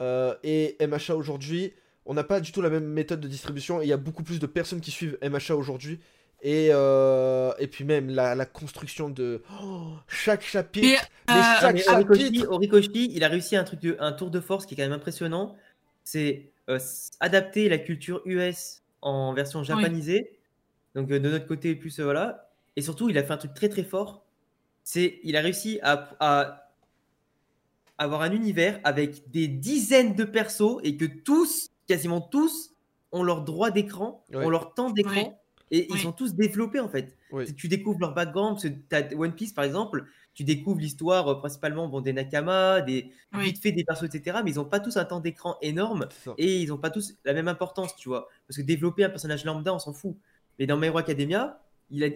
[0.00, 1.72] euh, et MHA aujourd'hui,
[2.06, 4.22] on n'a pas du tout la même méthode de distribution et il y a beaucoup
[4.22, 6.00] plus de personnes qui suivent MHA aujourd'hui
[6.42, 11.60] et euh, et puis même la, la construction de oh, chaque chapitre, Mais, mais euh,
[11.60, 12.50] chaque Mais chapitre.
[12.50, 14.92] Horikoshi, il a réussi un truc de, un tour de force qui est quand même
[14.92, 15.54] impressionnant.
[16.02, 16.80] C'est euh,
[17.20, 20.36] adapter la culture US en version japonisée.
[20.96, 22.50] Donc de notre côté plus euh, voilà.
[22.74, 24.24] Et surtout, il a fait un truc très très fort.
[24.82, 26.61] C'est il a réussi à, à
[27.98, 32.74] avoir un univers avec des dizaines de persos et que tous, quasiment tous,
[33.12, 34.44] ont leur droit d'écran, Ouais.
[34.44, 35.38] ont leur temps d'écran.
[35.70, 37.16] Et ils sont tous développés en fait.
[37.56, 41.34] Tu- découvres leur background, parce que t'as One Piece par exemple, tu découvres l'histoire euh,
[41.38, 43.44] principalement bon, des Nakama, des Oui.
[43.44, 44.40] vite fait des persos, etc.
[44.44, 47.32] Mais ils n'ont pas tous un temps d'écran énorme et ils n'ont pas tous la
[47.32, 48.28] même importance, tu vois.
[48.46, 50.14] Parce que développer un personnage lambda, on s'en fout.
[50.58, 52.08] Mais dans My Hero Academia, il a,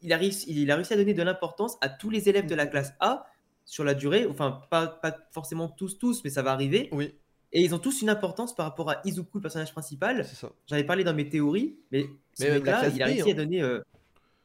[0.00, 2.54] il a, réussi, il a réussi à donner de l'importance à tous les élèves de
[2.54, 3.26] la classe A
[3.64, 4.26] sur la durée.
[4.26, 6.88] Enfin, pas, pas forcément tous, tous, mais ça va arriver.
[6.92, 7.14] Oui,
[7.52, 10.24] Et ils ont tous une importance par rapport à Izuku, le personnage principal.
[10.24, 10.50] c'est ça.
[10.68, 13.32] J'en ai parlé dans mes théories, mais ce Mais classe il a réussi hein.
[13.32, 13.80] à donner euh,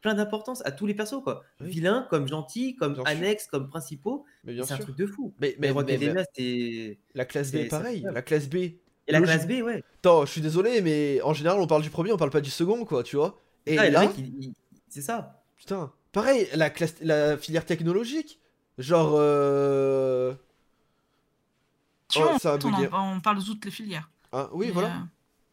[0.00, 1.42] plein d'importance à tous les persos, quoi.
[1.60, 1.68] Oui.
[1.70, 3.10] Vilains comme gentils, comme Bien sûr.
[3.10, 4.24] annexes, comme principaux.
[4.46, 4.78] C'est un sûr.
[4.80, 5.34] truc de fou.
[5.40, 8.54] Mais, Mais mais, la classe B c'est pareil, la classe B.
[8.56, 9.82] Et la classe B, ouais.
[10.00, 12.50] Attends, je suis désolé, mais en général, on parle du premier, on parle pas du
[12.50, 13.38] second, quoi, tu vois.
[13.64, 14.52] Et Ah, là, il-
[14.90, 15.42] c'est ça.
[15.56, 18.38] putain, pareil, la, classe, la filière technologique,
[18.78, 20.34] genre, euh...
[22.08, 22.88] Tu vois, Oh, ça a on, bugué.
[22.92, 24.10] en- on parle de toutes les filières.
[24.32, 24.88] hein, oui, Mais, voilà.
[24.88, 25.00] euh,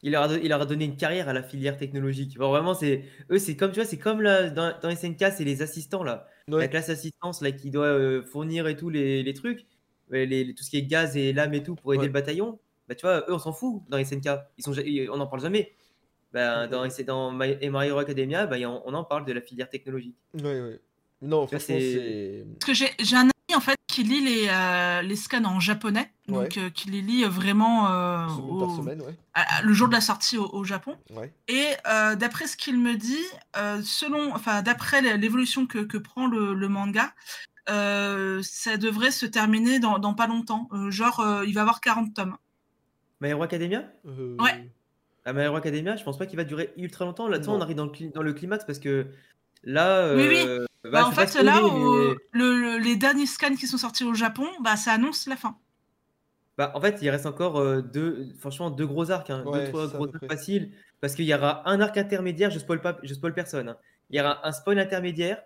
[0.04, 2.38] Il leur, a, don- il leur a donné une carrière à la filière technologique.
[2.38, 5.44] Bon, vraiment, c'est eux, c'est comme tu vois, c'est comme là, dans, dans SNK, c'est
[5.44, 9.34] les assistants là, la classe assistance là qui doit euh, fournir et tout les, les
[9.34, 9.66] trucs,
[10.12, 12.08] les, les- tout ce qui est gaz et lames et tout pour aider Ouais.
[12.08, 12.60] le bataillon.
[12.88, 14.28] Bah tu vois, eux, on s'en fout dans SNK.
[14.60, 14.74] Ils sont,
[15.12, 15.74] on n'en parle jamais.
[16.32, 20.16] Bah, dans, dans My, Hero Academia, bah, on en parle de la filière technologique.
[20.36, 20.80] Ouais, ouais.
[21.22, 22.46] Non, Ça, franchement, c'est-.
[22.60, 26.12] Parce que j'ai un ami en fait qui lit les, euh, les scans en japonais,
[26.28, 28.40] donc euh, qui les lit vraiment euh, par
[28.70, 29.16] au- semaine, ouais.
[29.34, 30.98] à- à- le jour de la sortie au, au Japon.
[31.12, 31.34] Ouais.
[31.48, 33.24] Et euh, d'après ce qu'il me dit,
[33.58, 37.14] euh, selon, enfin d'après l'évolution que, que prend le, le manga,
[37.70, 40.68] euh, ça devrait se terminer dans, dans pas longtemps.
[40.74, 42.36] Euh, genre, euh, il va avoir 40 tomes.
[43.22, 44.70] My Hero Academia Euh, Ouais.
[45.24, 47.28] À My Hero Academia, je pense pas qu'il va durer ultra longtemps.
[47.28, 49.08] Là, on arrive dans le, dans le climax parce que
[49.64, 50.14] là.
[50.16, 50.46] Oui, oui.
[50.92, 54.04] Bah, Bah, en fait, là, au- mais- le- le- les derniers scans qui sont sortis
[54.04, 55.58] au Japon, bah, ça annonce la fin.
[56.58, 59.70] Bah, en fait, il reste encore euh, deux, franchement, deux gros arcs, hein, Ouais, deux,
[59.72, 60.72] trois gros arcs faciles,
[61.02, 63.70] parce qu'il y aura un arc intermédiaire, je spoil pas, je spoil personne.
[63.70, 63.78] hein.
[64.10, 65.42] Il y aura un spoil intermédiaire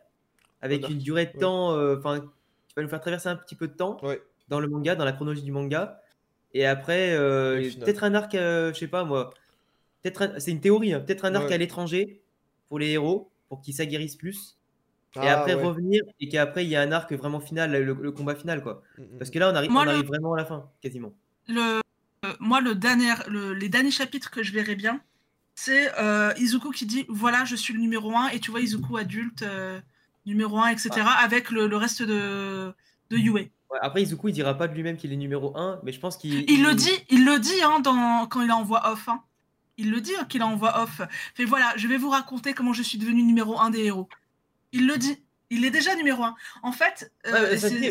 [0.61, 1.39] avec Un une durée de ouais.
[1.39, 4.21] temps, euh, enfin, qui va nous faire traverser un petit peu de temps Ouais.
[4.49, 5.99] dans le manga, dans la chronologie du manga.
[6.53, 9.33] Et après, euh, peut-être un arc, euh, je sais pas moi,
[10.03, 11.53] peut-être, un- c'est une théorie, hein, peut-être un arc Ouais.
[11.53, 12.21] à l'étranger
[12.67, 14.57] pour les héros, pour qu'ils s'aguerrissent plus.
[15.15, 15.63] Et Ah, après ouais.
[15.63, 18.83] revenir, et qu'après il y a un arc vraiment final, le, le combat final, quoi.
[18.97, 19.17] Mm, mm.
[19.17, 21.13] Parce que là, on arrive, Moi, on le- arrive vraiment à la fin, quasiment.
[21.47, 21.81] Le,
[22.25, 25.01] euh, moi, le dernier, le- les derniers chapitres que je verrai bien,
[25.55, 28.97] c'est euh, Izuku qui dit voilà, je suis le numéro 1, et tu vois Izuku
[28.97, 29.79] adulte, euh,
[30.25, 30.89] numéro 1, etc.,
[31.23, 32.73] avec le, le reste de,
[33.09, 33.31] de Yue.
[33.31, 33.51] Ouais,
[33.81, 36.49] après, Izuku, il dira pas de lui-même qu'il est numéro 1, mais je pense qu'il.
[36.49, 39.09] Il le dit, il le dit hein, dans, quand il est en voix off.
[39.09, 39.21] hein.
[39.77, 41.01] Il le dit qu'il est en voix off.
[41.35, 44.09] Fait voilà, je vais vous raconter comment je suis devenu numéro 1 des héros.
[44.71, 45.17] Il le dit.
[45.51, 46.35] Il est déjà numéro 1.
[46.61, 47.89] En fait, euh, Ouais, c'est le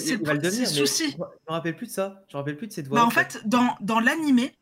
[0.66, 1.10] souci.
[1.10, 2.22] Je me rappelle plus de ça.
[2.28, 3.00] Je me rappelle plus de cette voix.
[3.00, 4.56] Bah, en fait, dans, dans l'animé,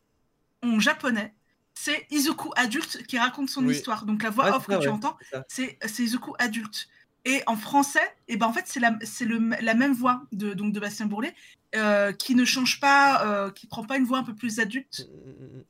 [0.63, 1.35] en japonais,
[1.75, 3.75] c'est Izuku adulte qui raconte son Oui.
[3.75, 4.07] histoire.
[4.07, 6.89] Donc la voix Ouais, off ça, que tu ouais, entends, c'est Izuku adulte.
[7.27, 10.73] Et en français, et ben en fait, c'est la, c'est la même voix de, donc
[10.73, 11.35] de Bastien Bourlet
[11.75, 15.09] euh, qui ne change pas, euh, qui prend pas une voix un peu plus adulte.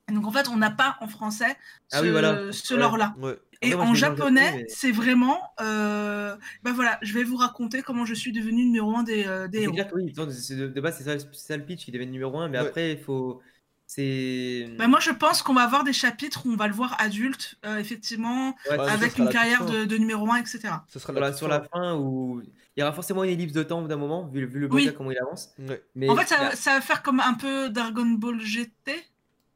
[0.09, 1.57] Et donc en fait, on n'a pas en français
[1.89, 2.53] ce, Ah oui, voilà.
[2.53, 2.81] ce Ouais.
[2.81, 3.15] lore-là.
[3.19, 3.39] Ouais.
[3.63, 5.41] Et en japonais, c'est vraiment.
[5.61, 6.37] Euh...
[6.63, 9.59] Ben voilà, je vais vous raconter comment je suis devenu numéro un des, euh, des
[9.59, 9.73] C'est héros.
[9.75, 12.49] clair oui, de, de base, c'est ça, ça le pitch qui devait être numéro 1,
[12.49, 12.67] mais Ouais.
[12.67, 13.41] après, il faut.
[13.89, 14.69] C'est.
[14.79, 17.57] Ben moi, je pense qu'on va avoir des chapitres où on va le voir adulte,
[17.65, 20.59] euh, effectivement, Ouais, avec une carrière de, de numéro 1, etc.
[20.89, 21.59] Ça sera sur la, sur fin.
[21.59, 22.43] la fin où
[22.77, 24.85] il y aura forcément une ellipse de temps d'un moment, vu, le- vu le Oui.
[24.87, 25.51] manga comment il avance.
[25.61, 25.83] Ouais.
[25.95, 28.93] Mais En fait, ça, ça va faire comme un peu Dragon Ball GT,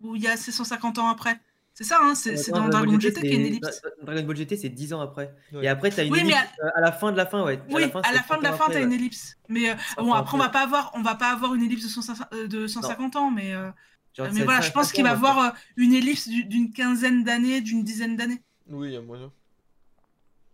[0.00, 1.38] où il y a ces 150 ans après.
[1.82, 3.80] C'est ça, hein C'est dans Dragon Ball GT qu'il y a une c'est- ellipse.
[3.82, 5.34] Dra- Dragon Ball GT, c'est 10 ans après.
[5.52, 5.64] Ouais.
[5.64, 6.80] Et après, tu as une Oui, mais ellipse euh, à...
[6.82, 7.58] la fin de la fin, ouais.
[7.70, 9.38] Oui, à la fin de la 30 ans fin, après, t'as une ellipse.
[9.48, 11.84] Mais euh, 100 bon, après, on va pas avoir, on va pas avoir une ellipse
[11.84, 13.70] de, 150 euh, de 150 ans, mais, euh,
[14.14, 17.62] Genre, mais voilà, je pense qu'il va avoir euh, une ellipse du- d'une quinzaine d'années,
[17.62, 18.42] d'une dizaine d'années.
[18.68, 19.32] Oui, il y a moyen.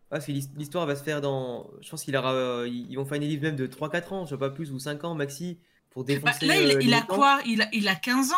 [0.09, 1.68] Parce que l'his- l'histoire va se faire dans.
[1.81, 2.33] Je pense qu'il aura.
[2.35, 4.70] euh, ils ils vont faire une ellipse même de 3-4 ans, je sais pas plus,
[4.70, 5.59] ou 5 ans maxi,
[5.91, 6.47] pour Bah, défoncer.
[6.47, 7.41] là, il, euh, il a quoi?
[7.47, 8.37] Il a, il a 15 ans?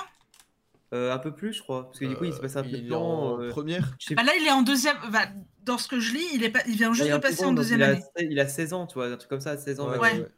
[0.95, 1.84] Euh, Un peu plus, je crois.
[1.86, 3.36] Parce que du coup, il se passe un peu Euh, il de est temps.
[3.36, 3.95] en euh, première.
[3.99, 4.97] je sais bah, Là, il est en deuxième.
[5.11, 5.26] bah,
[5.64, 7.45] dans ce que je lis, il, est pas, il vient juste il de peu passer
[7.45, 8.03] en donc deuxième il a, année.
[8.30, 9.91] Il a 16 ans, tu vois, un truc comme ça, 16 ans.
[9.91, 10.20] Ouais, maxi.
[10.20, 10.28] ouais.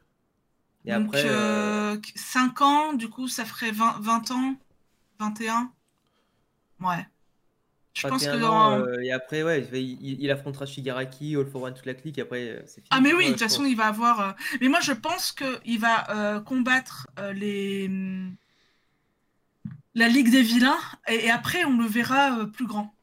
[0.85, 1.23] Et Donc, après.
[1.25, 4.55] euh, 5 ans, du coup, ça ferait 20, 20 ans
[5.19, 5.71] 21
[6.81, 7.07] Ouais.
[7.93, 8.53] Je pense que 21 dans.
[8.53, 12.21] ans, euh, et après, ouais, il, affrontera Shigaraki, All for One, toute la clique, et
[12.21, 12.87] après, euh, c'est fini.
[12.89, 14.19] Ah mais oui, Ouais, de toute façon, il va avoir...
[14.21, 14.31] euh,
[14.61, 17.89] Mais moi, je pense qu'il va euh, combattre euh, les...
[19.95, 20.77] la Ligue des Vilains,
[21.07, 22.95] et, et après, on le verra euh, plus grand.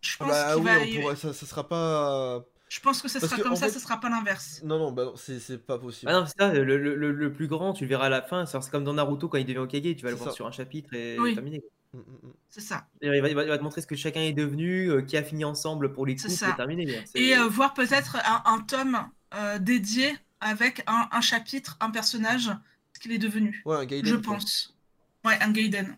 [0.00, 1.00] Je pense Bah qu'il oui, va...
[1.02, 2.44] pourra- ça, ça sera pas.
[2.68, 4.60] Je pense que ça Parce sera que, comme ça, fait- ce sera pas l'inverse.
[4.62, 6.10] Non, non, bah non, c'est c'est pas possible.
[6.12, 8.22] Ah non, c'est ça, le, le- le- le plus grand, tu le verras à la
[8.22, 10.30] fin, c'est c'est comme dans Naruto quand il devient Okage, tu vas le C'est voir
[10.30, 10.36] ça.
[10.36, 11.34] sur un chapitre et Oui.
[11.34, 11.62] terminé.
[11.94, 12.32] Mm, mm, mm.
[12.50, 12.86] C'est ça.
[13.00, 15.16] Il va, il va- il va te montrer ce que chacun est devenu, euh, qui
[15.16, 16.50] a fini ensemble pour les C'est coups, ça.
[16.50, 17.02] et terminé.
[17.06, 18.98] C'est- Et euh, voir peut-être un, un tome
[19.34, 22.50] euh, dédié avec un, un chapitre, un personnage,
[22.92, 23.62] ce qu'il est devenu.
[23.64, 24.12] Ouais, un Gaiden.
[24.12, 24.76] Je pense.
[25.24, 25.96] Ouais, un Gaiden.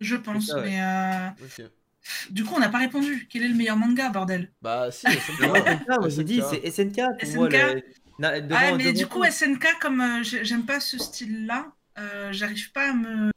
[0.00, 0.62] Je pense, ouais.
[0.62, 0.80] mais...
[0.82, 1.64] euh.
[2.30, 3.26] Du coup, on n'a pas répondu.
[3.30, 4.50] Quel est le meilleur manga, bordel?
[4.62, 5.40] Bah si, SNK.
[5.46, 6.60] Moi, SNK, moi j'ai dit, SNK.
[6.62, 7.48] c'est SNK pour moi.
[7.50, 7.52] SNK.
[7.74, 7.82] le-
[8.18, 11.66] na- devant- Ah, mais du coup, SNK, comme euh, j'ai- j'aime pas ce style-là,
[11.98, 13.30] euh, j'arrive pas à me,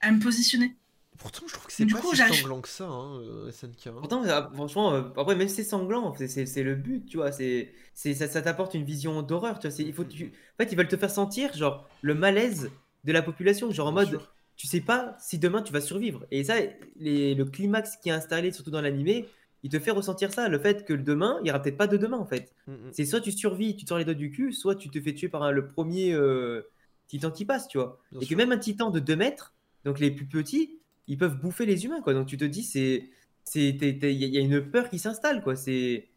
[0.00, 0.74] à me positionner.
[1.18, 3.20] Pourtant, je trouve que c'est pas coup, si sanglant que ça, hein,
[3.52, 3.86] SNK.
[3.86, 3.92] hein.
[3.98, 4.24] Pourtant,
[4.54, 7.30] franchement, euh, après, même si c'est sanglant, c'est- le but, tu vois.
[7.30, 9.76] c'est c'est ça, ça t'apporte une vision d'horreur, tu vois.
[9.76, 10.24] c'est- Il faut, tu-
[10.58, 12.70] En fait, ils veulent te faire sentir, genre, le malaise
[13.04, 14.34] de la population, genre en Bien mode, sûr.
[14.62, 16.24] Tu sais pas si demain tu vas survivre.
[16.30, 16.54] Et ça,
[16.94, 19.26] les- le climax qui est installé, surtout dans l'animé,
[19.64, 21.88] il te fait ressentir ça, le fait que le demain, il y aura peut-être pas
[21.88, 22.54] de demain, en fait.
[22.68, 22.76] Mm, mm.
[22.92, 25.14] C'est soit tu survis, tu te sors les doigts du cul, soit tu te fais
[25.14, 26.62] tuer par un- le premier euh,
[27.08, 27.98] titan qui passe, tu vois.
[28.12, 29.52] Bien et que même un titan de 2 mètres,
[29.84, 32.14] donc les plus petits, ils peuvent bouffer les humains, quoi.
[32.14, 33.10] Donc tu te dis, c'est,
[33.56, 33.84] il
[34.14, 35.56] y, a- une peur qui s'installe, quoi.
[35.56, 36.08] C'est,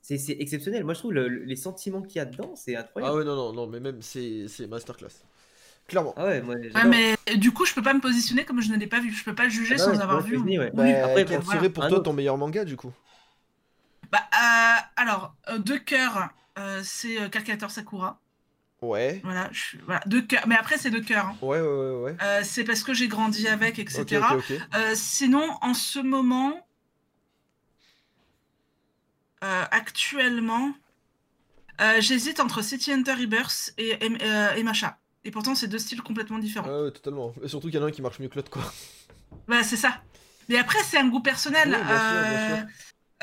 [0.00, 0.82] c'est, c'est exceptionnel.
[0.84, 3.18] Moi, je trouve le- le- les sentiments qu'il y a dedans, c'est Ah incroyable.
[3.18, 5.12] ouais, non, non, non, mais même c'est c'est masterclass.
[5.88, 6.14] Clairement.
[6.16, 6.90] Ah ouais, moi, Ouais, j'adore.
[7.26, 9.12] mais du coup, je peux pas me positionner comme je ne l'ai pas vu.
[9.12, 10.38] Je peux pas juger Ah sans ouais, avoir vu.
[10.38, 10.70] je dis, ouais.
[10.74, 10.92] Bah, Oui.
[10.92, 11.70] Après, quel bon, serait voilà.
[11.70, 12.92] pour toi ton meilleur manga du coup
[14.10, 18.18] Bah, euh, alors, euh, deux cœurs, euh, c'est euh, Calculator Sakura.
[18.80, 19.20] Ouais.
[19.22, 20.46] Voilà, je, suis- voilà, deux cœurs.
[20.48, 21.26] Mais après, c'est deux cœurs.
[21.26, 21.36] hein.
[21.40, 22.16] Ouais, ouais, ouais, ouais.
[22.22, 24.00] Euh, c'est parce que j'ai grandi avec, etc.
[24.00, 24.60] Ok, ok, ok.
[24.74, 26.66] Euh, sinon, en ce moment,
[29.44, 30.72] euh, actuellement,
[31.80, 34.98] euh, j'hésite entre City Hunter Rebirth et, et, euh, et Macha.
[35.24, 36.66] Et pourtant, c'est deux styles complètement différents.
[36.68, 37.32] Ah ouais, totalement.
[37.42, 38.62] Et surtout qu'il y en a un qui marche mieux que l'autre, quoi.
[39.48, 40.02] Bah, c'est ça.
[40.48, 41.68] Mais après, c'est un goût personnel.
[41.70, 42.66] Oui, bien sûr, bien Euh, sûr.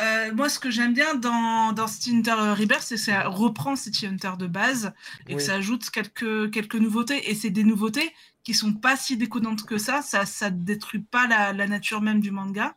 [0.02, 3.76] euh, moi, ce que j'aime bien dans, dans City Hunter Rebirth, c'est que ça reprend
[3.76, 4.94] City Hunter de base
[5.28, 7.30] et que ça ajoute quelques, quelques nouveautés.
[7.30, 8.14] Et c'est des nouveautés
[8.44, 10.02] qui sont pas si déconnantes que ça.
[10.02, 12.76] Ça ça détruit pas la, la nature même du manga.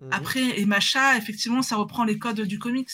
[0.00, 0.08] Mhm.
[0.12, 2.90] Après, et Macha, effectivement, ça reprend les codes du comics.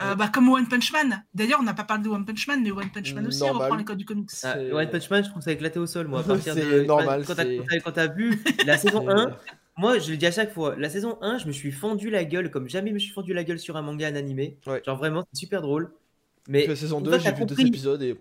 [0.00, 0.16] Euh, Ouais.
[0.16, 1.24] bah, comme One Punch Man.
[1.34, 3.62] D'ailleurs, on n'a pas parlé de One Punch Man, mais One Punch Man aussi Normal.
[3.62, 4.30] reprend les codes du comics.
[4.44, 6.20] Ah, c'est- One Punch Man, je trouve ça éclaté au sol, moi.
[6.20, 6.22] À
[6.52, 9.12] partir C'est de, normal, Quand t'as, c'est- quand t'as- quand t'as vu la saison C'est-
[9.12, 9.36] 1,
[9.76, 12.24] moi, je le dis à chaque fois, la saison 1, je me suis fendu la
[12.24, 14.56] gueule comme jamais je me suis fendu la gueule sur un manga, un animé.
[14.68, 14.82] Ouais.
[14.86, 15.90] Genre vraiment, c'est super drôle.
[16.48, 18.16] Mais la saison une 2, fois que j'ai t'as vu deux compris- épisodes et.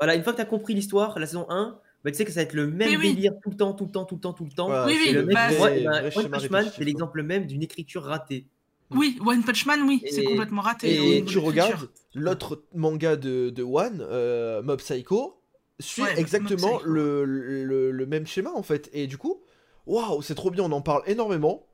[0.00, 2.30] Voilà, une fois que tu as compris l'histoire, la saison 1, bah, tu sais que
[2.30, 3.14] ça va être le même oui.
[3.14, 4.66] délire tout le temps, tout le temps, tout le temps, tout le temps.
[4.68, 7.62] voilà, Oui, oui, le mec, bah, moi, eh ben, Punch Man, c'est l'exemple même d'une
[7.62, 8.46] écriture ratée.
[8.90, 11.18] Oui, One Punch Man, oui, c'est complètement raté.
[11.18, 15.42] Et tu regardes l'autre manga de, de One, euh, Mob Psycho,
[15.78, 18.88] suit Ouais, exactement le, le, le même schéma en fait.
[18.92, 19.42] Et du coup,
[19.86, 21.66] waouh, c'est trop bien, on en parle énormément.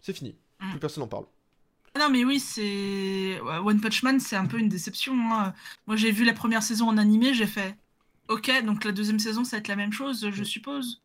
[0.00, 0.70] C'est fini, Mm.
[0.72, 1.24] plus personne n'en parle.
[1.98, 3.40] Non, mais oui, c'est.
[3.64, 5.14] One Punch Man, c'est un peu une déception.
[5.32, 5.54] hein.
[5.86, 7.74] Moi, j'ai vu la première saison en animé, j'ai fait.
[8.28, 11.02] Ok, donc la deuxième saison, ça va être la même chose, je suppose.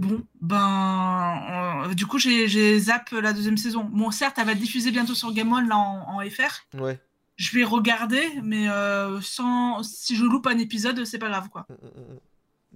[0.00, 1.86] Bon, ben.
[1.90, 3.84] euh, du coup, j'ai j'ai zapp la deuxième saison.
[3.84, 6.78] Bon, certes, elle va être diffusée bientôt sur Game One, là, en, en FR.
[6.80, 6.98] Ouais.
[7.36, 9.82] Je vais regarder, mais euh, sans.
[9.82, 11.66] Si je loupe un épisode, c'est pas grave, quoi.
[11.68, 12.14] Mm, mm,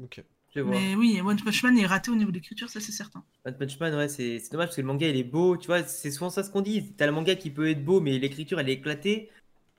[0.00, 0.04] mm.
[0.04, 0.24] Ok.
[0.54, 0.60] Je.
[0.60, 3.24] Mais oui, One Punch Man est raté au niveau de l'écriture, ça, c'est certain.
[3.44, 5.66] One Punch Man, ouais, c'est c'est dommage parce que le manga il est beau, tu
[5.66, 6.92] vois, c'est souvent ça ce qu'on dit.
[6.96, 9.30] T'as le manga qui peut être beau, mais l'écriture elle est éclatée.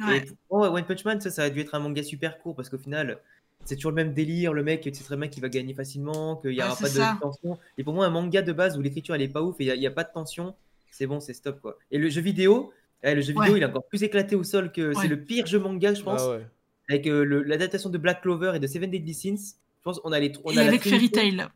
[0.01, 0.17] Ouais.
[0.17, 2.55] Et pour moi, One Punch Man, ça, ça a dû être un manga super court
[2.55, 3.19] parce qu'au final,
[3.65, 4.53] c'est toujours le même délire.
[4.53, 7.19] Le mec, tu sais très bien qu'il va gagner facilement, qu'il n'y aura pas de
[7.19, 7.57] tension.
[7.77, 9.79] Et pour moi, un manga de base où l'écriture elle est pas ouf et il
[9.79, 10.55] n'y a, pas de tension,
[10.91, 11.77] c'est bon, c'est stop quoi.
[11.91, 12.71] Et le jeu vidéo,
[13.03, 13.57] eh, le jeu vidéo Ouais.
[13.57, 16.21] il est encore plus éclaté au sol que c'est le pire jeu manga, je pense.
[16.21, 16.45] Ah ouais.
[16.87, 20.19] Avec euh, l'adaptation de Black Clover et de Seven Deadly Sins, je pense qu'on a
[20.19, 21.09] les on Et avec Fairy.
[21.09, 21.47] Tail.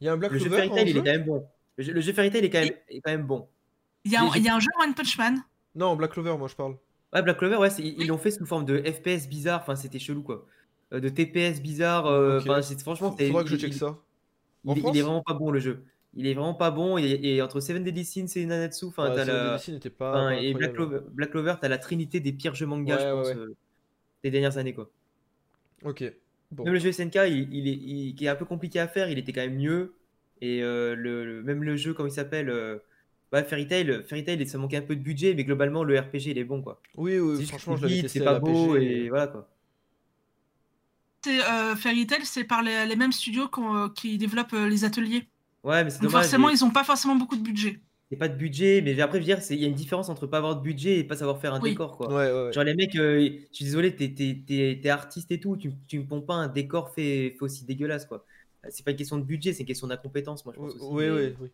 [0.00, 1.24] Il y a un Black Le jeu Clover Fairy Tail, il jeu est quand même
[1.26, 1.46] bon.
[1.76, 3.46] Le jeu, le jeu Fairy Tail est quand même, est quand même bon.
[4.04, 5.42] Il y, a un- il y a un jeu One Punch Man.
[5.74, 6.76] Non, Black Clover, moi je parle.
[7.12, 10.22] Ouais, Black Clover, ouais, ils l'ont fait sous forme de FPS bizarre, enfin c'était chelou
[10.22, 10.46] quoi.
[10.92, 12.46] Euh, de TPS bizarre, euh, Ok.
[12.48, 13.98] enfin c'est- franchement, c'est- Faudra que je il, check ça.
[14.64, 15.84] il En est- il France est vraiment pas bon le jeu.
[16.14, 19.24] Il est vraiment pas bon et, et entre Seven Deadly Sins et Nanatsu, enfin Ouais,
[19.24, 19.58] la,
[19.98, 20.34] pas.
[20.42, 20.72] et Black.
[20.72, 23.36] Clover, Black Clover, t'as la trinité des pires jeux manga, Ouais, je ouais, pense, ouais.
[23.36, 23.54] euh,
[24.24, 24.90] des dernières années quoi.
[25.84, 26.04] Ok.
[26.50, 26.64] Bon.
[26.64, 29.10] Même le jeu SNK, il, il est, il- qui est un peu compliqué à faire,
[29.10, 29.94] il était quand même mieux.
[30.40, 32.78] Et euh, le, le- même le jeu, comment il s'appelle euh,
[33.30, 36.28] bah, Fairy Tail, Fairy Tail, ça manquait un peu de budget, mais globalement le RPG
[36.30, 36.80] il est bon quoi.
[36.96, 39.50] Oui, oui, franchement, je l'avais testé c'est pas beau et voilà quoi.
[41.24, 44.84] C'est euh, Fairy Tail, c'est par les, les mêmes studios euh, qui développent euh, les
[44.84, 45.28] ateliers.
[45.64, 46.24] Ouais, mais c'est Donc dommage.
[46.24, 47.80] forcément, ils ont pas forcément beaucoup de budget.
[48.10, 50.08] C'est pas de budget, mais après, je veux dire, c'est- il y a une différence
[50.08, 51.70] entre pas avoir de budget et pas savoir faire un Oui.
[51.70, 52.08] décor, quoi.
[52.08, 52.52] Ouais, ouais, ouais.
[52.52, 53.20] Genre, les mecs, euh,
[53.50, 57.34] je suis désolé, t'es, artiste et tout, tu, tu me ponds pas un décor fait,
[57.38, 58.24] fait aussi dégueulasse, quoi.
[58.70, 60.74] C'est pas une question de budget, c'est une question d'incompétence, moi, je pense.
[60.74, 60.84] aussi.
[60.84, 61.48] Oui, Mais oui, oui.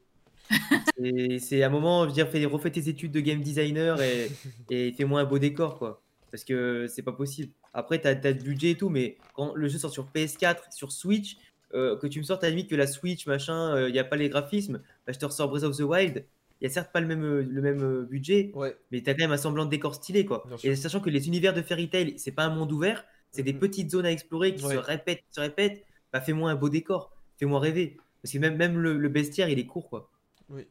[0.96, 4.00] c'est- C'est à un moment, je veux dire, fais, refais tes études de game designer
[4.00, 4.30] et,
[4.70, 6.02] et fais-moi un beau décor, quoi.
[6.30, 7.52] Parce que c'est pas possible.
[7.74, 10.92] Après, t'as, t'as de budget et tout, mais quand le jeu sort sur PS4, sur
[10.92, 11.36] Switch,
[11.74, 14.04] euh, que tu me sortes à la limite que la Switch, machin, il n'y a
[14.04, 16.24] pas les graphismes, bah, je te ressors Breath of the Wild.
[16.60, 19.12] Il y a certes pas le même, euh, le même euh, budget, Ouais, mais t'as
[19.12, 20.46] quand même un semblant de décor stylé, quoi.
[20.62, 23.52] Et sachant que les univers de Fairy Tail, c'est pas un monde ouvert, c'est des
[23.52, 23.58] Mhm.
[23.58, 24.74] petites zones à explorer qui Ouais.
[24.74, 27.96] se répètent, se répètent, bah fais-moi un beau décor, fais-moi rêver.
[28.22, 30.08] Parce que même, même le, le bestiaire, il est court, quoi.
[30.48, 30.66] oui.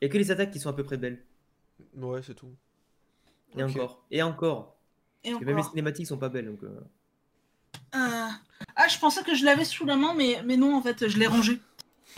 [0.00, 1.22] Il y a que les attaques qui sont à peu près belles.
[1.96, 2.54] Ouais, c'est tout.
[3.56, 4.04] Et encore.
[4.10, 4.77] Et encore.
[5.24, 6.46] Et Parce que même les cinématiques sont pas belles.
[6.46, 6.80] Donc, euh.
[7.94, 8.28] Euh,
[8.76, 11.18] Ah, je pensais que je l'avais sous la main, mais, mais non, en fait, je
[11.18, 11.58] l'ai rangé.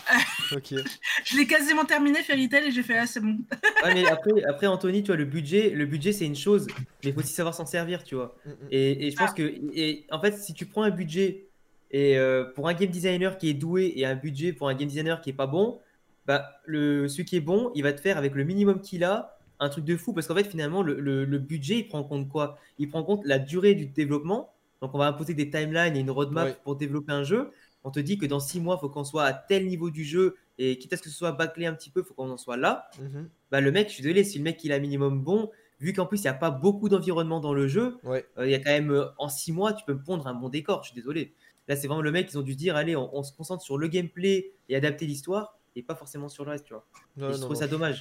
[0.52, 0.74] Ok.
[1.24, 3.38] Je l'ai quasiment terminé, Fairy Tail, et j'ai fait, ah, c'est bon.
[3.84, 6.66] Ouais, mais après, après, Anthony, tu vois, le budget, le budget c'est une chose,
[7.04, 8.34] mais il faut aussi savoir s'en servir, tu vois.
[8.44, 8.50] Mm.
[8.70, 9.42] Et, et je pense que,
[9.74, 11.50] et, en fait, si tu prends un budget
[11.90, 14.88] et euh, pour un game designer qui est doué et un budget pour un game
[14.88, 15.80] designer qui est pas bon,
[16.26, 19.38] bah le celui qui est bon, il va te faire avec le minimum qu'il a
[19.60, 22.04] un truc de fou parce qu'en fait finalement le, le- le budget il prend en
[22.04, 22.58] compte quoi?
[22.78, 24.52] Il prend en compte la durée du développement.
[24.82, 26.56] Donc on va imposer des timelines et une roadmap Ouais.
[26.64, 27.50] pour développer un jeu.
[27.84, 30.04] On te dit que dans six mois, il faut qu'on soit à tel niveau du
[30.04, 32.30] jeu et quitte à ce que ce soit bâclé un petit peu, il faut qu'on
[32.30, 33.28] en soit là Mhm.
[33.50, 35.50] bah, le mec, je suis désolé, si le mec il a un minimum bon,
[35.80, 38.26] vu qu'en plus il n'y a pas beaucoup d'environnement dans le jeu, Ouais.
[38.38, 40.34] euh, il y a quand même euh, en 6 mois, tu peux me pondre un
[40.34, 41.32] bon décor, je suis désolé.
[41.68, 43.78] Là, c'est vraiment le mec, ils ont dû dire, allez, on, on se concentre sur
[43.78, 46.86] le gameplay et adapter l'histoire et pas forcément sur le reste, tu vois.
[47.16, 48.00] Et je non, trouve non, ça dommage.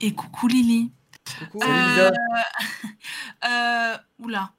[0.00, 0.92] Et coucou Lily.
[1.38, 1.60] Coucou.
[1.64, 2.10] Euh,
[3.48, 4.52] euh, oula.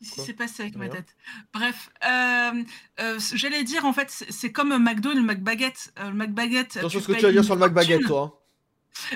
[0.00, 1.14] Qu'est-ce qui s'est passé avec ma tête?
[1.52, 2.62] Bref, euh,
[3.00, 5.92] euh, j'allais dire en fait, c'est comme McDo et le McBaguette.
[5.98, 6.78] Euh, le McBaguette.
[6.78, 8.34] Attention à ce que tu vas dire sur le McBaguette, toi.
[8.34, 8.36] hein.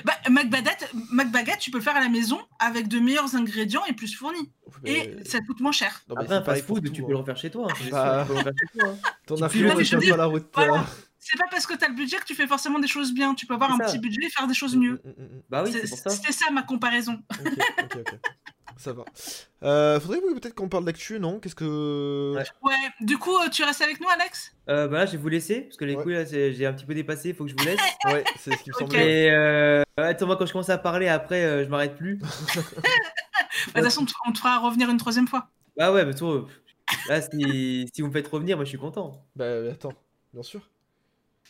[0.05, 3.93] Bah, McBaguette, McBaguette, tu peux le faire à la maison avec de meilleurs ingrédients et
[3.93, 4.51] plus fournis.
[4.83, 4.91] Mais-
[5.21, 6.01] Et ça coûte moins cher.
[6.07, 7.21] Non, mais Après, un fast food, pour tu tout, peux le hein.
[7.21, 7.67] refaire chez toi.
[7.69, 8.25] hein, Bah.
[8.27, 9.09] tu peux le refaire chez toi, hein.
[9.25, 10.47] Ton influence veux pas la route.
[10.53, 10.85] Voilà.
[11.27, 13.33] C'est pas parce que t'as le budget que tu fais forcément des choses bien.
[13.33, 13.85] Tu peux avoir un ça.
[13.85, 15.01] petit budget et faire des choses mieux.
[15.03, 15.41] Mm, mm, mm, mm.
[15.49, 16.09] Bah oui, C'est- ça.
[16.11, 17.19] C'était ça ma comparaison.
[17.31, 17.51] Ok,
[17.83, 18.19] ok, ok.
[18.77, 19.05] Ça va.
[19.63, 21.39] Euh, faudrait peut-être qu'on parle d'actu, non?
[21.39, 22.33] Qu'est-ce que.
[22.35, 22.43] Ouais.
[22.61, 24.53] Ouais, du coup, euh, tu restes avec nous, Alex?
[24.69, 26.03] Euh, bah là, je vais vous laisser parce que les Ouais.
[26.03, 27.79] couilles, là, j'ai un petit peu dépassé, il faut que je vous laisse.
[28.05, 29.23] Ouais, c'est ce qui me semblait.
[29.27, 32.19] Et euh, attends, moi, quand je commence à parler, après, euh, je m'arrête plus.
[33.73, 35.47] Bah, De toute façon, on te fera revenir une troisième fois.
[35.77, 36.45] Bah ouais, mais toi,
[37.07, 39.25] là, si, si vous me faites revenir, moi, je suis content.
[39.35, 39.93] Bah, attends,
[40.33, 40.69] bien sûr.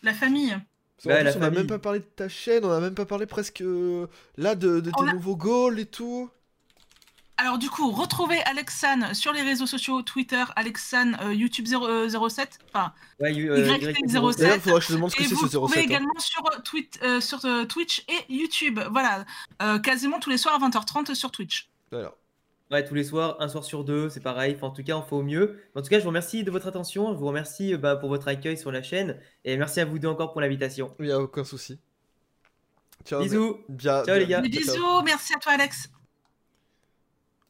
[0.06, 0.56] La famille.
[1.00, 1.58] Plus, on a famille.
[1.60, 4.08] même pas parlé de ta chaîne, on a même pas parlé presque euh,
[4.38, 6.30] là de, de tes a- nouveaux goals et tout.
[7.38, 12.08] Alors du coup, retrouvez Alexan sur les réseaux sociaux, Twitter, Alexan, euh, YouTube 0, euh,
[12.30, 14.06] 07, enfin, Ouais, euh, YT07.
[14.06, 14.38] Y07.
[14.38, 15.74] D'ailleurs, il faudra que je te demande ce que et c'est vous ce le trouvez
[15.74, 15.80] 07.
[15.80, 15.84] hein.
[15.84, 18.80] également sur, euh, tweet, euh, sur euh, Twitch et YouTube.
[18.90, 19.26] Voilà,
[19.62, 21.70] Euh, quasiment tous les soirs à 20h30 sur Twitch.
[21.92, 22.14] Voilà.
[22.72, 24.56] Ouais, tous les soirs, un soir sur deux, c'est pareil.
[24.56, 25.62] Enfin, en tout cas, on fait au mieux.
[25.76, 27.14] En tout cas, je vous remercie de votre attention.
[27.14, 29.20] Je vous remercie euh, bah, pour votre accueil sur la chaîne.
[29.44, 30.96] Et merci à vous deux encore pour l'invitation.
[31.00, 31.80] Il n'y a aucun souci.
[33.06, 33.60] Ciao, Bisous.
[33.70, 34.42] Bien, Ciao, les gars.
[34.42, 35.90] Bisous, merci à toi Alex.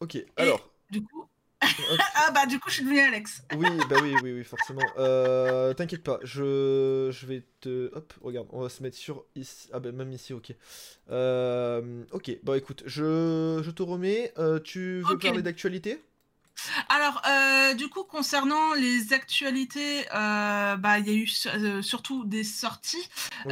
[0.02, 0.70] Ok, alors.
[0.92, 1.26] Du coup.
[2.16, 3.42] ah bah du coup je suis devenue Alex.
[3.56, 4.82] Oui, bah oui, oui, oui, forcément.
[4.98, 7.92] Euh, T'inquiète pas, je, je vais te...
[7.96, 9.70] Hop, regarde, on va se mettre sur ici.
[9.72, 10.54] Ah bah même ici, ok.
[11.12, 14.34] Euh, ok, bon écoute, je, je te remets.
[14.38, 16.02] Euh, tu veux parler d'actualité?
[16.90, 21.82] Alors, euh, du coup, concernant les actualités, euh, bah, il y a eu sur- euh,
[21.82, 23.10] surtout des sorties,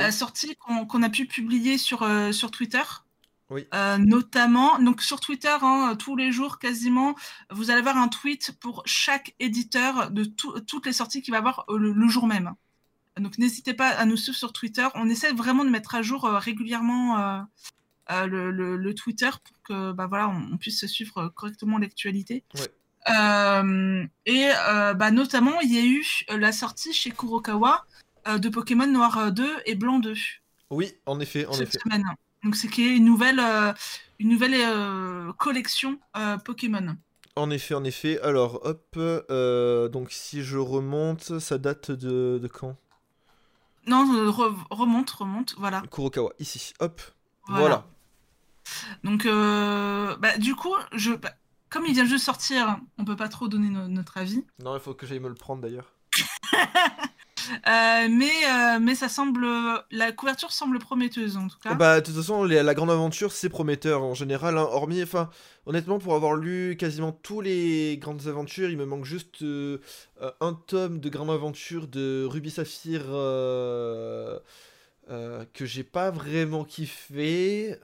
[0.09, 2.81] sorties qu'on a pu publier sur, sur Twitter.
[3.49, 3.67] Oui.
[3.73, 7.13] Euh, notamment, donc sur Twitter, hein, tous les jours quasiment,
[7.51, 11.37] vous allez avoir un tweet pour chaque éditeur de tout- toutes les sorties qu'il va
[11.39, 12.53] avoir euh, le, le jour même.
[13.19, 14.87] Donc n'hésitez pas à nous suivre sur Twitter.
[14.95, 17.19] On essaie vraiment de mettre à jour euh, régulièrement
[18.09, 22.43] euh, le, le- le Twitter pour que bah, voilà, on, on puisse suivre correctement l'actualité.
[22.55, 22.67] Ouais.
[24.25, 24.49] Et
[24.95, 26.03] bah, notamment, il y a eu
[26.39, 27.85] la sortie chez Kurokawa
[28.39, 30.13] de Pokémon Noir euh, 2 et Blanc 2
[30.69, 31.79] Oui, en effet, en cette effet.
[31.83, 32.05] semaine.
[32.43, 33.73] Donc c'est qui est une nouvelle, euh,
[34.19, 36.95] une nouvelle euh, collection euh, Pokémon.
[37.35, 38.19] En effet, en effet.
[38.21, 38.97] Alors, hop,
[39.91, 42.75] donc si je remonte, ça date de, de quand?
[43.87, 45.81] Non, re- remonte, remonte, voilà.
[45.91, 47.01] Kurokawa, ici, hop.
[47.47, 47.59] Voilà.
[47.61, 47.87] Voilà.
[49.03, 51.33] Donc, euh, bah, du coup, je, bah,
[51.69, 54.45] comme il vient juste de sortir, on peut pas trop donner no- notre avis.
[54.63, 55.91] Non, il faut que j'aille me le prendre d'ailleurs.
[57.51, 59.45] Euh, mais, euh, mais ça semble,
[59.91, 61.73] la couverture semble prometteuse en tout cas.
[61.75, 64.57] Bah, de toute façon, les- la grande aventure, c'est prometteur en général.
[64.57, 65.29] hein, hormis, enfin,
[65.65, 69.79] honnêtement, pour avoir lu quasiment tous les grandes aventures, il me manque juste euh,
[70.41, 73.01] un tome de grande aventure de Ruby Saphir
[75.53, 77.77] que j'ai pas vraiment kiffé.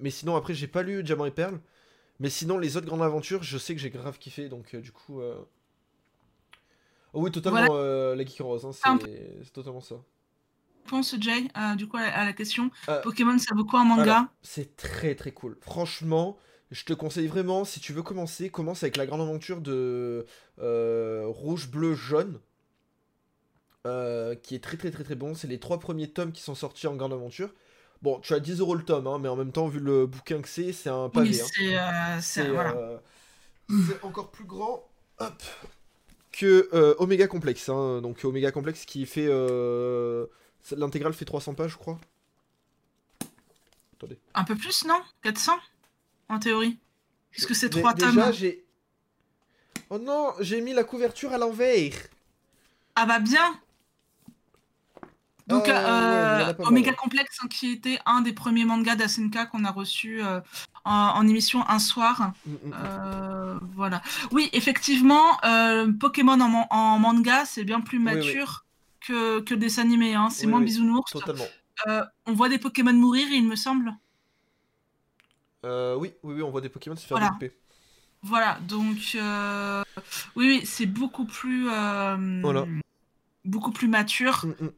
[0.00, 1.60] mais sinon, après, j'ai pas lu Diamant et Perle.
[2.18, 4.48] Mais sinon, les autres grandes aventures, je sais que j'ai grave kiffé.
[4.48, 5.20] Donc, du coup.
[7.12, 7.74] Oh oui, totalement Voilà.
[7.74, 9.96] euh, la geek rose, hein, Un c'est totalement ça.
[10.88, 12.70] Pense Jay, euh, du coup à, à la question.
[12.88, 15.56] Euh, Pokémon, ça vaut quoi en manga c'est très très cool.
[15.60, 16.36] Franchement,
[16.70, 20.26] je te conseille vraiment, si tu veux commencer, commence avec la grande aventure de
[20.60, 22.40] euh, Rouge, Bleu, Jaune.
[24.42, 25.34] qui est très très très très bon.
[25.34, 27.50] C'est les trois premiers tomes qui sont sortis en grande aventure.
[28.02, 30.40] Bon, tu as 10 euros le tome, hein, mais en même temps, vu le bouquin
[30.40, 31.30] que c'est, c'est un pavé.
[31.58, 32.18] Oui, hein.
[32.22, 32.74] c'est, voilà.
[32.74, 32.98] euh,
[33.68, 34.88] c'est encore plus grand
[35.18, 35.42] hop,
[36.32, 37.68] que euh, Omega Complexe.
[37.68, 38.00] hein.
[38.02, 39.26] Donc Omega Complexe qui fait...
[39.28, 40.26] euh,
[40.76, 41.98] L'intégrale fait 300 pages, je crois.
[43.96, 44.18] Attendez.
[44.34, 45.00] Un peu plus, non?
[45.22, 45.52] 400
[46.28, 46.78] En théorie.
[47.34, 48.32] Parce que c'est Dé- trois déjà, tomes.
[48.32, 48.64] j'ai.
[49.88, 51.92] Oh non, j'ai mis la couverture à l'envers.
[52.96, 53.58] Ah bah bien
[55.50, 56.92] Donc, ouais, a euh, Omega.
[56.94, 60.40] Complex, hein, qui était un des premiers mangas d'Asenka qu'on a reçu euh,
[60.84, 62.32] en, en émission un soir.
[62.46, 62.72] Mm, mm, mm.
[62.74, 64.00] Euh, voilà.
[64.30, 65.24] Oui, effectivement,
[66.00, 68.14] Pokémon en, man- en manga, c'est bien plus Oui, oui.
[68.16, 68.64] mature
[69.06, 70.14] Que, que le dessin animé.
[70.14, 70.30] Hein.
[70.30, 71.10] C'est Oui, moins bisounours.
[71.10, 71.46] Totalement.
[72.26, 73.92] On voit des Pokémon mourir, il me semble.
[75.64, 77.28] Oui, oui, oui, on voit des Pokémon se faire Voilà.
[77.28, 77.52] découper.
[78.22, 78.98] Voilà, donc
[80.36, 82.66] oui, oui, c'est beaucoup plus, Voilà.
[83.44, 84.44] beaucoup plus mature.
[84.44, 84.68] Mm.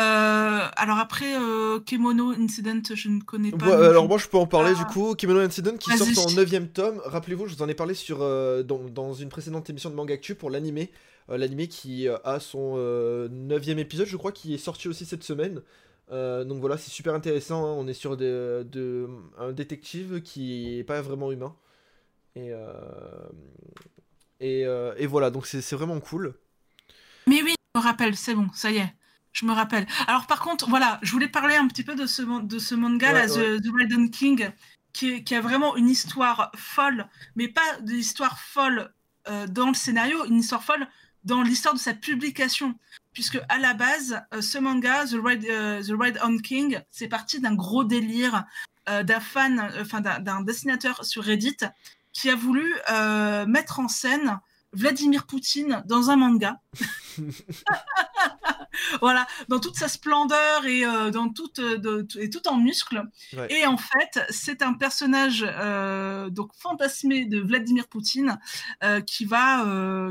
[0.00, 3.88] Euh, alors après, euh, Kemono Incident, je ne connais pas.
[3.90, 4.78] Alors moi je peux en parler Ah.
[4.78, 5.14] du coup.
[5.14, 7.00] Kimono Incident qui sort en 9ème tome.
[7.04, 10.14] Rappelez-vous, je vous en ai parlé sur, euh, dans, dans une précédente émission de Manga
[10.14, 10.90] Actu pour l'animé.
[11.30, 15.60] Euh, l'animé qui a son 9ème épisode, je crois, qui est sorti aussi cette semaine.
[16.10, 17.64] Donc voilà, c'est super intéressant.
[17.66, 17.74] hein.
[17.76, 19.08] On est sur de, de-
[19.38, 21.54] un détective qui est pas vraiment humain.
[22.34, 22.50] Et,
[24.40, 24.60] et,
[24.96, 26.34] et voilà, donc c'est c'est vraiment cool.
[27.26, 28.92] Mais oui, je me rappelle, c'est bon, ça y est.
[29.32, 29.86] Je me rappelle.
[30.06, 33.12] Alors par contre, voilà, je voulais parler un petit peu de ce, de ce manga
[33.12, 34.50] là, Ouais, The, The Raiden King,
[34.92, 38.92] qui, a vraiment une histoire folle, mais pas de l'histoire folle
[39.28, 40.86] euh, dans le scénario, une histoire folle
[41.24, 42.78] dans l'histoire de sa publication.
[43.12, 47.08] Puisque à la base, euh, ce manga, The Ride, euh, The Ride on King, c'est
[47.08, 48.44] parti d'un gros délire
[48.88, 51.58] d'un fan, enfin d'un- dessinateur sur Reddit,
[52.12, 52.74] qui a voulu
[53.46, 54.40] mettre en scène
[54.72, 56.60] Vladimir Poutine dans un manga.
[59.00, 63.02] voilà, dans toute sa splendeur et euh, dans toute, euh, de- et tout en muscles.
[63.36, 63.52] Ouais.
[63.52, 68.38] Et en fait, c'est un personnage euh, donc fantasmé de Vladimir Poutine
[68.82, 69.64] euh, qui va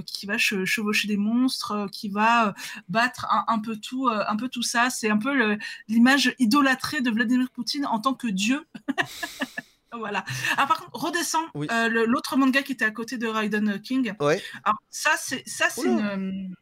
[0.05, 2.53] qui va che- chevaucher des monstres, qui va
[2.89, 4.89] battre un, un peu tout, un peu tout ça.
[4.89, 5.57] C'est un peu
[5.87, 8.65] l'image idolâtrée de Vladimir Poutine en tant que dieu.
[9.97, 10.23] Voilà.
[10.57, 11.67] Ah, par contre, redescends Oui.
[11.71, 14.13] euh, l'autre manga qui était à côté de Raiden King.
[14.19, 15.43] Ouais, Alors, ça, c'est
[15.83, 16.55] une, euh,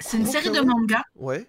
[0.00, 0.64] c'est une Ok, série de ouais.
[0.64, 1.02] mangas.
[1.16, 1.46] ouais.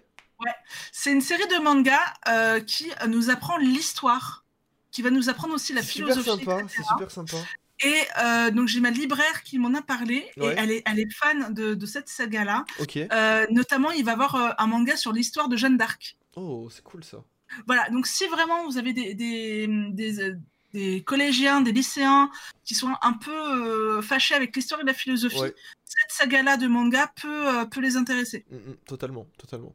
[0.90, 4.44] C'est une série de mangas euh, qui nous apprend l'histoire,
[4.90, 6.46] qui va nous apprendre aussi la philosophie.
[6.68, 7.36] c'est super sympa.
[7.82, 10.54] Et euh, donc j'ai ma libraire qui m'en a parlé Ouais.
[10.54, 12.64] et elle est, elle est fan de, de cette saga-là.
[12.78, 12.96] Ok.
[12.96, 16.16] Euh, notamment, il va avoir euh, un manga sur l'histoire de Jeanne d'Arc.
[16.36, 17.18] Oh, c'est cool ça.
[17.66, 20.36] Voilà, donc si vraiment vous avez des, des, des, euh,
[20.72, 22.30] des collégiens, des lycéens
[22.64, 25.54] qui sont un peu euh, fâchés avec l'histoire et la philosophie, Ouais.
[25.84, 28.44] cette saga-là de manga peut, euh, peut les intéresser.
[28.50, 29.74] Mm, mm, totalement, totalement.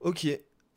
[0.00, 0.26] Ok.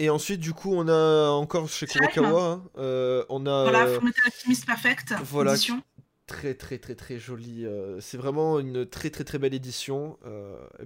[0.01, 1.85] Et ensuite, du coup, on a encore chez.
[1.85, 5.51] Kurokawa, hein, euh, on a Voilà, Fullmetal Alchemist Perfect, voilà.
[5.51, 5.83] édition.
[6.25, 7.65] très très très très joli.
[7.65, 10.17] euh, c'est vraiment une très très très belle édition,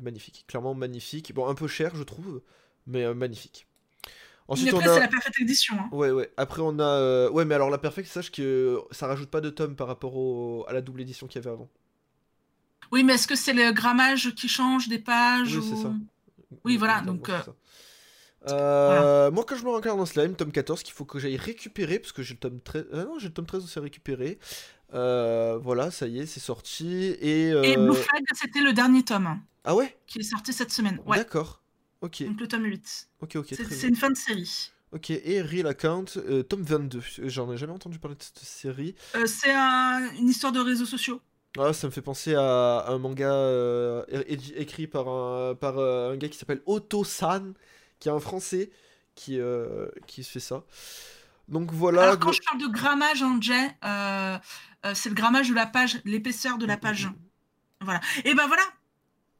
[0.02, 1.32] magnifique, clairement magnifique.
[1.36, 2.42] Bon, un peu cher, je trouve,
[2.88, 3.68] mais magnifique.
[4.48, 5.00] Mais Ensuite, après, on c'est a.
[5.02, 5.76] la Perfect Edition.
[5.80, 5.90] hein.
[5.92, 6.32] Ouais, ouais.
[6.38, 6.84] Après, on a.
[6.84, 10.16] euh, Ouais, mais alors la Perfect, sache que ça rajoute pas de tomes par rapport
[10.16, 10.66] au...
[10.68, 11.70] à la double édition qu'il y avait avant.
[12.92, 15.94] Oui, mais est-ce que c'est le grammage qui change des pages Oui, c'est ça.
[16.66, 17.54] Oui, voilà, Exactement, donc, c'est euh.
[18.50, 22.00] Euh, Moi, quand je me regarde dans Slime, tome 14, qu'il faut que j'aille récupérer,
[22.00, 22.86] parce que j'ai le tome 13.
[22.94, 24.38] Ah non, j'ai le tome 13 aussi à récupérer.
[24.94, 27.06] Euh, voilà, ça y est, c'est sorti.
[27.22, 27.50] Et.
[27.50, 29.98] Et Blue Flag, c'était le dernier tome Ah ouais?
[30.06, 31.00] qui est sorti cette semaine.
[31.06, 31.63] Ouais, D'accord.
[32.04, 33.08] Ok, donc le tome 8.
[33.22, 33.54] ok, ok.
[33.70, 34.72] C'est une fin de série.
[34.92, 37.02] Ok, et Real Account, euh, tome 22.
[37.24, 38.94] J'en ai jamais entendu parler de cette série.
[39.16, 41.22] Euh, c'est un- une histoire de réseaux sociaux.
[41.58, 46.18] Ah, ça me fait penser à un manga euh, écrit par un, par euh, un
[46.18, 47.54] gars qui s'appelle Otto-san,
[48.00, 48.70] qui est un français
[49.16, 49.40] qui,
[50.06, 50.64] qui fait ça.
[51.48, 52.04] Donc voilà.
[52.04, 54.38] Alors, quand je parle de grammage en jet, euh,
[54.86, 57.10] euh, c'est le grammage de la page, l'épaisseur de la page.
[57.82, 58.02] Voilà.
[58.26, 58.64] Et ben voilà.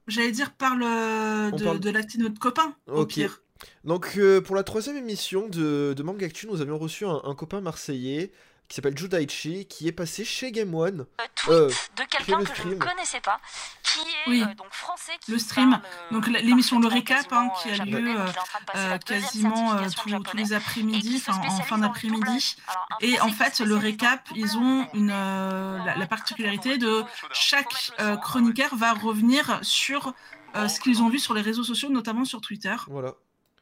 [0.08, 3.42] J'allais dire, parle euh, de, parle- de l'acte de notre copain, au pire.
[3.86, 7.36] Donc euh, pour la troisième émission de, de Manga Actu, nous avions reçu un, un
[7.36, 8.32] copain marseillais
[8.68, 11.06] qui s'appelle Judaichi, qui est passé chez Game One.
[11.20, 11.68] euh, tweet Euh,
[11.98, 13.40] de quelqu'un que je ne connaissais pas,
[13.84, 14.42] qui est Oui.
[14.44, 15.72] euh, donc français, qui Le stream.
[15.72, 21.16] parle, euh, Donc, l'émission Le Récap, hein, qui a lieu, en quasiment tous- les après-midi,
[21.28, 22.56] en spécialise fin d'après-midi.
[23.02, 28.76] Et en fait, le récap, ils ont une, euh, la, particularité de chaque euh, chroniqueur
[28.76, 30.14] va revenir sur
[30.56, 32.76] euh, ce qu'ils ont vu sur les réseaux sociaux, notamment sur Twitter.
[32.88, 33.14] Voilà.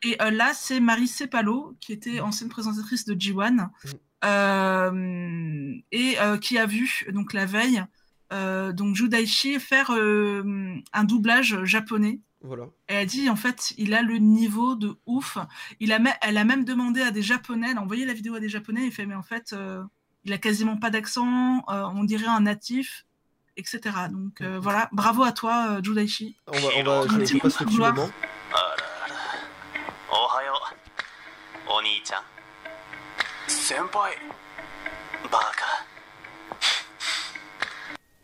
[0.03, 3.69] Et euh, là, c'est Marie Cepalo, qui était ancienne présentatrice de G1, Mm.
[3.85, 3.91] euh,
[4.23, 7.83] et euh, qui a vu, donc la veille,
[8.31, 12.19] euh, donc Judaichi faire euh, un doublage japonais.
[12.43, 12.65] Voilà.
[12.87, 15.37] Elle a dit, en fait, il a le niveau de ouf.
[15.79, 18.39] Il a elle a même demandé à des Japonais, elle a envoyé la vidéo à
[18.39, 19.83] des Japonais, il fait, mais en fait, euh,
[20.23, 23.05] il a quasiment pas d'accent, euh, on dirait un natif,
[23.57, 23.79] etc.
[24.11, 26.35] Donc euh, voilà, bravo à toi, euh, Judaichi.
[26.47, 27.93] On va, on va, je, je passe le petit Gloire.
[27.93, 28.09] moment.
[33.70, 34.16] 先輩
[35.30, 35.84] バカ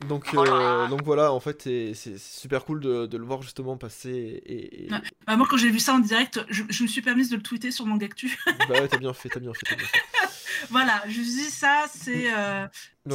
[0.09, 3.77] Donc, euh, donc voilà, en fait, c'est c'est super cool de, de le voir justement
[3.77, 4.11] passer.
[4.45, 4.99] Et, et- Ouais.
[5.29, 7.43] Bah, moi, quand j'ai vu ça en direct, je, je me suis permise de le
[7.43, 8.37] tweeter sur Mangactu.
[8.69, 10.01] bah ouais, t'as bien fait, t'as bien fait, t'as bien fait.
[10.70, 12.68] voilà, je suis dit, ça, c'est euh,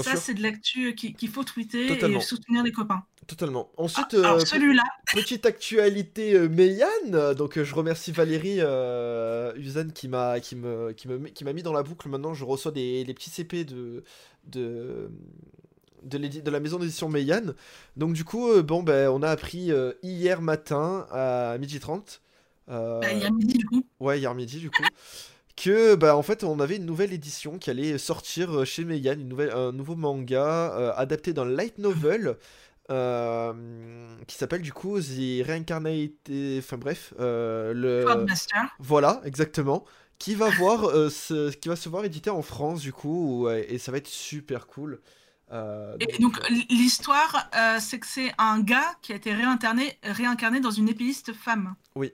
[0.03, 2.19] ça, c'est de l'actu qui- qu'il faut tweeter Totalement.
[2.19, 3.05] et soutenir les copains.
[3.27, 3.71] totalement.
[3.77, 4.83] Ensuite, Ah, euh, celui-là,
[5.15, 10.93] Petite actualité euh, Meian, donc euh, je remercie Valérie euh, Uzan qui m'a qui me
[10.93, 12.09] qui me qui m'a mis dans la boucle.
[12.09, 14.03] Maintenant, je reçois des, des petits CP de
[14.47, 15.11] de
[16.03, 17.55] de, la maison d'édition Meian.
[17.97, 22.19] Donc du coup, euh, bon ben on a appris euh, hier matin à 12h30
[22.71, 23.85] euh, bah, il y a midi, du coup.
[24.01, 24.83] Ouais, hier midi du coup.
[25.57, 29.13] Que bah en fait on avait une nouvelle édition qui allait sortir euh, chez Meian,
[29.13, 32.39] une nouvelle, un nouveau manga euh, adapté d'un light novel
[32.91, 38.75] euh, qui s'appelle du coup The Reincarnated, enfin bref, euh, le Codemaster.
[38.81, 39.85] voilà exactement,
[40.19, 43.93] qui va voir ce- qui va se voir édité en France du coup et ça
[43.93, 45.01] va être super cool.
[46.01, 50.89] Et donc, l'histoire, c'est que c'est un gars qui a été réincarné, réincarné dans une
[50.89, 51.75] épéiste femme.
[51.95, 52.11] Oui.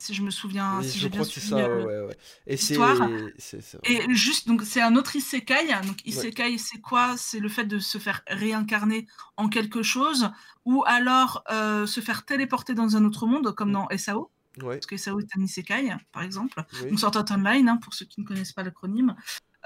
[0.00, 1.60] Si je me souviens, oui, si je j'ai bien crois que c'est suivi.
[1.60, 2.16] ça, euh, ouais, ouais.
[2.46, 3.06] Et l'histoire.
[3.84, 5.66] Et juste, donc c'est un autre isekai.
[5.86, 7.16] Donc isekai, c'est quoi?
[7.18, 9.06] C'est le fait de se faire réincarner
[9.36, 10.30] en quelque chose,
[10.64, 14.30] ou alors euh, se faire téléporter dans un autre monde, comme dans SAO,
[14.62, 16.64] ouais, parce que SAO est un isekai, par exemple.
[16.82, 16.88] oui.
[16.88, 19.14] Donc Sword Art Online, hein, pour ceux qui ne connaissent pas l'acronyme.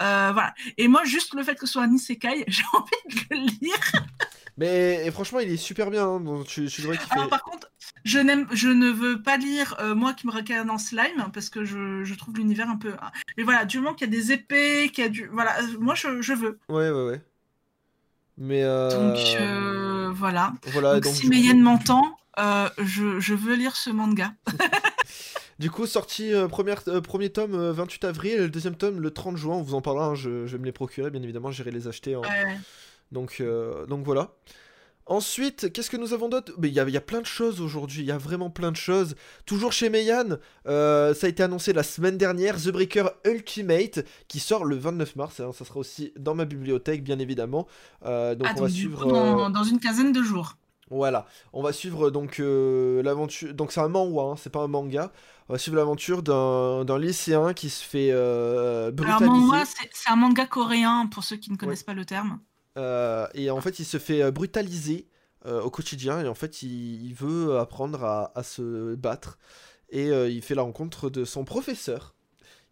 [0.01, 0.53] Euh, voilà.
[0.77, 3.93] Et moi, juste le fait que ce soit un isekai, j'ai envie de le lire.
[4.57, 6.07] Mais et franchement, il est super bien.
[6.07, 6.97] hein, donc tu, tu devrais.
[7.11, 7.71] Alors par contre,
[8.05, 11.49] je n'aime, je ne veux pas lire euh, moi qui me regarde en slime parce
[11.51, 12.93] que je, je trouve l'univers un peu.
[13.03, 13.11] hein.
[13.37, 15.79] Mais voilà, du moment qu'il y a des épées, qu'il y a du, voilà, euh,
[15.81, 16.59] moi je, je veux.
[16.69, 17.21] Ouais, ouais, ouais.
[18.39, 20.53] Mais euh, Donc euh, voilà.
[20.67, 22.17] voilà, donc, donc si coup, Meiyen m'entend,
[22.79, 24.35] je, je veux lire ce manga.
[25.59, 29.11] du coup, sorti euh, première, euh, premier tome euh, 28 avril, le deuxième tome le
[29.13, 29.55] 30 juin.
[29.57, 30.07] On vous en parlera.
[30.09, 31.51] hein, je, je vais me les procurer, bien évidemment.
[31.53, 32.17] J'irai les acheter.
[32.17, 32.59] en- Ouais.
[33.15, 34.33] Donc, euh, donc voilà.
[35.07, 36.53] Ensuite, qu'est-ce que nous avons d'autre?
[36.63, 38.73] Il y a, il y a plein de choses aujourd'hui, il y a vraiment plein
[38.73, 39.17] de choses.
[39.45, 44.41] Toujours chez Meian, euh, ça a été annoncé la semaine dernière, The Breaker Ultimate, qui
[44.41, 47.67] sort le 29 mars, hein, ça sera aussi dans ma bibliothèque, bien évidemment.
[48.07, 49.03] Euh, donc Ah, on va donc, suivre...
[49.05, 50.57] coup, dans, dans une quinzaine de jours.
[50.91, 53.53] Voilà, on va suivre donc euh, l'aventure.
[53.55, 55.13] Donc c'est un manhwa, hein, c'est pas un manga.
[55.49, 59.27] On va suivre l'aventure d'un lycéen qui se fait euh, Alors, brutaliser.
[59.31, 62.39] manhwa, c'est c'est un manga coréen pour ceux qui ne connaissent pas le terme.
[62.77, 65.09] Euh, et en fait, il se fait euh, brutaliser
[65.47, 66.21] euh, au quotidien.
[66.25, 69.39] Et en fait, il, il veut apprendre à, à se battre.
[69.91, 72.15] Et euh, il fait la rencontre de son professeur.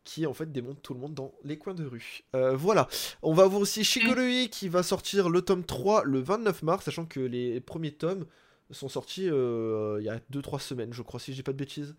[0.05, 2.24] Qui en fait démonte tout le monde dans les coins de rue.
[2.33, 2.89] Voilà.
[3.23, 6.85] On va voir aussi Shigurui qui va sortir le tome 3 le 29 mars.
[6.87, 8.27] Sachant que les premiers tomes
[8.73, 11.95] sont sortis il y a 2-3 semaines, je crois, si je dis pas de bêtises.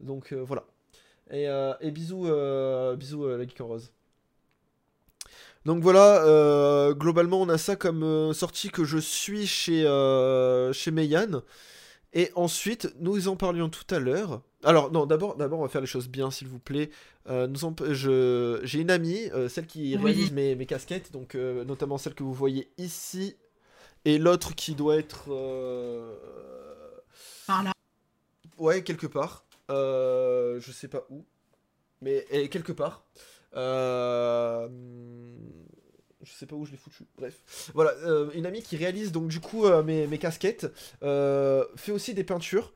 [0.00, 0.64] Donc voilà.
[1.30, 1.44] Et,
[1.80, 2.26] et bisous,
[2.96, 3.92] bisous la Geek en Rose.
[5.68, 10.72] Donc voilà, euh, globalement on a ça comme euh, sortie que je suis chez, euh,
[10.72, 11.42] chez Meian.
[12.14, 14.40] Et ensuite, nous en parlions tout à l'heure.
[14.64, 16.88] Alors non, d'abord, d'abord on va faire les choses bien s'il vous plaît.
[17.28, 20.04] Nous en- je, j'ai une amie, celle qui Oui.
[20.04, 23.36] réalise mes, mes casquettes, donc euh, notamment celle que vous voyez ici,
[24.06, 25.24] et l'autre qui doit être...
[25.28, 26.16] euh,
[27.46, 27.72] Par là.
[28.56, 29.44] Ouais, quelque part.
[29.68, 31.26] Je sais pas où.
[32.00, 33.02] Mais elle est quelque part.
[33.54, 34.68] Euh,
[36.22, 37.04] Je sais pas où je l'ai foutu.
[37.16, 37.70] Bref.
[37.74, 40.66] Voilà, euh, une amie qui réalise donc du coup euh, mes, mes casquettes.
[41.00, 42.74] fait aussi des peintures.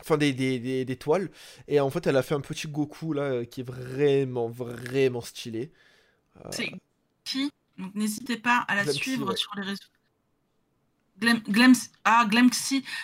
[0.00, 1.30] Enfin, des, des, des, des toiles.
[1.68, 5.72] Et en fait, elle a fait un petit Goku là qui est vraiment, vraiment stylé.
[6.50, 6.70] C'est
[7.24, 7.50] qui?
[7.78, 9.36] Donc n'hésitez pas à la suivre ouais.
[9.36, 9.88] sur les réseaux.
[11.20, 11.72] Glem,
[12.04, 12.26] ah.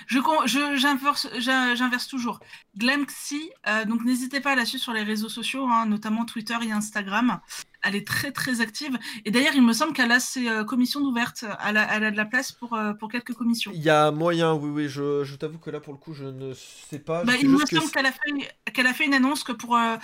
[0.06, 2.40] Je, j'inverse toujours.
[2.76, 6.56] Glemxy, euh, donc n'hésitez pas à la suivre sur les réseaux sociaux, hein, notamment Twitter
[6.62, 7.40] et Instagram.
[7.82, 8.98] Elle est très très active.
[9.24, 11.44] Et d'ailleurs, il me semble qu'elle a ses euh, commissions ouvertes.
[11.66, 13.72] Elle a, elle a de la place pour, euh, pour quelques commissions.
[13.74, 16.24] Il y a moyen, oui, oui, je, je t'avoue que là pour le coup, je
[16.24, 17.24] ne sais pas.
[17.24, 19.76] Bah, sais il me semble qu'elle a, fait- qu'elle a fait une annonce que pour
[19.76, 19.96] euh,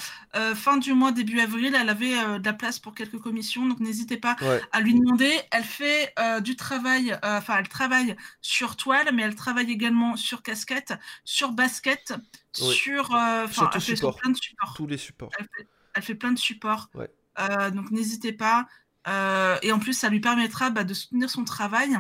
[0.55, 3.67] fin du mois, début avril, elle avait de la place pour quelques commissions.
[3.67, 4.61] Donc n'hésitez pas Ouais.
[4.73, 5.33] à lui demander.
[5.53, 10.95] Elle fait du travail, enfin elle travaille sur toile, mais elle travaille également sur casquette,
[11.25, 12.15] sur basket,
[12.61, 12.75] Oui.
[12.75, 13.07] sur,
[13.53, 14.15] Sur tout support.
[14.15, 14.75] sur plein de supports.
[14.77, 15.31] tous les supports.
[15.39, 16.89] Elle fait, elle fait plein de supports.
[16.95, 17.09] Ouais.
[17.41, 18.67] Euh, donc n'hésitez pas.
[19.07, 21.97] Euh, et en plus, ça lui permettra bah, de soutenir son travail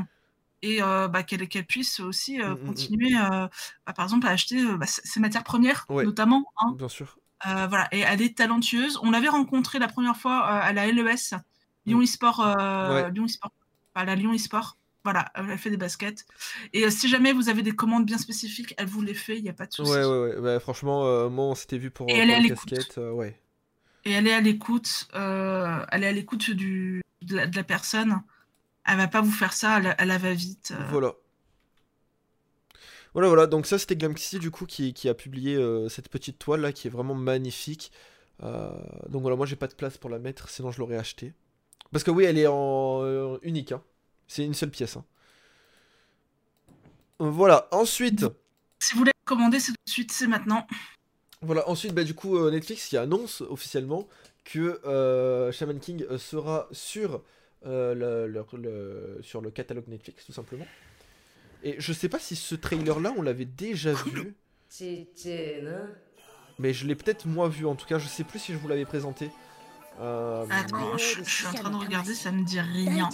[0.62, 2.66] et euh, bah, qu'elle puisse aussi euh, Mm, mm, mm.
[2.66, 3.46] continuer, euh,
[3.86, 6.04] bah, par exemple, à acheter bah, ses matières premières, Ouais.
[6.04, 6.44] notamment.
[6.60, 6.74] hein.
[6.76, 7.18] Bien sûr.
[7.44, 7.88] Voilà.
[7.92, 8.98] Et elle est talentueuse.
[9.02, 11.36] On l'avait rencontrée la première fois à la LES,
[11.86, 13.10] Lyon eSport, Ouais.
[13.12, 13.52] Lyon eSport,
[13.94, 14.76] la Lyon eSport.
[15.04, 16.26] Voilà, elle fait des baskets.
[16.72, 19.48] Et si jamais vous avez des commandes bien spécifiques, elle vous les fait, il n'y
[19.48, 19.90] a pas de souci.
[19.92, 20.40] Ouais, ouais, ouais.
[20.40, 22.98] Bah, franchement, moi, on s'était vu pour, Et pour elle les casquettes.
[22.98, 23.40] euh, ouais.
[24.04, 27.64] Et elle est à l'écoute, euh, elle est à l'écoute du, de, la, de la
[27.64, 28.22] personne.
[28.86, 30.72] Elle va pas vous faire ça, elle, elle va vite.
[30.74, 30.86] euh.
[30.90, 31.12] Voilà.
[33.12, 33.46] Voilà, voilà.
[33.46, 36.72] Donc, ça, c'était Glamxy, du coup, qui, qui a publié euh, cette petite toile là,
[36.72, 37.92] qui est vraiment magnifique.
[38.40, 41.34] Donc, voilà, moi, j'ai pas de place pour la mettre, sinon je l'aurais acheté.
[41.90, 43.72] Parce que, oui, elle est en unique.
[43.72, 43.82] hein.
[44.28, 44.96] C'est une seule pièce.
[44.96, 45.04] hein.
[47.18, 47.66] Voilà.
[47.72, 48.24] Ensuite.
[48.80, 50.66] Si vous voulez commander, c'est tout de suite, c'est maintenant.
[51.42, 54.08] Voilà, ensuite, bah, du coup, euh, Netflix qui annonce officiellement
[54.44, 57.22] que euh, Shaman King euh, sera sur,
[57.64, 60.66] le, sur le catalogue Netflix, tout simplement.
[61.62, 64.34] Et je sais pas si ce trailer-là, on l'avait déjà vu.
[66.58, 68.68] Mais je l'ai peut-être moi vu, en tout cas, je sais plus si je vous
[68.68, 69.30] l'avais présenté.
[70.00, 73.08] Attends, je, suis en train de regarder, ça me dit rien.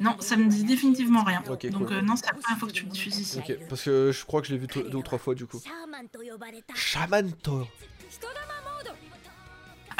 [0.00, 1.42] Non, ça me dit définitivement rien.
[1.46, 3.38] Donc euh, non, c'est la première fois que tu me diffuses ici.
[3.38, 5.60] Ok, parce que je crois que je l'ai vu deux ou trois fois du coup.
[6.74, 7.66] Shamanto.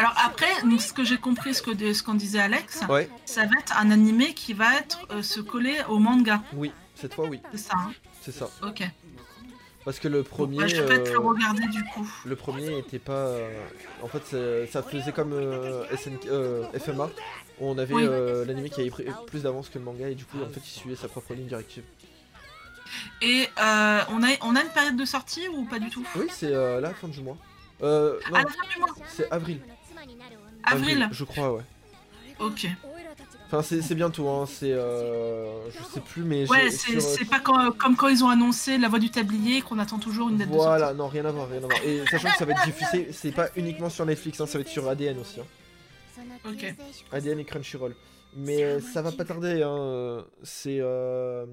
[0.00, 3.10] Alors après, donc, ce que j'ai compris, ce que ce qu'on disait Alex, ouais.
[3.26, 6.42] ça va être un animé qui va être euh, se coller au manga.
[6.54, 7.38] Oui, cette fois oui.
[7.52, 7.74] C'est ça.
[7.76, 7.92] Hein.
[8.22, 8.48] C'est ça.
[8.62, 8.82] Ok.
[9.84, 10.66] Parce que le premier.
[10.68, 12.10] Je peux euh, te le euh, regarder du coup.
[12.24, 13.34] Le premier était pas.
[14.02, 15.34] En fait, ça faisait comme
[15.94, 16.28] SNK,
[16.78, 17.10] FMA
[17.60, 18.04] on avait Oui.
[18.06, 20.60] euh, l'anime qui avait pris plus d'avance que le manga, et du coup, en fait,
[20.64, 21.84] il suivait sa propre ligne directive.
[23.22, 26.04] Et euh, on, a, on a une période de sortie ou pas du tout?
[26.16, 27.36] Oui, c'est euh, la fin du mois.
[27.82, 29.60] Euh, non, À la fin du mois c'est avril.
[30.64, 31.62] Avril Je crois, ouais.
[32.38, 32.66] Ok.
[33.52, 34.72] Enfin, c'est bientôt, hein, c'est.
[34.72, 36.48] Euh, je sais plus, mais.
[36.48, 39.78] Ouais, c'est sur, pas quand- comme quand ils ont annoncé La Voix du Tablier qu'on
[39.80, 41.84] attend toujours une date de Voilà, non, rien à voir, rien à voir.
[41.84, 44.62] Et sachant que ça va être diffusé, c'est pas uniquement sur Netflix, hein, ça va
[44.62, 45.40] être sur ADN aussi.
[45.40, 45.44] hein.
[46.44, 46.74] Ok.
[47.12, 47.94] ADN et Crunchyroll.
[48.36, 49.76] Mais euh, ça va pas tarder, hein.
[49.76, 50.78] euh, C'est.
[50.80, 51.44] Euh...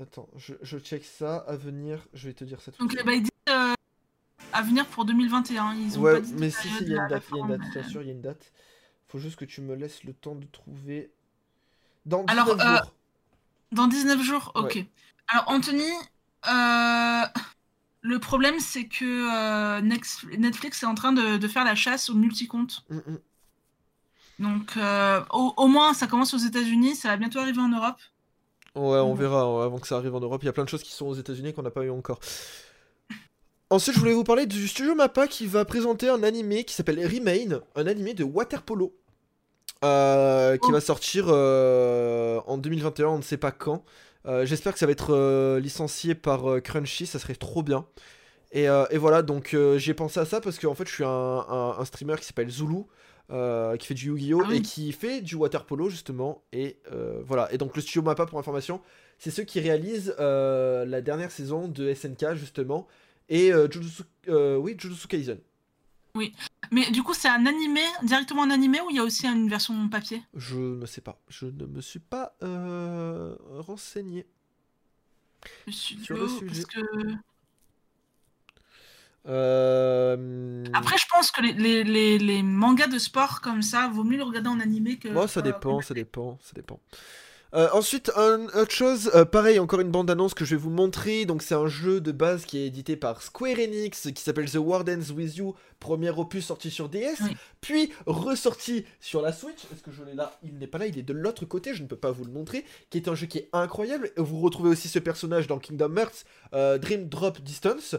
[0.00, 1.36] Attends, je, je check ça.
[1.38, 3.74] À venir, je vais te dire ça tout Donc ben, ils disent euh,
[4.52, 5.74] à venir pour 2021.
[5.74, 7.36] Ils ont Ouais, pas dit de mais si, si, il y a une date, il
[7.36, 8.52] y a une date, mais- bien sûr, il y a une date.
[9.08, 11.12] Faut juste que tu me laisses le temps de trouver.
[12.06, 12.94] Dans 19 Alors, euh, jours.
[13.72, 14.74] Dans 19 jours, ok.
[14.74, 14.86] Ouais.
[15.28, 15.90] Alors, Anthony,
[16.48, 17.22] euh,
[18.02, 22.14] le problème, c'est que euh, Netflix est en train de, de faire la chasse au
[22.14, 22.82] multicompte.
[22.90, 23.18] Mm, mm.
[24.40, 28.00] Donc, euh, au, au moins, ça commence aux États-Unis, ça va bientôt arriver en Europe.
[28.74, 29.18] Ouais, on Mhm.
[29.20, 30.42] verra ouais, avant que ça arrive en Europe.
[30.42, 32.18] Il y a plein de choses qui sont aux États-Unis qu'on n'a pas eu encore.
[33.70, 36.98] Ensuite, je voulais vous parler du studio Mappa qui va présenter un animé qui s'appelle
[37.06, 38.94] Remain, un animé de waterpolo.
[39.84, 40.72] euh, qui Oh.
[40.72, 43.84] va sortir euh, en 2021, on ne sait pas quand.
[44.26, 47.86] Euh, J'espère que ça va être euh, licencié par euh, Crunchy, ça serait trop bien.
[48.52, 51.74] Et, et voilà, donc j'ai pensé à ça parce qu'en fait, je suis un, un-
[51.78, 52.82] un streamer qui s'appelle Zulu,
[53.30, 54.42] qui fait du Yu-Gi-Oh!
[54.44, 54.56] Ah oui.
[54.58, 56.44] et qui fait du water polo justement.
[56.52, 56.76] Et
[57.24, 58.82] voilà, et donc le studio Mappa, pour information,
[59.16, 62.86] c'est ceux qui réalisent la dernière saison de SNK justement.
[63.30, 65.38] Et Jujutsu, oui, Jujutsu Kaisen.
[66.70, 69.48] Mais du coup, c'est un animé, directement un animé ou il y a aussi une
[69.48, 70.22] version papier?
[70.34, 74.26] Je ne sais pas, je ne me suis pas euh, renseigné.
[75.68, 76.46] Sur le sujet.
[76.46, 76.80] parce que...
[79.26, 84.04] Euh, Après, je pense que les, les, les, les mangas de sport comme ça, vaut
[84.04, 85.08] mieux le regarder en animé que.
[85.08, 86.80] Moi, ça euh, dépend, ça dépend, ça dépend.
[87.54, 91.26] Euh, ensuite, un, autre chose, euh, pareil, encore une bande-annonce que je vais vous montrer.
[91.26, 94.56] Donc, c'est un jeu de base qui est édité par Square Enix, qui s'appelle The
[94.56, 97.36] Wardens With You, premier opus sorti sur DS, Oui.
[97.60, 99.64] puis ressorti sur la Switch.
[99.72, 100.38] Est-ce que je l'ai là?
[100.42, 102.32] Il n'est pas là, il est de l'autre côté, je ne peux pas vous le
[102.32, 102.64] montrer.
[102.88, 104.12] Qui est un jeu qui est incroyable.
[104.16, 106.24] Vous retrouvez aussi ce personnage dans Kingdom Hearts,
[106.54, 107.96] euh, Dream Drop Distance,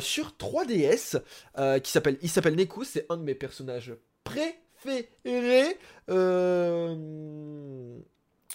[0.00, 1.22] sur 3DS,
[1.58, 5.78] euh, qui s'appelle, il s'appelle Neku, c'est un de mes personnages préférés.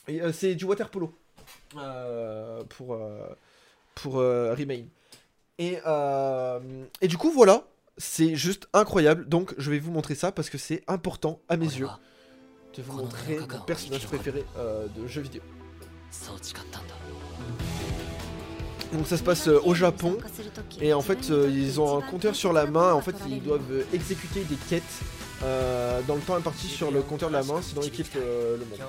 [0.10, 1.14] Euh, c'est du water polo
[1.78, 3.28] euh, pour, euh,
[3.96, 4.84] pour Remain.
[5.60, 5.78] Et,
[7.02, 7.68] et du coup, voilà,
[7.98, 9.28] c'est juste incroyable.
[9.28, 11.88] Donc, je vais vous montrer ça parce que c'est important à mes yeux
[12.76, 14.44] de vous montrer mon personnage préféré
[14.96, 15.42] de jeux vidéo.
[18.92, 20.18] Donc, ça se passe au Japon.
[20.80, 22.94] Et en fait, ils ont un compteur sur la main.
[22.94, 25.04] En fait, ils doivent exécuter des quêtes
[25.44, 28.58] euh, dans le temps imparti sur le compteur de la main, sinon ils quittent euh,
[28.58, 28.80] le monde.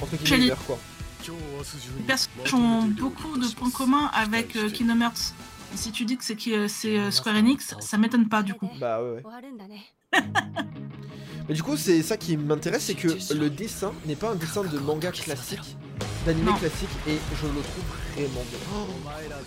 [0.00, 0.78] Entre guillemets, quoi.
[1.98, 5.34] Les personnages ont beaucoup de points communs avec euh, Kingdom Hearts.
[5.74, 8.54] Et si tu dis que c'est euh, c'est euh, Square Enix, ça m'étonne pas du
[8.54, 8.70] coup.
[8.80, 10.20] Bah ouais, ouais.
[11.48, 14.62] Mais du coup, c'est ça qui m'intéresse, c'est que le dessin n'est pas un dessin
[14.62, 15.76] de manga classique,
[16.24, 16.56] d'animé Non.
[16.56, 18.58] classique, et je le trouve vraiment bien.
[18.74, 18.86] Oh,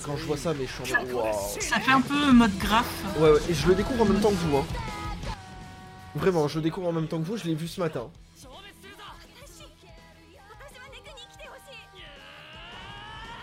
[0.03, 1.33] quand je vois ça, mais je suis en mode waouh.
[1.59, 3.03] Ça fait un peu mode graphe.
[3.19, 4.65] Ouais, ouais, et je le découvre en même temps que vous, hein.
[6.15, 8.09] Vraiment, je le découvre en même temps que vous, je l'ai vu ce matin.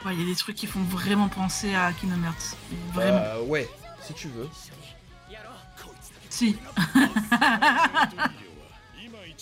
[0.05, 2.57] Ouais, il y a des trucs qui font vraiment penser à Kingdom Hearts.
[2.95, 3.19] Vraiment.
[3.19, 3.69] Euh, ouais,
[4.03, 4.49] si tu veux.
[6.31, 6.57] Si.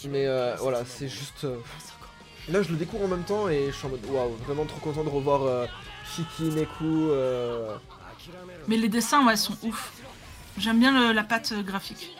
[0.08, 1.44] Mais euh, voilà, c'est juste.
[1.44, 1.58] euh,
[2.48, 4.78] Là, je le découvre en même temps et je suis en mode waouh, vraiment trop
[4.80, 5.66] content de revoir euh,
[6.16, 7.10] Shiki, Neku.
[7.10, 7.76] euh,
[8.68, 9.92] Mais les dessins, ouais, sont ouf.
[10.56, 12.16] J'aime bien le- la patte graphique.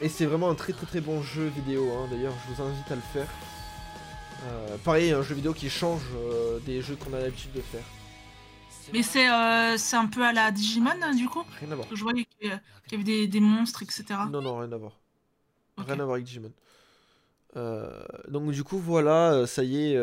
[0.00, 2.06] Et c'est vraiment un très très très bon jeu vidéo, hein.
[2.10, 3.26] d'ailleurs, je vous invite à le faire.
[4.44, 7.82] Euh, pareil, un jeu vidéo qui change euh, des jeux qu'on a l'habitude de faire.
[8.92, 11.88] Mais c'est euh, c'est un peu à la Digimon, hein, du coup Rien à voir.
[11.92, 14.04] Je voyais qu'il y avait des, des monstres, etc.
[14.30, 14.92] Non, non, rien à voir.
[15.76, 16.52] Rien à voir avec Digimon.
[17.56, 19.98] Euh, donc du coup, voilà, ça y est,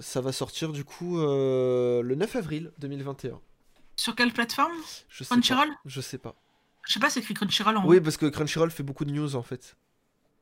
[0.00, 3.40] ça va sortir du coup le 9 avril 2021.
[3.94, 4.72] Sur quelle plateforme?
[5.08, 5.66] Je sais pas.
[5.84, 6.34] Je sais pas.
[6.88, 7.84] Je sais pas, c'est écrit Crunchyroll en.
[7.86, 9.76] Oui, parce que Crunchyroll fait beaucoup de news en fait.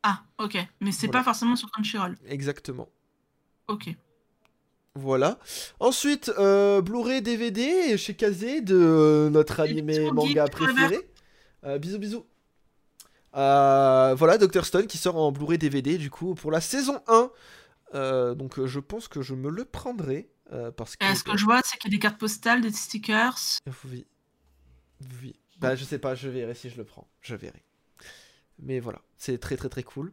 [0.05, 0.57] Ah, ok.
[0.81, 1.19] Mais c'est Voilà.
[1.19, 2.15] pas forcément sur Crunchyroll.
[2.25, 2.89] Exactement.
[3.67, 3.89] Ok.
[4.95, 5.41] Voilà.
[5.81, 11.01] Ensuite, euh, Blu-ray DVD chez Kazé de euh, notre animé bisous, manga préféré.
[11.65, 12.25] Euh, bisous, bisous.
[13.33, 14.65] Voilà, Dr.
[14.65, 17.31] Stone qui sort en Blu-ray DVD du coup pour la saison 1.
[17.95, 20.31] Euh, donc je pense que je me le prendrai.
[20.77, 21.13] parce que.
[21.13, 23.37] Ce que je vois, c'est qu'il y a des cartes postales, des stickers.
[23.91, 24.07] Oui.
[25.21, 25.35] Oui.
[25.61, 27.09] Bah, je sais pas, je verrai si je le prends.
[27.21, 27.63] Je verrai.
[28.59, 30.13] Mais voilà, c'est très très très cool.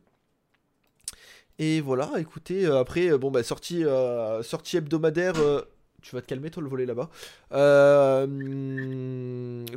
[1.59, 5.35] Et voilà, écoutez, euh, après, euh, bon, bah, sortie, euh, sortie hebdomadaire.
[5.37, 5.61] euh,
[6.01, 7.09] tu vas te calmer, toi, le volet là-bas.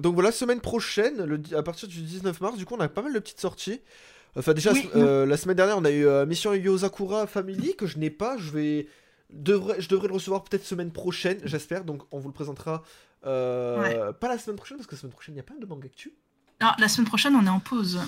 [0.01, 3.02] Donc voilà, semaine prochaine, le, à partir du 19 mars, du coup, on a pas
[3.02, 3.80] mal de petites sorties.
[4.36, 8.10] Enfin, déjà, Oui, la semaine dernière, on a eu Mission Yozakura Family, que je n'ai
[8.10, 8.36] pas.
[8.38, 8.86] Je vais.
[9.30, 11.84] Devrais, je devrais le recevoir peut-être semaine prochaine, j'espère.
[11.84, 12.82] Donc, on vous le présentera.
[13.24, 15.66] Euh, Pas la semaine prochaine, parce que la semaine prochaine, il y a pas de
[15.66, 16.12] manga actu.
[16.60, 18.01] Ah, la semaine prochaine, on est en pause.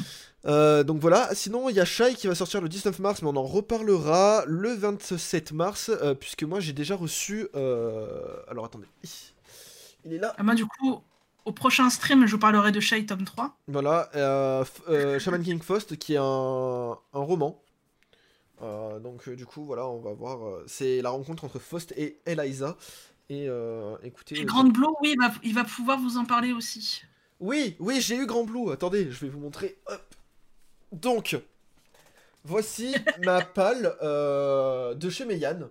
[0.46, 3.28] Euh, donc voilà, sinon il y a Shai qui va sortir le 19 mars, mais
[3.28, 7.48] on en reparlera le 27 mars, euh, puisque moi j'ai déjà reçu.
[7.54, 8.86] Alors attendez,
[10.04, 10.34] il est là.
[10.38, 11.02] Ah, moi, du coup,
[11.44, 13.54] au prochain stream, je vous parlerai de Shy Tome 3.
[13.66, 14.08] Voilà,
[15.18, 16.22] Shaman King Faust qui est un,
[17.12, 17.62] un roman.
[18.62, 20.62] Donc du coup voilà, on va voir.
[20.66, 22.76] c'est la rencontre entre Faust et Eliza.
[23.30, 24.38] Et euh, écoutez.
[24.38, 27.02] Et euh, Grande Blue, oui, il va, il va pouvoir vous en parler aussi.
[27.40, 28.72] Oui, oui, j'ai eu Grand Blue.
[28.72, 29.78] Attendez, je vais vous montrer.
[29.86, 30.14] Hop.
[30.92, 31.36] Donc,
[32.44, 32.94] voici
[33.24, 35.68] ma palle euh, de chez Meian.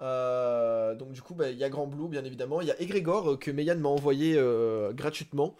[0.00, 2.60] Euh, donc du coup, bah, il y a Grand Blue, bien évidemment.
[2.60, 4.40] Il y a Egrégor que Meian m'a envoyé
[4.92, 5.56] gratuitement.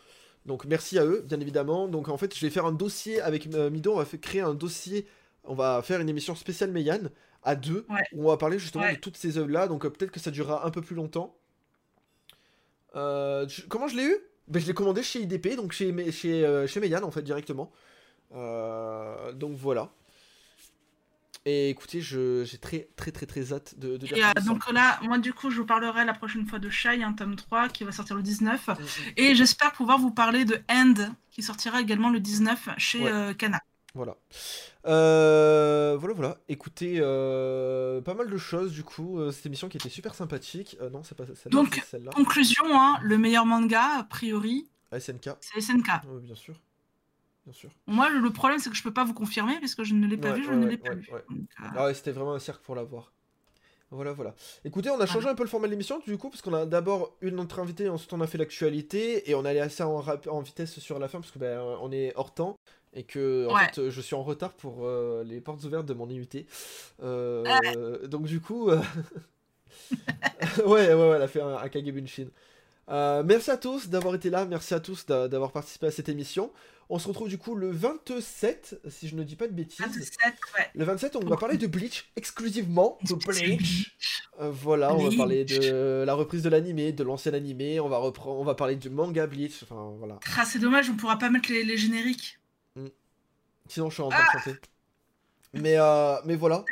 [0.47, 1.87] Donc merci à eux, bien évidemment.
[1.87, 3.93] Donc en fait, je vais faire un dossier avec Mido.
[3.93, 5.07] On va faire- créer un dossier.
[5.45, 6.99] On va faire une émission spéciale Meian
[7.43, 7.87] à deux.
[7.89, 8.03] Ouais.
[8.13, 8.95] Où on va parler justement Ouais.
[8.97, 9.69] de toutes ces œuvres-là.
[9.69, 11.37] Donc euh, peut-être que ça durera un peu plus longtemps.
[12.95, 14.17] Euh, je- comment je l'ai eu?
[14.49, 17.73] Ben, Je l'ai commandé chez IDP, donc chez, chez, euh, chez en fait directement.
[18.33, 19.91] Donc voilà.
[21.45, 25.19] Et écoutez, je- j'ai très très très très hâte de, de Et donc là, moi
[25.19, 27.91] du coup, je vous parlerai la prochaine fois de Shy, un tome 3 qui va
[27.91, 28.69] sortir le 19.
[28.69, 28.77] Mm, mm.
[29.17, 30.95] Et j'espère pouvoir vous parler de End
[31.31, 33.35] qui sortira également le 19 chez Ouais.
[33.37, 33.59] Kana.
[33.95, 34.17] Voilà.
[34.87, 36.39] Euh, voilà, voilà.
[36.49, 39.19] Écoutez, euh, pas mal de choses du coup.
[39.19, 40.77] euh, cette émission qui était super sympathique.
[40.93, 41.83] Non, c'est pas celle-là, Donc.
[42.15, 45.31] Conclusion, hein, le meilleur manga, a priori, SNK.
[45.41, 45.89] c'est SNK.
[46.09, 46.55] Oui, bien sûr.
[47.45, 47.71] Bien sûr.
[47.87, 50.17] Moi, le, le problème, c'est que je peux pas vous confirmer puisque je ne l'ai
[50.17, 51.25] pas Ouais, vu, je ouais, ne l'ai pas ouais.
[51.29, 53.13] Donc, euh, Ah ouais, c'était vraiment un cirque pour l'avoir.
[53.93, 54.35] Voilà, voilà.
[54.65, 56.65] Écoutez, on a changé un peu le format de l'émission, du coup, parce qu'on a
[56.67, 60.27] d'abord eu notre invité, ensuite on a fait l'actualité, et on allait assez en, rap-
[60.29, 62.57] en vitesse sur la fin, parce que ben, on est hors temps,
[62.95, 63.67] et que en Ouais.
[63.75, 66.27] fait, je suis en retard pour euh, les portes ouvertes de mon IUT.
[67.03, 68.07] Euh, Ah.
[68.07, 68.71] donc du coup...
[68.71, 68.81] euh,
[70.59, 72.27] ouais, ouais, ouais, elle a fait un, un Kagebunshin.
[72.89, 76.51] Merci à tous d'avoir été là, merci à tous d'a- d'avoir participé à cette émission.
[76.95, 79.81] On se retrouve du coup le 27, si je ne dis pas de bêtises.
[79.81, 80.71] 27, ouais.
[80.75, 82.99] Le 27, on va parler de Bleach exclusivement.
[83.09, 83.97] De Bleach.
[84.43, 87.81] Euh, voilà, on va parler de la reprise de l'animé, de l'ancien animé.
[87.81, 89.63] On va reprendre, on va parler du manga Bleach.
[89.63, 90.21] Enfin voilà.
[90.37, 92.39] Ah, c'est dommage, on pourra pas mettre les, les génériques.
[93.69, 94.59] Sinon, je suis en train de chanter.
[95.55, 96.63] Mais euh, mais voilà.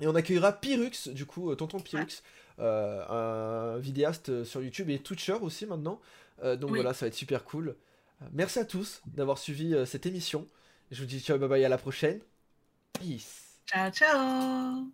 [0.00, 2.22] Et on accueillera Pyrux, du coup, euh, tonton Pyrux,
[2.60, 6.00] euh, un vidéaste sur YouTube et Twitcher aussi maintenant.
[6.42, 6.76] Donc Oui.
[6.78, 7.76] voilà, ça va être super cool.
[8.32, 10.46] Merci à tous d'avoir suivi euh, cette émission.
[10.90, 12.20] Je vous dis ciao, bye bye, à la prochaine.
[12.94, 13.62] Peace.
[13.66, 14.88] Ciao, ciao